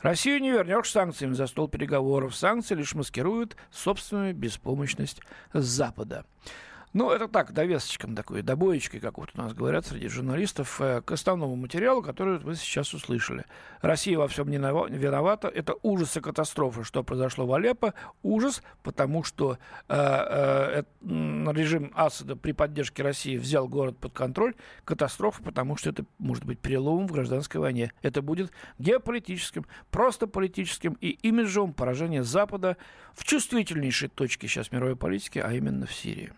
Россию 0.00 0.40
не 0.40 0.50
вернешь 0.50 0.90
санкциями 0.90 1.34
за 1.34 1.46
стол 1.46 1.68
переговоров. 1.68 2.34
Санкции 2.34 2.74
лишь 2.74 2.94
маскируют 2.94 3.56
собственную 3.70 4.34
беспомощность 4.34 5.20
Запада. 5.52 6.24
Ну, 6.94 7.10
это 7.10 7.26
так, 7.26 7.52
довесочком 7.52 8.14
такой, 8.14 8.42
добоечкой, 8.42 9.00
как 9.00 9.16
вот 9.16 9.30
у 9.34 9.38
нас 9.38 9.54
говорят 9.54 9.86
среди 9.86 10.08
журналистов, 10.08 10.78
э, 10.78 11.00
к 11.00 11.12
основному 11.12 11.56
материалу, 11.56 12.02
который 12.02 12.38
вы 12.38 12.54
сейчас 12.54 12.92
услышали. 12.92 13.46
Россия 13.80 14.18
во 14.18 14.28
всем 14.28 14.50
не 14.50 14.58
виновата. 14.58 15.48
Это 15.48 15.74
ужас 15.82 16.18
и 16.18 16.20
катастрофа, 16.20 16.84
что 16.84 17.02
произошло 17.02 17.46
в 17.46 17.54
Алеппо. 17.54 17.94
Ужас, 18.22 18.62
потому 18.82 19.24
что 19.24 19.58
э, 19.88 19.94
э, 19.96 20.82
режим 21.00 21.92
Асада 21.94 22.36
при 22.36 22.52
поддержке 22.52 23.02
России 23.02 23.38
взял 23.38 23.68
город 23.68 23.96
под 23.96 24.12
контроль. 24.12 24.54
Катастрофа, 24.84 25.42
потому 25.42 25.76
что 25.76 25.88
это 25.88 26.04
может 26.18 26.44
быть 26.44 26.58
переломом 26.58 27.08
в 27.08 27.12
гражданской 27.12 27.58
войне. 27.58 27.92
Это 28.02 28.20
будет 28.20 28.52
геополитическим, 28.78 29.64
просто 29.90 30.26
политическим 30.26 30.98
и 31.00 31.08
имиджевым 31.22 31.72
поражение 31.72 32.22
Запада 32.22 32.76
в 33.14 33.24
чувствительнейшей 33.24 34.10
точке 34.10 34.46
сейчас 34.46 34.72
мировой 34.72 34.96
политики, 34.96 35.38
а 35.38 35.54
именно 35.54 35.86
в 35.86 35.94
Сирии. 35.94 36.32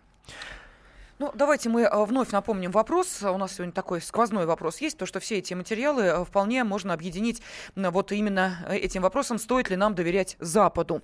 Ну, 1.20 1.30
давайте 1.32 1.68
мы 1.68 1.82
э, 1.82 2.04
вновь 2.04 2.32
напомним 2.32 2.72
вопрос. 2.72 3.22
У 3.22 3.38
нас 3.38 3.54
сегодня 3.54 3.72
такой 3.72 4.00
сквозной 4.00 4.46
вопрос 4.46 4.80
есть, 4.80 4.98
то, 4.98 5.06
что 5.06 5.20
все 5.20 5.38
эти 5.38 5.54
материалы 5.54 6.02
э, 6.02 6.24
вполне 6.24 6.64
можно 6.64 6.92
объединить 6.92 7.40
вот 7.76 8.10
именно 8.10 8.58
э, 8.68 8.76
этим 8.78 9.02
вопросом, 9.02 9.38
стоит 9.38 9.70
ли 9.70 9.76
нам 9.76 9.94
доверять 9.94 10.36
Западу. 10.40 11.02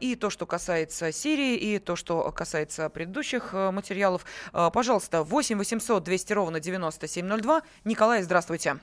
И 0.00 0.16
то, 0.16 0.28
что 0.28 0.44
касается 0.44 1.12
Сирии, 1.12 1.56
и 1.56 1.78
то, 1.78 1.96
что 1.96 2.30
касается 2.30 2.90
предыдущих 2.90 3.52
материалов. 3.52 4.24
Пожалуйста, 4.52 5.22
8 5.22 5.56
800 5.56 6.04
200 6.04 6.32
ровно 6.34 6.60
9702. 6.60 7.62
Николай, 7.84 8.22
здравствуйте. 8.22 8.76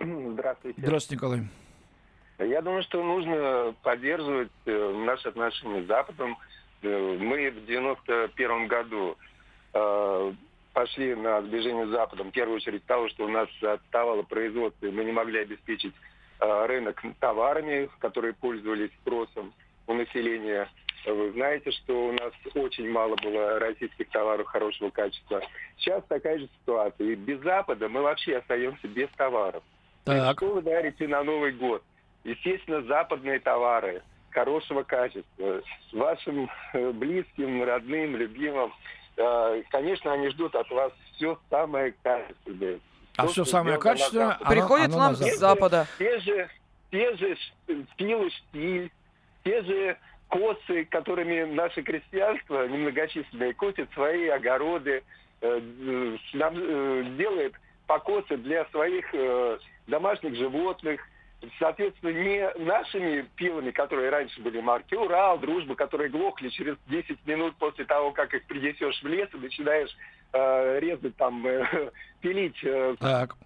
Здравствуйте. 0.00 0.80
Здравствуйте, 0.80 1.14
Николай. 1.14 1.48
Я 2.38 2.62
думаю, 2.62 2.82
что 2.82 3.02
нужно 3.02 3.74
поддерживать 3.82 4.50
наши 4.66 5.28
отношения 5.28 5.84
с 5.84 5.86
Западом, 5.86 6.36
мы 6.86 7.50
в 7.50 7.66
91 7.66 8.68
году 8.68 9.16
э, 9.74 10.32
пошли 10.72 11.14
на 11.14 11.42
сближение 11.42 11.86
с 11.86 11.90
Западом, 11.90 12.30
в 12.30 12.32
первую 12.32 12.56
очередь 12.56 12.84
того, 12.84 13.08
что 13.08 13.24
у 13.24 13.28
нас 13.28 13.48
отставало 13.62 14.22
производство, 14.22 14.86
и 14.86 14.90
мы 14.90 15.04
не 15.04 15.12
могли 15.12 15.40
обеспечить 15.40 15.94
э, 16.40 16.66
рынок 16.66 17.02
товарами, 17.20 17.88
которые 17.98 18.34
пользовались 18.34 18.90
спросом 19.00 19.52
у 19.86 19.94
населения. 19.94 20.68
Вы 21.06 21.30
знаете, 21.32 21.70
что 21.70 22.08
у 22.08 22.12
нас 22.12 22.32
очень 22.54 22.90
мало 22.90 23.16
было 23.22 23.58
российских 23.58 24.08
товаров 24.10 24.46
хорошего 24.48 24.90
качества. 24.90 25.40
Сейчас 25.78 26.02
такая 26.08 26.40
же 26.40 26.48
ситуация. 26.60 27.06
И 27.06 27.14
без 27.14 27.40
Запада 27.42 27.88
мы 27.88 28.02
вообще 28.02 28.38
остаемся 28.38 28.88
без 28.88 29.08
товаров. 29.10 29.62
Так. 30.04 30.36
Что 30.36 30.54
вы 30.54 30.62
дарите 30.62 31.06
на 31.06 31.22
Новый 31.22 31.52
год? 31.52 31.82
Естественно, 32.24 32.82
западные 32.82 33.38
товары– 33.38 34.02
хорошего 34.36 34.82
качества, 34.82 35.62
с 35.88 35.92
вашим 35.94 36.50
э, 36.74 36.90
близким, 36.92 37.64
родным, 37.64 38.16
любимым. 38.16 38.70
Э, 39.16 39.62
конечно, 39.70 40.12
они 40.12 40.28
ждут 40.28 40.54
от 40.54 40.70
вас 40.70 40.92
все 41.14 41.38
самое 41.48 41.94
качественное. 42.02 42.78
А 43.16 43.22
То, 43.22 43.28
все 43.32 43.44
самое 43.46 43.78
качественное 43.78 44.36
оно, 44.38 44.50
приходит 44.50 44.88
оно 44.88 44.98
нам 44.98 45.16
с 45.16 45.38
Запада. 45.38 45.86
Те 45.98 46.18
же, 46.18 46.50
те 46.90 47.16
же 47.16 47.36
пилы 47.96 48.30
штиль, 48.30 48.92
те 49.42 49.62
же 49.62 49.96
косы, 50.28 50.84
которыми 50.84 51.44
наше 51.54 51.80
крестьянство 51.80 52.68
немногочисленное 52.68 53.54
косит 53.54 53.90
свои 53.94 54.28
огороды, 54.28 55.02
э, 55.40 55.60
делает 57.16 57.54
покосы 57.86 58.36
для 58.36 58.66
своих 58.66 59.06
домашних 59.86 60.34
животных, 60.34 61.00
соответственно, 61.58 62.10
не 62.10 62.50
нашими 62.64 63.22
пилами, 63.36 63.70
которые 63.70 64.10
раньше 64.10 64.40
были 64.40 64.60
марки 64.60 64.94
Урал, 64.94 65.38
Дружба, 65.38 65.74
которые 65.74 66.10
глохли 66.10 66.48
через 66.48 66.76
10 66.88 67.26
минут 67.26 67.56
после 67.56 67.84
того, 67.84 68.12
как 68.12 68.34
их 68.34 68.46
принесешь 68.46 69.02
в 69.02 69.06
лес 69.06 69.28
и 69.32 69.36
начинаешь 69.36 69.94
э, 70.32 70.80
резать 70.80 71.16
там, 71.16 71.46
э, 71.46 71.90
пилить. 72.20 72.62
Э, 72.64 72.94
так. 73.00 73.36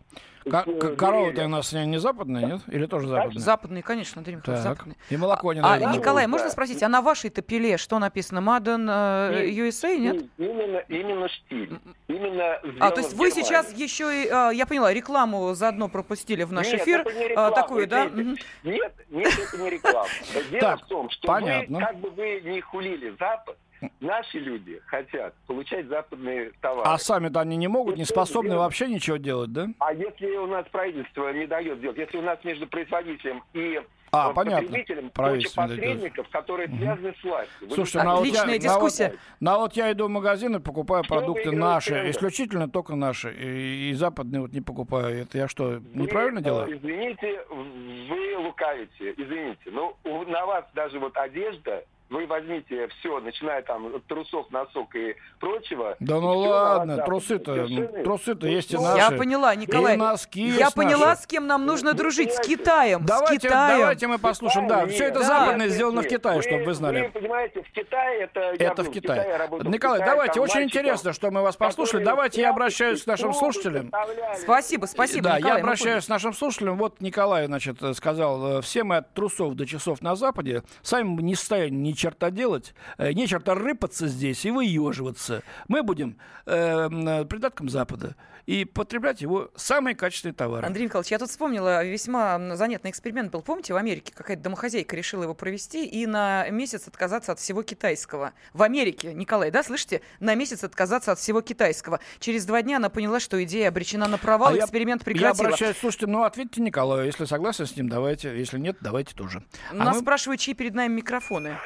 Коровы-то 0.44 1.44
у 1.44 1.48
нас 1.48 1.72
не 1.72 1.98
западные, 1.98 2.46
нет? 2.46 2.60
Или 2.68 2.86
тоже 2.86 3.08
западные? 3.08 3.40
Западные, 3.40 3.82
конечно, 3.82 4.20
Андрей 4.20 4.36
Михайлович, 4.36 4.64
западные. 4.64 4.96
И 5.10 5.16
молоко 5.16 5.52
не 5.52 5.60
А, 5.60 5.74
а 5.74 5.96
Николай, 5.96 6.26
можно 6.26 6.48
спросить, 6.48 6.82
а 6.82 6.88
на 6.88 7.02
вашей-то 7.02 7.42
пиле 7.42 7.76
что 7.76 7.98
написано? 7.98 8.38
Madden 8.38 8.88
э, 9.32 9.50
USA, 9.50 9.96
нет? 9.96 10.24
Именно, 10.38 10.78
именно 10.88 11.28
стиль. 11.28 11.78
Именно 12.08 12.60
а, 12.80 12.90
то 12.90 13.00
есть 13.00 13.14
вы 13.14 13.30
сейчас 13.30 13.72
еще 13.72 14.04
и, 14.04 14.26
э, 14.26 14.50
я 14.54 14.66
поняла, 14.66 14.92
рекламу 14.92 15.54
заодно 15.54 15.88
пропустили 15.88 16.44
в 16.44 16.52
наш 16.52 16.66
нет, 16.72 16.82
эфир. 16.82 17.00
Это 17.00 17.12
не 17.12 17.28
реклама, 17.28 17.54
такую, 17.54 17.86
да? 17.86 18.04
Нет, 18.06 18.38
нет, 18.64 18.92
это 19.10 19.62
не 19.62 19.70
реклама. 19.70 20.08
Дело 20.50 20.76
в 20.78 20.86
том, 20.86 21.10
что 21.10 21.28
понятно. 21.28 21.78
вы, 21.78 21.84
как 21.84 21.96
бы 21.98 22.10
вы 22.10 22.40
не 22.44 22.60
хулили 22.60 23.14
Запад, 23.18 23.56
Наши 24.00 24.38
люди 24.38 24.80
хотят 24.86 25.34
получать 25.46 25.86
западные 25.86 26.52
товары. 26.60 26.88
А 26.88 26.98
сами-то 26.98 27.40
они 27.40 27.56
не 27.56 27.68
могут, 27.68 27.96
не 27.96 28.04
способны 28.04 28.56
вообще 28.56 28.88
ничего 28.88 29.16
делать, 29.16 29.52
да? 29.52 29.68
А 29.78 29.92
если 29.92 30.26
у 30.36 30.46
нас 30.46 30.66
правительство 30.70 31.32
не 31.32 31.46
дает 31.46 31.80
делать, 31.80 31.98
если 31.98 32.18
у 32.18 32.22
нас 32.22 32.38
между 32.44 32.66
производителем 32.66 33.42
и 33.52 33.80
а, 34.12 34.32
понятно. 34.32 34.66
потребителям 34.66 35.10
куча 35.10 35.50
посредников, 35.54 36.28
которые 36.30 36.68
угу. 36.68 36.78
связаны 36.78 37.14
с 37.20 37.24
властью. 37.24 37.70
Слушайте, 37.72 38.02
ну, 38.02 38.18
Отличная 38.18 38.44
вот 38.44 38.52
я, 38.52 38.58
дискуссия. 38.58 39.04
На 39.04 39.10
вот, 39.10 39.20
на 39.40 39.58
вот 39.58 39.72
я 39.74 39.92
иду 39.92 40.06
в 40.06 40.10
магазин 40.10 40.56
и 40.56 40.58
покупаю 40.58 41.04
что 41.04 41.14
продукты 41.14 41.52
наши, 41.52 42.10
исключительно 42.10 42.68
только 42.68 42.96
наши, 42.96 43.32
и, 43.32 43.90
и 43.90 43.94
западные 43.94 44.42
вот 44.42 44.52
не 44.52 44.60
покупаю. 44.60 45.22
Это 45.22 45.38
я 45.38 45.48
что, 45.48 45.80
вы, 45.94 46.02
неправильно 46.02 46.40
делаю? 46.40 46.76
Извините, 46.76 47.40
вы 47.48 48.36
лукавите, 48.38 49.14
извините. 49.16 49.70
Но 49.70 49.96
ну, 50.04 50.24
на 50.26 50.44
вас 50.44 50.64
даже 50.74 50.98
вот 50.98 51.16
одежда 51.16 51.84
вы 52.10 52.26
возьмите 52.26 52.88
все, 52.88 53.20
начиная 53.20 53.62
там 53.62 53.94
от 53.94 54.04
трусов, 54.06 54.50
носок 54.50 54.94
и 54.96 55.14
прочего. 55.38 55.96
Да 56.00 56.20
ну 56.20 56.38
ладно, 56.38 56.98
трусы-то, 56.98 57.66
трусы-то 58.02 58.48
есть 58.48 58.72
и 58.72 58.76
наши. 58.76 58.98
Я 58.98 59.10
поняла, 59.12 59.54
Николай. 59.54 59.94
И 59.94 59.96
носки 59.96 60.48
Я 60.48 60.70
поняла, 60.70 61.14
с 61.14 61.26
кем 61.26 61.46
нам 61.46 61.64
нужно 61.66 61.94
дружить. 61.94 62.32
С 62.32 62.40
Китаем. 62.40 63.04
Давайте, 63.06 63.48
с 63.48 63.50
Китаем. 63.50 63.78
давайте 63.78 64.06
мы 64.08 64.18
послушаем. 64.18 64.66
Да, 64.66 64.86
все 64.86 65.04
это 65.04 65.20
да. 65.20 65.24
западное 65.24 65.68
сделано 65.68 66.02
в 66.02 66.08
Китае, 66.08 66.42
чтобы 66.42 66.64
вы 66.64 66.74
знали. 66.74 67.06
Вы 67.06 67.20
понимаете, 67.20 67.62
в 67.62 67.70
Китае 67.70 68.22
это... 68.22 68.40
Это 68.58 68.82
в 68.82 68.90
Китае. 68.90 69.48
Николай, 69.64 70.00
давайте, 70.00 70.40
очень 70.40 70.62
интересно, 70.62 71.12
что 71.12 71.30
мы 71.30 71.42
вас 71.42 71.56
послушали. 71.56 72.04
Давайте 72.04 72.40
я 72.40 72.50
обращаюсь 72.50 73.02
к 73.02 73.06
нашим 73.06 73.32
слушателям. 73.32 73.92
Спасибо, 74.36 74.86
спасибо, 74.86 75.30
Да, 75.30 75.38
я 75.38 75.56
обращаюсь 75.56 76.06
к 76.06 76.08
нашим 76.08 76.32
слушателям. 76.32 76.76
Вот 76.76 77.00
Николай, 77.00 77.46
значит, 77.46 77.76
сказал, 77.94 78.58
э, 78.58 78.62
все 78.62 78.82
мы 78.82 78.96
от 78.96 79.14
трусов 79.14 79.54
до 79.54 79.66
часов 79.66 80.02
на 80.02 80.16
Западе, 80.16 80.62
сами 80.82 81.20
не 81.22 81.34
ставим 81.34 81.82
ни 81.82 81.92
черта 82.00 82.30
делать, 82.30 82.74
э, 82.98 83.12
не 83.12 83.26
черта 83.26 83.54
рыпаться 83.54 84.08
здесь 84.08 84.44
и 84.44 84.50
выеживаться. 84.50 85.42
Мы 85.68 85.82
будем 85.82 86.16
э, 86.46 87.24
придатком 87.24 87.68
Запада 87.68 88.16
и 88.46 88.64
потреблять 88.64 89.20
его 89.20 89.50
самые 89.54 89.94
качественные 89.94 90.34
товары. 90.34 90.66
Андрей 90.66 90.86
Михайлович, 90.86 91.10
я 91.12 91.18
тут 91.18 91.30
вспомнила 91.30 91.84
весьма 91.84 92.56
занятный 92.56 92.90
эксперимент 92.90 93.30
был. 93.30 93.42
Помните, 93.42 93.74
в 93.74 93.76
Америке 93.76 94.12
какая-то 94.14 94.42
домохозяйка 94.42 94.96
решила 94.96 95.22
его 95.22 95.34
провести 95.34 95.86
и 95.86 96.06
на 96.06 96.48
месяц 96.50 96.88
отказаться 96.88 97.32
от 97.32 97.38
всего 97.38 97.62
китайского. 97.62 98.32
В 98.52 98.62
Америке, 98.62 99.14
Николай, 99.14 99.50
да, 99.50 99.62
слышите? 99.62 100.00
На 100.18 100.34
месяц 100.34 100.64
отказаться 100.64 101.12
от 101.12 101.18
всего 101.18 101.42
китайского. 101.42 102.00
Через 102.18 102.44
два 102.44 102.62
дня 102.62 102.78
она 102.78 102.88
поняла, 102.88 103.20
что 103.20 103.42
идея 103.44 103.68
обречена 103.68 104.08
на 104.08 104.18
провал, 104.18 104.54
а 104.54 104.58
эксперимент 104.58 105.02
я, 105.02 105.04
прекратила. 105.04 105.42
Я 105.42 105.48
обращаюсь, 105.48 105.76
слушайте, 105.78 106.06
ну 106.06 106.24
ответьте 106.24 106.60
Николаю, 106.60 107.06
если 107.06 107.26
согласен 107.26 107.66
с 107.66 107.76
ним, 107.76 107.88
давайте, 107.88 108.36
если 108.36 108.58
нет, 108.58 108.78
давайте 108.80 109.14
тоже. 109.14 109.44
А 109.70 109.74
Нас 109.74 109.96
мы... 109.96 110.02
спрашивают, 110.02 110.40
чьи 110.40 110.54
перед 110.54 110.74
нами 110.74 110.94
микрофоны. 110.94 111.56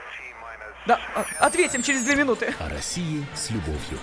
Да, 0.86 1.00
а, 1.14 1.24
ответим 1.46 1.82
через 1.82 2.04
две 2.04 2.14
минуты. 2.14 2.54
О 2.58 2.68
России 2.68 3.24
с 3.34 3.50
любовью. 3.50 3.98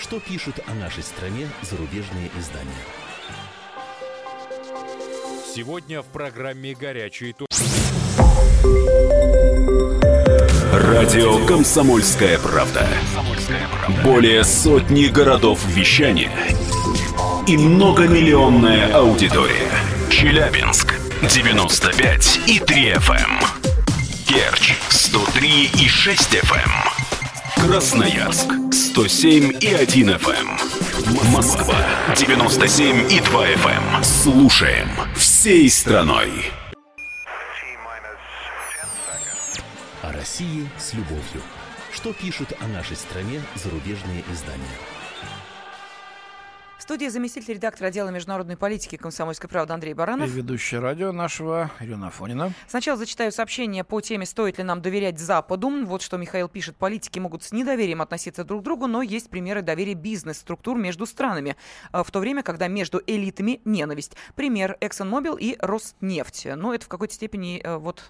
Что 0.00 0.18
пишут 0.18 0.56
о 0.66 0.74
нашей 0.74 1.04
стране 1.04 1.48
зарубежные 1.62 2.30
издания? 2.36 2.72
Сегодня 5.54 6.02
в 6.02 6.06
программе 6.06 6.74
«Горячие 6.74 7.32
точки». 7.32 7.54
Радио 10.72 11.46
«Комсомольская 11.46 12.38
правда». 12.40 12.84
Более 14.02 14.42
сотни 14.42 15.06
городов 15.06 15.64
вещания 15.66 16.32
и 17.46 17.56
многомиллионная 17.56 18.92
аудитория. 18.92 19.70
Челябинск 20.10 20.94
95 21.22 22.40
и 22.48 22.58
3 22.58 22.92
FM. 22.94 23.44
Керчь 24.26 24.74
103 25.14 25.70
и 25.80 25.88
6 25.88 26.34
FM. 26.34 27.68
Красноярск 27.68 28.48
107 28.72 29.58
и 29.60 29.72
1 29.72 30.10
FM. 30.10 31.30
Москва 31.30 31.76
97 32.16 33.12
и 33.12 33.20
2 33.20 33.46
FM. 33.50 34.02
Слушаем 34.02 34.88
всей 35.14 35.70
страной. 35.70 36.50
О 40.02 40.10
России 40.10 40.68
с 40.76 40.94
любовью. 40.94 41.42
Что 41.92 42.12
пишут 42.12 42.52
о 42.58 42.66
нашей 42.66 42.96
стране 42.96 43.40
зарубежные 43.54 44.24
издания? 44.32 44.76
В 46.84 46.86
студии 46.86 47.06
заместитель 47.08 47.54
редактора 47.54 47.88
отдела 47.88 48.10
международной 48.10 48.58
политики 48.58 48.96
«Комсомольской 48.96 49.48
правды» 49.48 49.72
Андрей 49.72 49.92
И 49.92 49.94
Баранов. 49.94 50.28
ведущая 50.28 50.80
радио 50.80 51.12
нашего 51.12 51.70
Ирина 51.80 52.08
Афонина. 52.08 52.52
Сначала 52.68 52.98
зачитаю 52.98 53.32
сообщение 53.32 53.84
по 53.84 54.02
теме 54.02 54.26
«Стоит 54.26 54.58
ли 54.58 54.64
нам 54.64 54.82
доверять 54.82 55.18
Западу?». 55.18 55.70
Вот 55.86 56.02
что 56.02 56.18
Михаил 56.18 56.46
пишет. 56.46 56.76
Политики 56.76 57.18
могут 57.18 57.42
с 57.42 57.52
недоверием 57.52 58.02
относиться 58.02 58.44
друг 58.44 58.60
к 58.60 58.64
другу, 58.64 58.86
но 58.86 59.00
есть 59.00 59.30
примеры 59.30 59.62
доверия 59.62 59.94
бизнес-структур 59.94 60.76
между 60.76 61.06
странами, 61.06 61.56
а, 61.90 62.04
в 62.04 62.10
то 62.10 62.18
время, 62.20 62.42
когда 62.42 62.68
между 62.68 63.00
элитами 63.06 63.62
ненависть. 63.64 64.12
Пример 64.34 64.76
ExxonMobil 64.82 65.38
и 65.40 65.56
Роснефть. 65.60 66.48
Ну, 66.54 66.74
это 66.74 66.84
в 66.84 66.88
какой-то 66.88 67.14
степени 67.14 67.62
э, 67.64 67.78
вот 67.78 68.02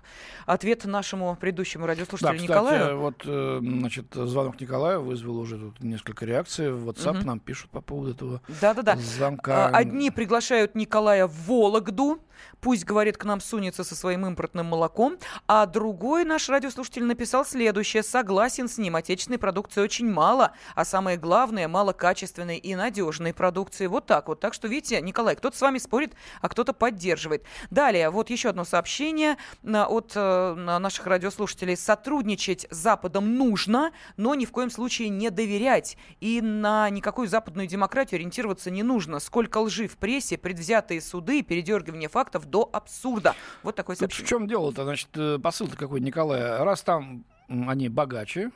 ответ 0.46 0.84
нашему 0.84 1.36
предыдущему 1.36 1.82
Да, 1.84 1.92
радиослушателю 1.92 2.38
кстати, 2.38 2.50
Николаю. 2.50 2.98
вот, 2.98 3.22
э, 3.24 3.60
значит, 3.62 4.06
звонок 4.14 4.60
Николая 4.60 4.98
вызвал 4.98 5.38
уже 5.38 5.58
тут 5.58 5.80
несколько 5.80 6.26
реакций. 6.26 6.72
В 6.72 6.88
WhatsApp 6.90 7.18
Мгм. 7.18 7.26
нам 7.26 7.38
пишут 7.38 7.70
по 7.70 7.80
поводу 7.80 8.10
этого 8.10 8.40
Да-да-да. 8.64 8.96
звонка. 8.96 9.66
А, 9.66 9.76
Одни 9.76 10.10
приглашают 10.10 10.74
Николая 10.74 11.26
в 11.26 11.34
Вологду. 11.46 12.20
Пусть, 12.60 12.84
говорит, 12.84 13.16
к 13.18 13.24
нам 13.24 13.40
сунется 13.40 13.84
со 13.84 13.94
своим 13.94 14.26
импортным 14.26 14.66
молоком. 14.66 15.18
А 15.46 15.66
другой 15.66 16.24
наш 16.24 16.48
радиослушатель 16.48 17.04
написал 17.04 17.44
следующее. 17.44 18.02
Согласен 18.02 18.68
с 18.68 18.78
ним. 18.78 18.96
Отечественной 18.96 19.38
продукции 19.38 19.80
очень 19.82 20.10
мало. 20.10 20.52
А 20.74 20.84
самое 20.84 21.16
главное, 21.18 21.68
мало 21.68 21.92
качественной 21.92 22.56
и 22.56 22.74
надежной 22.74 23.34
продукции. 23.34 23.86
Вот 23.86 24.06
так 24.06 24.28
вот. 24.28 24.40
Так 24.40 24.54
что, 24.54 24.66
видите, 24.68 25.00
Николай, 25.00 25.36
кто-то 25.36 25.56
с 25.56 25.60
вами 25.60 25.78
спорит, 25.78 26.14
а 26.40 26.48
кто-то 26.48 26.72
поддерживает. 26.72 27.44
Далее, 27.70 28.08
вот 28.10 28.30
еще 28.30 28.48
одно 28.50 28.64
сообщение 28.64 29.36
на- 29.62 29.86
от 29.86 30.12
э, 30.14 30.54
на 30.54 30.78
наших 30.78 31.06
радиослушателей. 31.06 31.76
Сотрудничать 31.76 32.66
с 32.70 32.76
Западом 32.76 33.36
нужно, 33.36 33.92
но 34.16 34.34
ни 34.34 34.44
в 34.46 34.50
коем 34.52 34.70
случае 34.70 35.08
не 35.10 35.30
доверять. 35.30 35.96
И 36.20 36.40
на 36.40 36.88
никакую 36.90 37.28
западную 37.28 37.66
демократию 37.68 38.18
ориентироваться 38.18 38.53
не 38.70 38.82
нужно. 38.82 39.20
Сколько 39.20 39.58
лжи 39.58 39.88
в 39.88 39.96
прессе, 39.96 40.38
предвзятые 40.38 41.00
суды, 41.00 41.42
передергивание 41.42 42.08
фактов 42.08 42.46
до 42.46 42.68
абсурда. 42.72 43.34
Вот 43.62 43.74
такое 43.76 43.96
Тут 43.96 44.12
в 44.12 44.14
сообщение. 44.14 44.28
чем 44.28 44.48
дело-то? 44.48 44.84
Значит, 44.84 45.08
э, 45.14 45.38
посыл-то 45.42 45.76
какой, 45.76 46.00
Николай? 46.00 46.62
Раз 46.62 46.82
там 46.82 47.24
они 47.48 47.88
богаче, 47.88 48.50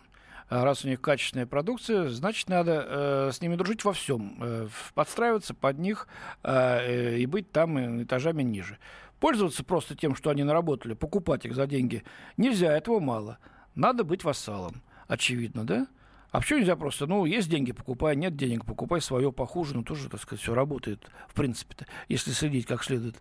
а 0.49 0.65
раз 0.65 0.85
у 0.85 0.89
них 0.89 1.01
качественная 1.01 1.47
продукция, 1.47 2.09
значит, 2.09 2.49
надо 2.49 2.87
э, 2.89 3.31
с 3.33 3.41
ними 3.43 3.57
дружить 3.57 3.85
во 3.85 3.93
всем, 3.93 4.37
э, 4.41 4.69
подстраиваться 4.95 5.53
под 5.55 5.79
них 5.79 6.09
э, 6.43 6.51
э, 6.53 7.19
и 7.19 7.27
быть 7.27 7.53
там 7.53 7.77
э, 7.77 8.03
этажами 8.05 8.43
ниже. 8.43 8.79
Пользоваться 9.21 9.63
просто 9.65 9.95
тем, 9.97 10.15
что 10.15 10.31
они 10.31 10.45
наработали, 10.45 10.95
покупать 10.95 11.45
их 11.45 11.55
за 11.55 11.67
деньги, 11.67 12.03
нельзя, 12.37 12.73
этого 12.73 12.99
мало. 13.01 13.39
Надо 13.75 14.05
быть 14.05 14.25
вассалом, 14.25 14.81
очевидно, 15.07 15.65
да? 15.65 15.87
А 16.31 16.41
почему 16.41 16.59
нельзя 16.59 16.77
просто, 16.77 17.07
ну, 17.07 17.25
есть 17.25 17.49
деньги, 17.49 17.73
покупай, 17.73 18.15
нет 18.15 18.37
денег, 18.37 18.67
покупай 18.67 19.01
свое 19.01 19.33
похуже, 19.33 19.75
ну, 19.75 19.83
тоже, 19.83 20.11
так 20.11 20.21
сказать, 20.21 20.43
все 20.43 20.55
работает, 20.55 21.11
в 21.27 21.35
принципе-то, 21.35 21.87
если 22.09 22.33
следить 22.33 22.67
как 22.67 22.85
следует. 22.85 23.17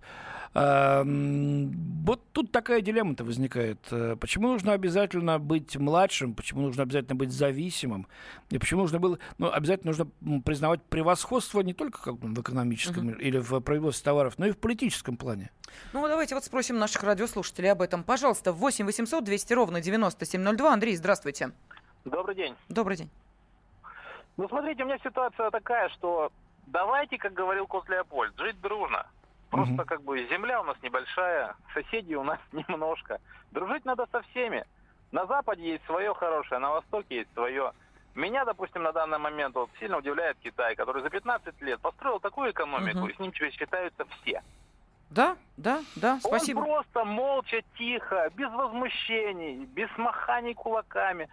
А, 0.54 1.04
вот 1.06 2.22
тут 2.32 2.52
такая 2.52 2.82
дилемма-то 2.82 3.24
возникает. 3.24 3.80
Э, 3.92 4.16
Почему 4.20 4.48
нужно 4.48 4.74
обязательно 4.74 5.40
быть 5.40 5.78
младшим, 5.78 6.34
почему 6.34 6.62
нужно 6.62 6.84
обязательно 6.84 7.16
быть 7.16 7.32
зависимым, 7.32 8.08
и 8.50 8.58
почему 8.58 8.82
нужно 8.82 9.00
было, 9.00 9.20
ну, 9.38 9.52
обязательно 9.52 9.92
нужно 9.92 10.42
признавать 10.42 10.82
превосходство 10.84 11.62
не 11.62 11.74
только 11.74 12.02
как 12.02 12.16
в 12.16 12.42
экономическом 12.42 13.12
или 13.12 13.38
в 13.38 13.60
производстве 13.62 14.04
товаров, 14.04 14.34
но 14.38 14.48
и 14.48 14.52
в 14.52 14.58
политическом 14.58 15.16
плане. 15.16 15.52
Ну, 15.94 16.06
давайте 16.08 16.36
вот 16.36 16.44
спросим 16.44 16.78
наших 16.78 17.04
радиослушателей 17.04 17.72
об 17.72 17.82
этом. 17.82 18.04
Пожалуйста, 18.04 18.52
8 18.52 18.86
800 18.86 19.24
200 19.24 19.54
ровно 19.54 19.82
9702. 19.82 20.74
Андрей, 20.74 20.96
здравствуйте. 20.96 21.52
Добрый 22.10 22.36
день. 22.36 22.56
Добрый 22.70 22.96
день. 22.98 23.10
Ну, 24.38 24.48
смотрите, 24.48 24.84
у 24.84 24.86
меня 24.86 24.98
ситуация 25.00 25.50
такая, 25.52 25.90
что 25.90 26.32
давайте, 26.68 27.18
как 27.18 27.34
говорил 27.34 27.68
кот 27.68 27.90
Леопольд, 27.90 28.38
жить 28.38 28.60
дружно. 28.62 29.08
Просто 29.50 29.74
Мгм. 29.74 29.86
как 29.86 30.02
бы 30.04 30.26
земля 30.28 30.62
у 30.62 30.64
нас 30.64 30.78
небольшая, 30.82 31.56
соседей 31.74 32.16
у 32.16 32.24
нас 32.24 32.40
немножко. 32.52 33.20
Дружить 33.52 33.86
надо 33.86 34.06
со 34.12 34.22
всеми. 34.22 34.66
На 35.12 35.26
Западе 35.26 35.64
есть 35.72 35.86
свое 35.86 36.14
хорошее, 36.14 36.60
на 36.60 36.72
Востоке 36.72 37.18
есть 37.18 37.34
свое. 37.34 37.72
Меня, 38.14 38.46
допустим, 38.46 38.84
на 38.84 38.92
данный 38.92 39.20
момент 39.20 39.56
вот 39.56 39.70
сильно 39.80 39.98
удивляет 39.98 40.38
Китай, 40.40 40.76
который 40.76 41.02
за 41.02 41.10
15 41.10 41.62
лет 41.62 41.80
построил 41.82 42.20
такую 42.20 42.52
экономику, 42.52 43.00
Мгм. 43.00 43.10
и 43.10 43.14
с 43.16 43.20
ним 43.20 43.32
теперь 43.32 43.52
считаются 43.54 44.06
все. 44.22 44.42
Да, 45.10 45.38
да, 45.56 45.82
да, 45.96 46.20
спасибо. 46.22 46.60
Он 46.60 46.66
просто 46.66 47.06
молча, 47.06 47.62
тихо, 47.78 48.30
без 48.36 48.52
возмущений, 48.52 49.66
без 49.66 49.90
маханий 49.98 50.54
кулаками. 50.54 51.30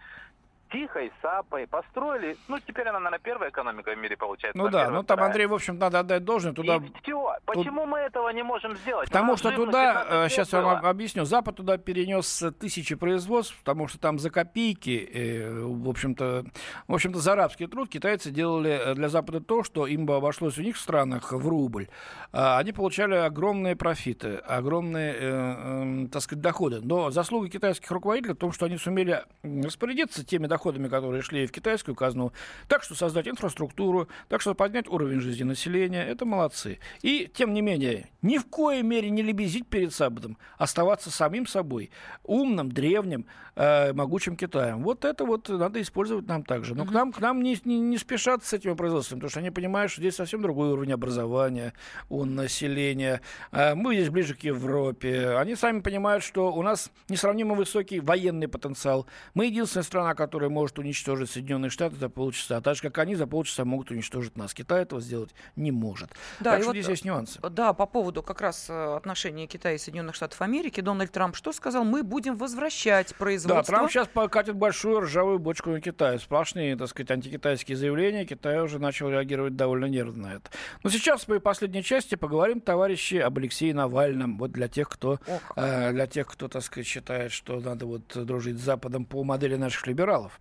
Тихо 0.71 0.99
и 0.99 1.11
сапой 1.21 1.67
построили. 1.67 2.37
Ну, 2.47 2.57
теперь 2.59 2.87
она, 2.87 2.99
наверное, 2.99 3.19
первая 3.19 3.49
экономика 3.49 3.91
в 3.91 3.97
мире 3.97 4.17
получается. 4.17 4.57
Ну 4.57 4.65
да, 4.65 4.83
первая, 4.83 4.89
ну 4.89 5.03
там, 5.03 5.17
вторая. 5.17 5.27
Андрей, 5.27 5.45
в 5.45 5.53
общем, 5.53 5.77
надо 5.77 5.99
отдать 5.99 6.23
должное, 6.23 6.53
туда... 6.53 6.77
И 6.77 6.91
все. 7.01 7.35
Почему 7.45 7.85
мы 7.85 7.99
этого 7.99 8.29
не 8.29 8.43
можем 8.43 8.75
сделать? 8.77 9.07
Потому 9.07 9.37
что 9.37 9.51
туда, 9.51 10.05
15 10.05 10.11
лет 10.11 10.31
сейчас 10.31 10.53
я 10.53 10.61
вам 10.61 10.85
объясню, 10.85 11.25
Запад 11.25 11.55
туда 11.55 11.77
перенес 11.77 12.41
э, 12.41 12.51
тысячи 12.51 12.95
производств, 12.95 13.57
потому 13.59 13.87
что 13.87 13.99
там 13.99 14.19
за 14.19 14.29
копейки, 14.29 15.09
э, 15.13 15.61
в 15.61 15.87
общем-то, 15.87 16.45
в 16.87 16.93
общем-то, 16.93 17.19
за 17.19 17.33
арабский 17.33 17.67
труд 17.67 17.89
китайцы 17.89 18.31
делали 18.31 18.71
э, 18.71 18.95
для 18.95 19.09
Запада 19.09 19.41
то, 19.41 19.63
что 19.63 19.87
им 19.87 20.05
бы 20.05 20.15
обошлось 20.15 20.57
у 20.57 20.61
них 20.61 20.75
в 20.75 20.79
странах 20.79 21.31
в 21.31 21.47
рубль. 21.47 21.87
А 22.31 22.57
Они 22.57 22.71
получали 22.71 23.15
огромные 23.15 23.75
профиты, 23.75 24.35
огромные, 24.37 25.13
э, 25.13 25.29
эм, 25.29 26.09
так 26.09 26.21
сказать, 26.21 26.41
доходы. 26.41 26.81
Но 26.81 27.11
заслуга 27.11 27.49
китайских 27.49 27.89
руководителей 27.91 28.33
в 28.33 28.37
том, 28.37 28.51
что 28.51 28.65
они 28.65 28.77
сумели 28.77 29.23
распорядиться 29.43 30.25
теми 30.25 30.47
доходами, 30.47 30.54
которые 30.57 31.21
шли 31.21 31.47
в 31.47 31.51
китайскую 31.51 31.95
казну, 31.95 32.31
так 32.67 32.83
что 32.83 32.95
создать 32.95 33.27
инфраструктуру, 33.27 34.07
так 34.29 34.41
что 34.41 34.53
поднять 34.55 34.87
уровень 34.87 35.21
жизни 35.21 35.43
населения. 35.43 36.03
Это 36.03 36.25
молодцы. 36.25 36.79
И, 37.01 37.29
тем 37.33 37.53
не 37.53 37.61
менее, 37.61 38.09
ни 38.21 38.37
в 38.37 38.45
коей 38.45 38.81
мере 38.81 39.09
не 39.09 39.21
лебезить 39.21 39.67
перед 39.67 39.93
Западом, 39.93 40.37
оставаться 40.57 41.11
самим 41.11 41.47
собой, 41.47 41.91
умным, 42.23 42.71
древним, 42.71 43.25
э, 43.55 43.93
могучим 43.93 44.35
Китаем. 44.35 44.83
Вот 44.83 45.05
это 45.05 45.25
вот 45.25 45.49
надо 45.49 45.81
использовать 45.81 46.27
нам 46.27 46.43
также. 46.43 46.75
Но 46.75 46.85
к 46.85 46.91
нам, 46.91 47.11
к 47.11 47.19
нам 47.19 47.41
не, 47.41 47.57
не, 47.65 47.79
не 47.79 47.97
спешат 47.97 48.43
с 48.43 48.53
этими 48.53 48.73
производствами, 48.73 49.19
потому 49.19 49.29
что 49.29 49.39
они 49.39 49.51
понимают, 49.51 49.91
что 49.91 50.01
здесь 50.01 50.15
совсем 50.15 50.41
другой 50.41 50.69
уровень 50.69 50.93
образования 50.93 51.73
у 52.09 52.25
населения. 52.25 53.21
Э, 53.51 53.75
мы 53.75 53.95
здесь 53.95 54.09
ближе 54.09 54.35
к 54.35 54.39
Европе. 54.39 55.35
Они 55.37 55.55
сами 55.55 55.79
понимают, 55.79 56.23
что 56.23 56.53
у 56.53 56.61
нас 56.61 56.91
несравнимо 57.09 57.55
высокий 57.55 57.99
военный 57.99 58.47
потенциал. 58.47 59.05
Мы 59.33 59.47
единственная 59.47 59.83
страна, 59.83 60.13
которая 60.15 60.44
может 60.49 60.79
уничтожить 60.79 61.29
Соединенные 61.29 61.69
Штаты 61.69 61.95
за 61.95 62.09
полчаса. 62.09 62.57
А 62.57 62.61
так 62.61 62.75
же, 62.75 62.81
как 62.81 62.97
они 62.97 63.15
за 63.15 63.27
полчаса 63.27 63.65
могут 63.65 63.91
уничтожить 63.91 64.37
нас. 64.37 64.53
Китай 64.53 64.83
этого 64.83 65.01
сделать 65.01 65.31
не 65.55 65.71
может. 65.71 66.11
Да, 66.39 66.51
так 66.51 66.59
что 66.61 66.67
вот, 66.67 66.75
здесь 66.75 66.87
есть 66.87 67.05
нюансы. 67.05 67.39
Да, 67.41 67.73
по 67.73 67.85
поводу 67.85 68.23
как 68.23 68.41
раз 68.41 68.67
э, 68.69 68.95
отношений 68.95 69.47
Китая 69.47 69.75
и 69.75 69.77
Соединенных 69.77 70.15
Штатов 70.15 70.41
Америки, 70.41 70.81
Дональд 70.81 71.11
Трамп 71.11 71.35
что 71.35 71.51
сказал? 71.51 71.83
Мы 71.83 72.03
будем 72.03 72.37
возвращать 72.37 73.09
Да, 73.09 73.15
производство. 73.17 73.63
Трамп 73.63 73.91
сейчас 73.91 74.07
покатит 74.07 74.55
большую 74.55 75.01
ржавую 75.01 75.39
бочку 75.39 75.71
на 75.71 75.81
Китай. 75.81 76.19
Сплошные, 76.19 76.75
так 76.75 76.87
сказать, 76.87 77.11
антикитайские 77.11 77.77
заявления. 77.77 78.25
Китай 78.25 78.59
уже 78.59 78.79
начал 78.79 79.09
реагировать 79.09 79.55
довольно 79.55 79.85
нервно 79.85 80.27
на 80.27 80.33
это. 80.35 80.49
Но 80.83 80.89
сейчас 80.89 81.21
в 81.21 81.23
своей 81.25 81.41
последней 81.41 81.83
части 81.83 82.15
поговорим, 82.15 82.61
товарищи, 82.61 83.15
об 83.15 83.37
Алексее 83.37 83.73
Навальном. 83.73 84.37
Вот 84.37 84.51
для 84.51 84.67
тех, 84.67 84.89
кто, 84.89 85.19
О, 85.27 85.39
э, 85.55 85.91
для 85.91 86.07
тех, 86.07 86.27
кто, 86.27 86.47
так 86.47 86.63
сказать, 86.63 86.87
считает, 86.87 87.31
что 87.31 87.59
надо 87.59 87.85
вот 87.85 88.25
дружить 88.25 88.57
с 88.57 88.61
Западом 88.61 89.05
по 89.05 89.23
модели 89.23 89.55
наших 89.55 89.87
либералов. 89.87 90.34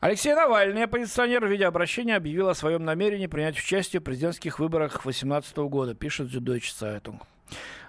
Алексей 0.00 0.34
Навальный, 0.34 0.84
оппозиционер 0.84 1.46
в 1.46 1.50
виде 1.50 1.66
обращения, 1.66 2.16
объявил 2.16 2.48
о 2.48 2.54
своем 2.54 2.84
намерении 2.84 3.26
принять 3.26 3.58
участие 3.58 4.00
в 4.00 4.04
президентских 4.04 4.58
выборах 4.58 5.02
2018 5.02 5.56
года, 5.56 5.94
пишет 5.94 6.28
Süddeutsche 6.28 6.74
Zeitung. 6.78 7.20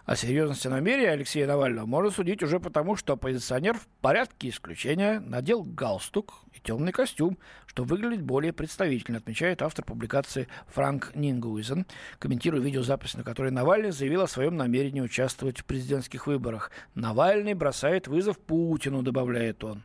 О 0.06 0.16
серьезности 0.16 0.68
намерения 0.68 1.10
Алексея 1.10 1.48
Навального 1.48 1.88
можно 1.88 2.12
судить 2.12 2.44
уже 2.44 2.60
потому, 2.60 2.96
что 2.96 3.14
оппозиционер 3.14 3.74
в 3.74 3.88
порядке 4.02 4.50
исключения 4.50 5.20
надел 5.20 5.64
галстук 5.64 6.36
и 6.54 6.60
темный 6.60 6.92
костюм, 6.92 7.40
что 7.66 7.84
выглядит 7.84 8.22
более 8.22 8.54
представительно, 8.54 9.18
отмечает 9.18 9.64
автор 9.64 9.84
публикации 9.84 10.48
Франк 10.68 11.12
Нингуизен, 11.16 11.88
комментируя 12.20 12.62
видеозапись, 12.62 13.16
на 13.16 13.24
которой 13.24 13.50
Навальный 13.50 13.92
заявил 13.92 14.22
о 14.22 14.28
своем 14.28 14.56
намерении 14.56 15.02
участвовать 15.02 15.58
в 15.58 15.66
президентских 15.66 16.28
выборах. 16.28 16.70
Навальный 16.94 17.56
бросает 17.56 18.08
вызов 18.08 18.38
Путину, 18.38 19.02
добавляет 19.02 19.64
он. 19.64 19.82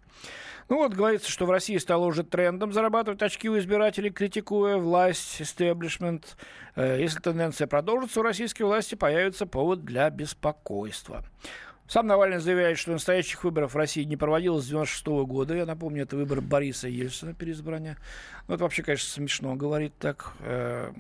Ну 0.71 0.77
вот 0.77 0.95
говорится, 0.95 1.29
что 1.29 1.47
в 1.47 1.51
России 1.51 1.77
стало 1.79 2.07
уже 2.07 2.23
трендом 2.23 2.73
зарабатывать 2.73 3.21
очки 3.23 3.51
у 3.51 3.59
избирателей, 3.59 4.11
критикуя 4.11 4.77
власть, 4.77 5.43
истеблишмент. 5.43 6.37
Э, 6.77 6.97
если 7.01 7.19
тенденция 7.19 7.67
продолжится, 7.67 8.21
у 8.21 8.23
российской 8.23 8.63
власти 8.63 8.95
появится 8.95 9.47
повод 9.47 9.85
для 9.85 10.09
беспокойства. 10.11 11.25
Сам 11.91 12.07
Навальный 12.07 12.39
заявляет, 12.39 12.79
что 12.79 12.93
настоящих 12.93 13.43
выборов 13.43 13.75
в 13.75 13.77
России 13.77 14.05
не 14.05 14.17
проводилось 14.17 14.63
с 14.65 14.69
96 14.69 15.07
года. 15.27 15.57
Я 15.57 15.67
напомню, 15.67 16.05
это 16.05 16.17
выбор 16.17 16.41
Бориса 16.41 16.87
Ельцина, 16.87 17.35
переизбрания. 17.35 17.99
Ну, 18.47 18.55
это 18.55 18.63
вообще, 18.63 18.85
конечно, 18.85 19.09
смешно 19.09 19.57
говорить 19.57 19.99
так. 19.99 20.35
Э, 20.39 20.93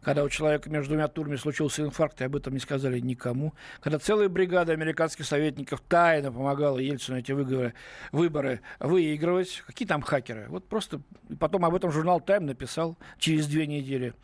когда 0.00 0.24
у 0.24 0.30
человека 0.30 0.70
между 0.70 0.94
двумя 0.94 1.08
турами 1.08 1.36
случился 1.36 1.82
инфаркт, 1.82 2.22
и 2.22 2.24
об 2.24 2.34
этом 2.34 2.54
не 2.54 2.60
сказали 2.60 2.98
никому. 2.98 3.52
Когда 3.80 3.98
целая 3.98 4.30
бригада 4.30 4.72
американских 4.72 5.26
советников 5.26 5.82
тайно 5.86 6.32
помогала 6.32 6.78
Ельцину 6.78 7.18
эти 7.18 7.32
выборы, 7.32 7.74
выборы 8.10 8.62
выигрывать. 8.80 9.62
Какие 9.66 9.86
там 9.86 10.00
хакеры? 10.00 10.46
Вот 10.48 10.66
просто 10.66 11.02
потом 11.38 11.66
об 11.66 11.74
этом 11.74 11.92
журнал 11.92 12.22
«Тайм» 12.22 12.46
написал 12.46 12.96
через 13.18 13.48
две 13.48 13.66
недели 13.66 14.14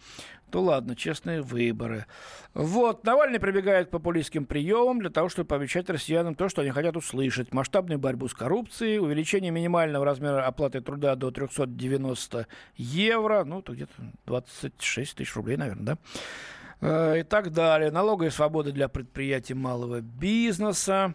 то 0.50 0.62
ладно, 0.62 0.94
честные 0.96 1.42
выборы. 1.42 2.06
Вот, 2.54 3.04
Навальный 3.04 3.40
прибегает 3.40 3.88
к 3.88 3.90
популистским 3.90 4.46
приемам 4.46 5.00
для 5.00 5.10
того, 5.10 5.28
чтобы 5.28 5.48
пообещать 5.48 5.90
россиянам 5.90 6.34
то, 6.34 6.48
что 6.48 6.62
они 6.62 6.70
хотят 6.70 6.96
услышать. 6.96 7.52
Масштабную 7.52 7.98
борьбу 7.98 8.28
с 8.28 8.34
коррупцией, 8.34 8.98
увеличение 8.98 9.50
минимального 9.50 10.04
размера 10.04 10.46
оплаты 10.46 10.80
труда 10.80 11.16
до 11.16 11.30
390 11.30 12.46
евро, 12.76 13.44
ну, 13.44 13.62
то 13.62 13.72
где-то 13.72 13.92
26 14.26 15.16
тысяч 15.16 15.34
рублей, 15.34 15.56
наверное, 15.56 15.84
да? 15.84 15.98
Э, 16.80 17.20
и 17.20 17.22
так 17.22 17.50
далее. 17.52 17.90
Налоговые 17.90 18.30
свободы 18.30 18.72
для 18.72 18.88
предприятий 18.88 19.54
малого 19.54 20.00
бизнеса. 20.00 21.14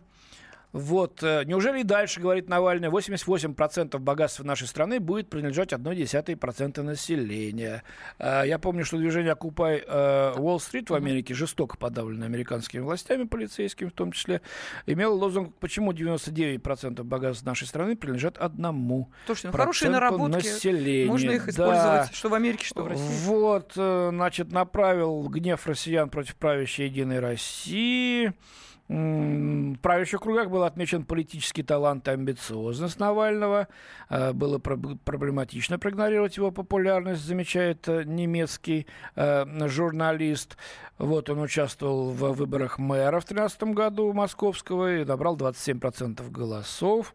Вот. 0.71 1.23
Э, 1.23 1.43
неужели 1.45 1.81
и 1.81 1.83
дальше, 1.83 2.19
говорит 2.19 2.47
Навальный, 2.47 2.89
88% 2.89 3.97
богатства 3.97 4.43
нашей 4.43 4.67
страны 4.67 4.99
будет 4.99 5.29
принадлежать 5.29 5.73
1,1% 5.73 6.81
населения. 6.81 7.83
Э, 8.19 8.43
я 8.45 8.59
помню, 8.59 8.85
что 8.85 8.97
движение 8.97 9.33
Occupy 9.33 10.37
Уолл-стрит 10.37 10.89
в 10.89 10.93
Америке, 10.93 11.33
жестоко 11.33 11.77
подавлено 11.77 12.25
американскими 12.25 12.81
властями, 12.81 13.23
полицейскими 13.23 13.89
в 13.89 13.93
том 13.93 14.11
числе, 14.11 14.41
имело 14.85 15.13
лозунг 15.13 15.55
«Почему 15.59 15.91
99% 15.91 17.03
богатства 17.03 17.47
нашей 17.47 17.67
страны 17.67 17.95
принадлежат 17.95 18.37
одному 18.37 19.09
Слушайте, 19.25 19.47
ну 19.47 19.57
хорошие 19.57 19.91
наработки. 19.91 20.35
населения». 20.35 21.05
Можно 21.07 21.31
их 21.31 21.47
использовать, 21.47 22.09
да. 22.09 22.09
что 22.11 22.29
в 22.29 22.33
Америке, 22.33 22.65
что 22.65 22.83
в 22.83 22.87
России. 22.87 23.25
Вот, 23.25 23.73
э, 23.75 24.09
значит, 24.11 24.51
направил 24.51 25.23
гнев 25.29 25.65
россиян 25.65 26.09
против 26.09 26.35
правящей 26.35 26.87
Единой 26.87 27.19
России 27.19 28.33
в 28.89 29.75
правящих 29.83 30.19
кругах 30.19 30.49
был 30.49 30.63
отмечен 30.63 31.03
политический 31.03 31.61
талант 31.61 32.07
и 32.07 32.11
амбициозность 32.11 32.99
Навального. 32.99 33.67
Э, 34.09 34.33
было 34.33 34.57
проблематично 34.57 35.77
проигнорировать 35.77 36.37
его 36.37 36.51
популярность, 36.51 37.21
замечает 37.21 37.87
э, 37.87 38.03
немецкий 38.03 38.87
э, 39.15 39.45
журналист. 39.67 40.57
Вот 40.97 41.29
он 41.29 41.39
участвовал 41.39 42.09
в 42.09 42.33
выборах 42.33 42.79
мэра 42.79 43.19
в 43.19 43.25
2013 43.25 43.63
году 43.75 44.11
московского 44.11 45.01
и 45.01 45.05
набрал 45.05 45.37
27% 45.37 46.27
голосов. 46.31 47.13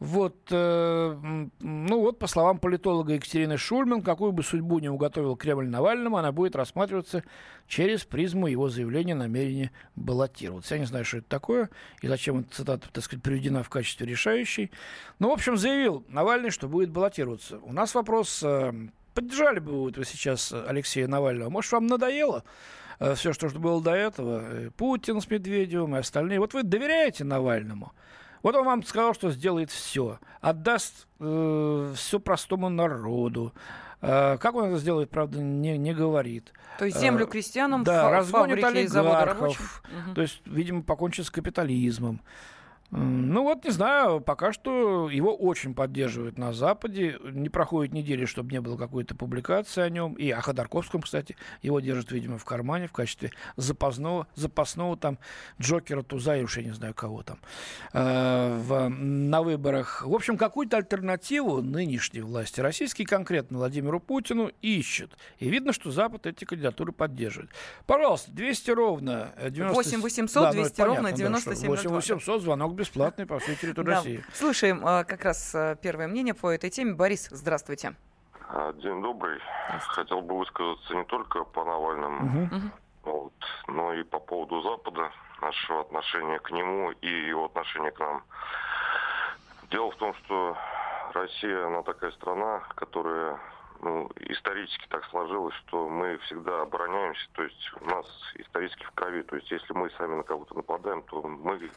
Вот, 0.00 0.36
э, 0.50 1.46
ну 1.60 2.00
вот, 2.00 2.20
по 2.20 2.28
словам 2.28 2.58
политолога 2.58 3.14
Екатерины 3.14 3.56
Шульман, 3.56 4.02
какую 4.02 4.30
бы 4.30 4.44
судьбу 4.44 4.78
не 4.78 4.88
уготовил 4.88 5.34
Кремль 5.34 5.68
Навальному, 5.68 6.16
она 6.18 6.30
будет 6.30 6.54
рассматриваться 6.54 7.24
через 7.66 8.04
призму 8.04 8.46
его 8.46 8.68
заявления 8.68 9.14
о 9.14 9.16
намерении 9.16 9.72
баллотироваться. 9.96 10.76
Я 10.76 10.80
не 10.80 10.86
знаю, 10.86 11.04
что 11.04 11.18
это 11.18 11.28
такое 11.28 11.68
и 12.00 12.06
зачем 12.06 12.40
эта 12.40 12.54
цитата, 12.54 12.88
так 12.92 13.02
сказать, 13.02 13.24
приведена 13.24 13.64
в 13.64 13.70
качестве 13.70 14.06
решающей. 14.06 14.70
Ну, 15.18 15.30
в 15.30 15.32
общем, 15.32 15.56
заявил 15.56 16.04
Навальный, 16.08 16.50
что 16.50 16.68
будет 16.68 16.90
баллотироваться. 16.90 17.58
У 17.58 17.72
нас 17.72 17.92
вопрос, 17.96 18.40
э, 18.44 18.72
поддержали 19.14 19.58
бы 19.58 19.82
вы 19.82 20.04
сейчас 20.04 20.52
Алексея 20.52 21.08
Навального? 21.08 21.50
Может, 21.50 21.72
вам 21.72 21.88
надоело? 21.88 22.44
Э, 23.00 23.14
все, 23.14 23.32
что 23.32 23.48
было 23.48 23.82
до 23.82 23.94
этого, 23.94 24.42
э, 24.44 24.70
Путин 24.76 25.20
с 25.20 25.28
Медведевым 25.28 25.96
и 25.96 25.98
остальные. 25.98 26.38
Вот 26.38 26.54
вы 26.54 26.62
доверяете 26.62 27.24
Навальному? 27.24 27.92
Вот 28.42 28.54
он 28.56 28.64
вам 28.64 28.82
сказал, 28.82 29.14
что 29.14 29.30
сделает 29.30 29.70
все. 29.70 30.18
Отдаст 30.40 31.06
э, 31.20 31.92
все 31.96 32.20
простому 32.20 32.68
народу. 32.68 33.52
Э, 34.00 34.38
как 34.38 34.54
он 34.54 34.66
это 34.66 34.78
сделает, 34.78 35.10
правда, 35.10 35.40
не, 35.40 35.76
не 35.76 35.92
говорит. 35.94 36.52
То 36.78 36.84
есть 36.84 36.98
землю 36.98 37.26
э, 37.26 37.28
крестьянам, 37.28 37.84
да, 37.84 38.02
фа- 38.02 38.10
разгонит 38.10 38.62
олигархов. 38.64 39.82
То 40.14 40.22
есть, 40.22 40.40
видимо, 40.46 40.82
покончит 40.82 41.26
с 41.26 41.30
капитализмом. 41.30 42.20
Ну 42.90 43.42
вот, 43.42 43.64
не 43.64 43.70
знаю, 43.70 44.20
пока 44.20 44.50
что 44.50 45.10
его 45.10 45.34
очень 45.34 45.74
поддерживают 45.74 46.38
на 46.38 46.54
Западе. 46.54 47.18
Не 47.22 47.50
проходит 47.50 47.92
недели, 47.92 48.24
чтобы 48.24 48.50
не 48.50 48.62
было 48.62 48.78
какой-то 48.78 49.14
публикации 49.14 49.82
о 49.82 49.90
нем. 49.90 50.14
И 50.14 50.30
о 50.30 50.40
Ходорковском, 50.40 51.02
кстати, 51.02 51.36
его 51.60 51.80
держат, 51.80 52.12
видимо, 52.12 52.38
в 52.38 52.46
кармане 52.46 52.86
в 52.86 52.92
качестве 52.92 53.30
запасного, 53.56 54.26
запасного 54.34 54.96
там 54.96 55.18
Джокера, 55.60 56.02
Туза 56.02 56.38
и 56.38 56.42
уж 56.42 56.56
я 56.56 56.62
не 56.62 56.72
знаю 56.72 56.94
кого 56.94 57.22
там 57.22 57.38
э, 57.92 58.58
в, 58.62 58.88
на 58.88 59.42
выборах. 59.42 60.06
В 60.06 60.14
общем, 60.14 60.38
какую-то 60.38 60.78
альтернативу 60.78 61.60
нынешней 61.60 62.22
власти, 62.22 62.60
российский 62.60 63.04
конкретно 63.04 63.58
Владимиру 63.58 64.00
Путину, 64.00 64.50
ищут. 64.62 65.18
И 65.38 65.50
видно, 65.50 65.74
что 65.74 65.90
Запад 65.90 66.26
эти 66.26 66.46
кандидатуры 66.46 66.92
поддерживает. 66.92 67.50
Пожалуйста, 67.86 68.32
200 68.32 68.70
ровно. 68.70 69.34
90... 69.38 69.74
8 69.74 70.00
800 70.00 70.52
200 70.52 70.76
да, 70.76 70.86
ну, 70.86 70.94
ровно 70.94 71.12
97 71.12 71.68
8 71.68 71.90
800 71.90 72.42
звонок 72.42 72.77
бесплатный 72.78 73.26
по 73.26 73.38
всей 73.38 73.56
территории 73.56 73.86
да. 73.86 73.96
России. 73.96 74.24
Слушаем 74.32 74.82
а, 74.84 75.04
как 75.04 75.24
раз 75.24 75.54
а, 75.54 75.74
первое 75.76 76.08
мнение 76.08 76.34
по 76.34 76.50
этой 76.50 76.70
теме. 76.70 76.94
Борис, 76.94 77.28
здравствуйте. 77.30 77.94
А, 78.48 78.72
день 78.72 79.02
добрый. 79.02 79.40
Хотел 79.88 80.22
бы 80.22 80.38
высказаться 80.38 80.94
не 80.94 81.04
только 81.04 81.44
по 81.44 81.64
Навальному, 81.64 82.44
угу. 82.44 82.60
вот, 83.02 83.34
но 83.66 83.92
и 83.92 84.02
по 84.02 84.18
поводу 84.18 84.62
Запада, 84.62 85.10
нашего 85.42 85.82
отношения 85.82 86.38
к 86.38 86.50
нему 86.50 86.92
и 86.92 87.08
его 87.28 87.46
отношения 87.46 87.90
к 87.90 88.00
нам. 88.00 88.22
Дело 89.70 89.90
в 89.90 89.96
том, 89.96 90.14
что 90.14 90.56
Россия, 91.12 91.66
она 91.66 91.82
такая 91.82 92.10
страна, 92.12 92.62
которая 92.74 93.38
ну, 93.82 94.10
исторически 94.16 94.86
так 94.88 95.04
сложилось, 95.06 95.54
что 95.66 95.88
мы 95.88 96.18
всегда 96.18 96.62
обороняемся, 96.62 97.28
то 97.32 97.42
есть 97.42 97.72
у 97.80 97.84
нас 97.84 98.06
исторически 98.36 98.84
в 98.84 98.90
крови, 98.92 99.22
то 99.22 99.36
есть 99.36 99.50
если 99.50 99.72
мы 99.72 99.90
сами 99.90 100.16
на 100.16 100.22
кого-то 100.22 100.54
нападаем, 100.54 101.02
то 101.02 101.22
мы 101.22 101.70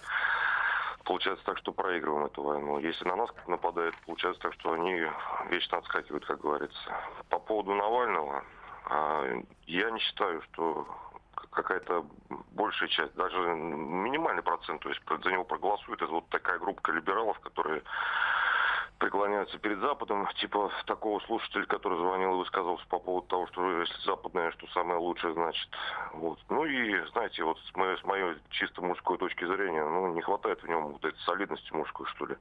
получается 1.03 1.43
так, 1.45 1.57
что 1.57 1.71
проигрываем 1.71 2.25
эту 2.25 2.43
войну. 2.43 2.79
Если 2.79 3.07
на 3.07 3.15
нас 3.15 3.29
нападают, 3.47 3.95
получается 4.05 4.41
так, 4.41 4.53
что 4.53 4.73
они 4.73 5.05
вечно 5.49 5.77
отскакивают, 5.77 6.25
как 6.25 6.41
говорится. 6.41 6.95
По 7.29 7.39
поводу 7.39 7.73
Навального, 7.73 8.43
а, 8.85 9.41
я 9.67 9.91
не 9.91 9.99
считаю, 9.99 10.41
что 10.43 10.87
какая-то 11.51 12.05
большая 12.51 12.89
часть, 12.89 13.13
даже 13.15 13.37
минимальный 13.37 14.43
процент, 14.43 14.81
то 14.81 14.89
есть 14.89 15.01
за 15.07 15.31
него 15.31 15.43
проголосует, 15.43 16.01
это 16.01 16.11
вот 16.11 16.27
такая 16.29 16.59
группа 16.59 16.91
либералов, 16.91 17.39
которые 17.39 17.83
преклоняются 19.01 19.57
перед 19.57 19.79
Западом, 19.79 20.27
типа 20.35 20.71
такого 20.85 21.19
слушателя, 21.21 21.65
который 21.65 21.97
звонил 21.97 22.35
и 22.35 22.37
высказывался 22.37 22.85
по 22.87 22.99
поводу 22.99 23.27
того, 23.27 23.47
что 23.47 23.81
если 23.81 23.99
западное, 24.05 24.51
что 24.51 24.67
самое 24.67 24.99
лучшее, 24.99 25.33
значит. 25.33 25.67
Вот. 26.13 26.37
Ну 26.49 26.65
и, 26.65 27.03
знаете, 27.07 27.43
вот 27.43 27.57
с 27.59 27.75
моей, 27.75 27.97
с 27.97 28.03
моей 28.03 28.35
чисто 28.51 28.83
мужской 28.83 29.17
точки 29.17 29.43
зрения, 29.43 29.83
ну, 29.83 30.13
не 30.13 30.21
хватает 30.21 30.61
в 30.61 30.67
нем 30.67 30.89
вот 30.89 31.03
этой 31.03 31.17
солидности 31.21 31.73
мужской, 31.73 32.05
что 32.05 32.27
ли. 32.27 32.37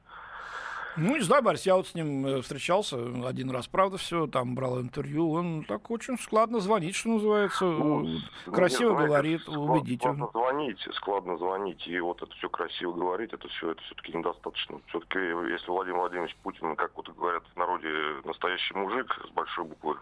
Ну, 0.96 1.16
не 1.16 1.22
знаю, 1.22 1.42
Борис, 1.42 1.66
я 1.66 1.76
вот 1.76 1.86
с 1.86 1.94
ним 1.94 2.26
э, 2.26 2.42
встречался 2.42 2.96
один 3.26 3.50
раз, 3.50 3.68
правда, 3.68 3.96
все, 3.96 4.26
там 4.26 4.54
брал 4.54 4.80
интервью. 4.80 5.30
Он 5.32 5.64
так 5.64 5.90
очень 5.90 6.18
складно 6.18 6.60
звонит, 6.60 6.94
что 6.94 7.10
называется. 7.10 7.64
Ну, 7.64 8.00
ну 8.46 8.52
красиво 8.52 8.98
нет, 8.98 9.06
говорит, 9.06 9.48
убедительно. 9.48 10.26
Складно 10.26 10.30
звонить, 10.32 10.88
складно 10.94 11.36
звонить, 11.38 11.86
и 11.86 12.00
вот 12.00 12.22
это 12.22 12.32
все 12.34 12.48
красиво 12.48 12.92
говорить, 12.92 13.32
это 13.32 13.48
все, 13.48 13.72
это 13.72 13.82
все-таки 13.82 14.16
недостаточно. 14.16 14.80
Все-таки, 14.88 15.18
если 15.18 15.70
Владимир 15.70 15.98
Владимирович 15.98 16.36
Путин, 16.42 16.74
как 16.76 16.96
вот 16.96 17.08
говорят 17.16 17.44
в 17.54 17.56
народе, 17.56 17.88
настоящий 18.24 18.74
мужик 18.74 19.16
с 19.26 19.30
большой 19.30 19.64
буквы, 19.64 19.96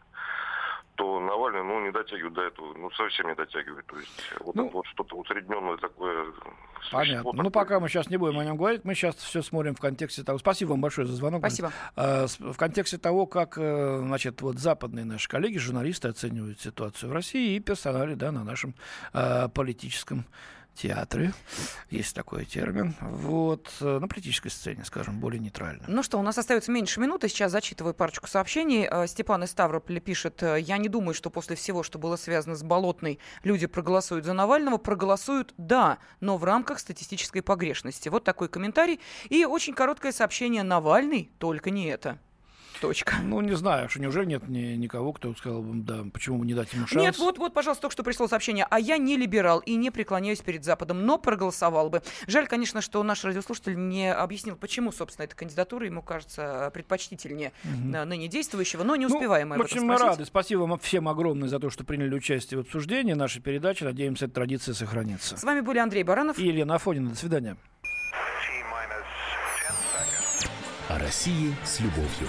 то 0.98 1.20
Навальный, 1.20 1.62
ну, 1.62 1.80
не 1.80 1.92
дотягивает 1.92 2.34
до 2.34 2.42
этого, 2.42 2.74
ну, 2.76 2.90
совсем 2.90 3.28
не 3.28 3.34
дотягивает. 3.36 3.86
То 3.86 3.96
есть 3.96 4.10
вот 4.40 4.56
ну, 4.56 4.66
это 4.66 4.74
вот 4.74 4.86
что-то 4.88 5.16
усредненное 5.16 5.76
такое. 5.76 6.26
Понятно. 6.90 7.30
Ну, 7.32 7.50
пока 7.50 7.78
мы 7.78 7.88
сейчас 7.88 8.10
не 8.10 8.16
будем 8.16 8.36
о 8.38 8.44
нем 8.44 8.56
говорить, 8.56 8.84
мы 8.84 8.94
сейчас 8.96 9.14
все 9.14 9.40
смотрим 9.42 9.76
в 9.76 9.80
контексте 9.80 10.24
того. 10.24 10.38
Спасибо 10.38 10.70
вам 10.70 10.80
большое 10.80 11.06
за 11.06 11.14
звонок. 11.14 11.40
Спасибо. 11.40 11.72
А, 11.94 12.26
в 12.26 12.56
контексте 12.56 12.98
того, 12.98 13.26
как, 13.26 13.56
э, 13.58 13.98
значит, 13.98 14.42
вот 14.42 14.58
западные 14.58 15.04
наши 15.04 15.28
коллеги, 15.28 15.58
журналисты 15.58 16.08
оценивают 16.08 16.60
ситуацию 16.60 17.10
в 17.10 17.12
России 17.12 17.54
и 17.54 17.60
персонали, 17.60 18.14
да, 18.14 18.32
на 18.32 18.42
нашем 18.42 18.74
а, 19.12 19.48
политическом 19.48 20.24
театры, 20.78 21.32
есть 21.90 22.14
такой 22.14 22.44
термин, 22.44 22.94
вот, 23.00 23.70
на 23.80 24.06
политической 24.06 24.48
сцене, 24.48 24.84
скажем, 24.84 25.20
более 25.20 25.40
нейтрально. 25.40 25.84
Ну 25.88 26.02
что, 26.02 26.18
у 26.18 26.22
нас 26.22 26.38
остается 26.38 26.70
меньше 26.70 27.00
минуты, 27.00 27.28
сейчас 27.28 27.52
зачитываю 27.52 27.94
парочку 27.94 28.28
сообщений. 28.28 28.86
Э, 28.90 29.06
Степан 29.06 29.44
из 29.44 29.50
Ставрополя 29.50 30.00
пишет, 30.00 30.42
э, 30.42 30.60
я 30.60 30.78
не 30.78 30.88
думаю, 30.88 31.14
что 31.14 31.30
после 31.30 31.56
всего, 31.56 31.82
что 31.82 31.98
было 31.98 32.16
связано 32.16 32.54
с 32.54 32.62
Болотной, 32.62 33.18
люди 33.42 33.66
проголосуют 33.66 34.24
за 34.24 34.32
Навального, 34.32 34.78
проголосуют 34.78 35.52
«да», 35.56 35.98
но 36.20 36.36
в 36.36 36.44
рамках 36.44 36.78
статистической 36.78 37.42
погрешности. 37.42 38.08
Вот 38.08 38.24
такой 38.24 38.48
комментарий. 38.48 39.00
И 39.28 39.44
очень 39.44 39.74
короткое 39.74 40.12
сообщение 40.12 40.62
«Навальный, 40.62 41.30
только 41.38 41.70
не 41.70 41.86
это». 41.86 42.18
Точка. 42.80 43.16
Ну, 43.22 43.40
не 43.40 43.54
знаю, 43.56 43.88
что 43.88 44.00
неужели 44.00 44.26
нет 44.26 44.48
ни, 44.48 44.76
никого, 44.76 45.12
кто 45.12 45.34
сказал 45.34 45.62
бы, 45.62 45.82
да, 45.82 46.04
почему 46.12 46.38
бы 46.38 46.46
не 46.46 46.54
дать 46.54 46.72
ему 46.72 46.86
шанс? 46.86 47.02
Нет, 47.02 47.18
вот, 47.18 47.38
вот, 47.38 47.52
пожалуйста, 47.52 47.82
только 47.82 47.92
что 47.92 48.02
пришло 48.02 48.28
сообщение. 48.28 48.66
А 48.70 48.78
я 48.78 48.98
не 48.98 49.16
либерал 49.16 49.60
и 49.60 49.74
не 49.76 49.90
преклоняюсь 49.90 50.40
перед 50.40 50.64
Западом, 50.64 51.04
но 51.04 51.18
проголосовал 51.18 51.90
бы. 51.90 52.02
Жаль, 52.26 52.46
конечно, 52.46 52.80
что 52.80 53.02
наш 53.02 53.24
радиослушатель 53.24 53.76
не 53.76 54.12
объяснил, 54.12 54.56
почему, 54.56 54.92
собственно, 54.92 55.24
эта 55.24 55.34
кандидатура 55.34 55.86
ему 55.86 56.02
кажется 56.02 56.70
предпочтительнее 56.72 57.52
угу. 57.64 58.04
ныне 58.04 58.28
действующего, 58.28 58.82
но 58.84 58.96
не 58.96 59.06
успеваем 59.06 59.48
ну, 59.48 59.56
мы 59.56 59.64
Очень 59.64 59.82
мы 59.82 59.96
рады. 59.96 60.24
Спасибо 60.24 60.60
вам 60.60 60.78
всем 60.78 61.08
огромное 61.08 61.48
за 61.48 61.58
то, 61.58 61.70
что 61.70 61.84
приняли 61.84 62.14
участие 62.14 62.58
в 62.58 62.62
обсуждении 62.62 63.14
нашей 63.14 63.42
передачи. 63.42 63.84
Надеемся, 63.84 64.26
эта 64.26 64.34
традиция 64.34 64.74
сохранится. 64.74 65.36
С 65.36 65.44
вами 65.44 65.60
были 65.60 65.78
Андрей 65.78 66.02
Баранов 66.02 66.38
и 66.38 66.46
Елена 66.46 66.76
Афонина. 66.76 67.10
До 67.10 67.16
свидания. 67.16 67.56
О 70.88 70.98
России 70.98 71.54
с 71.64 71.80
любовью. 71.80 72.28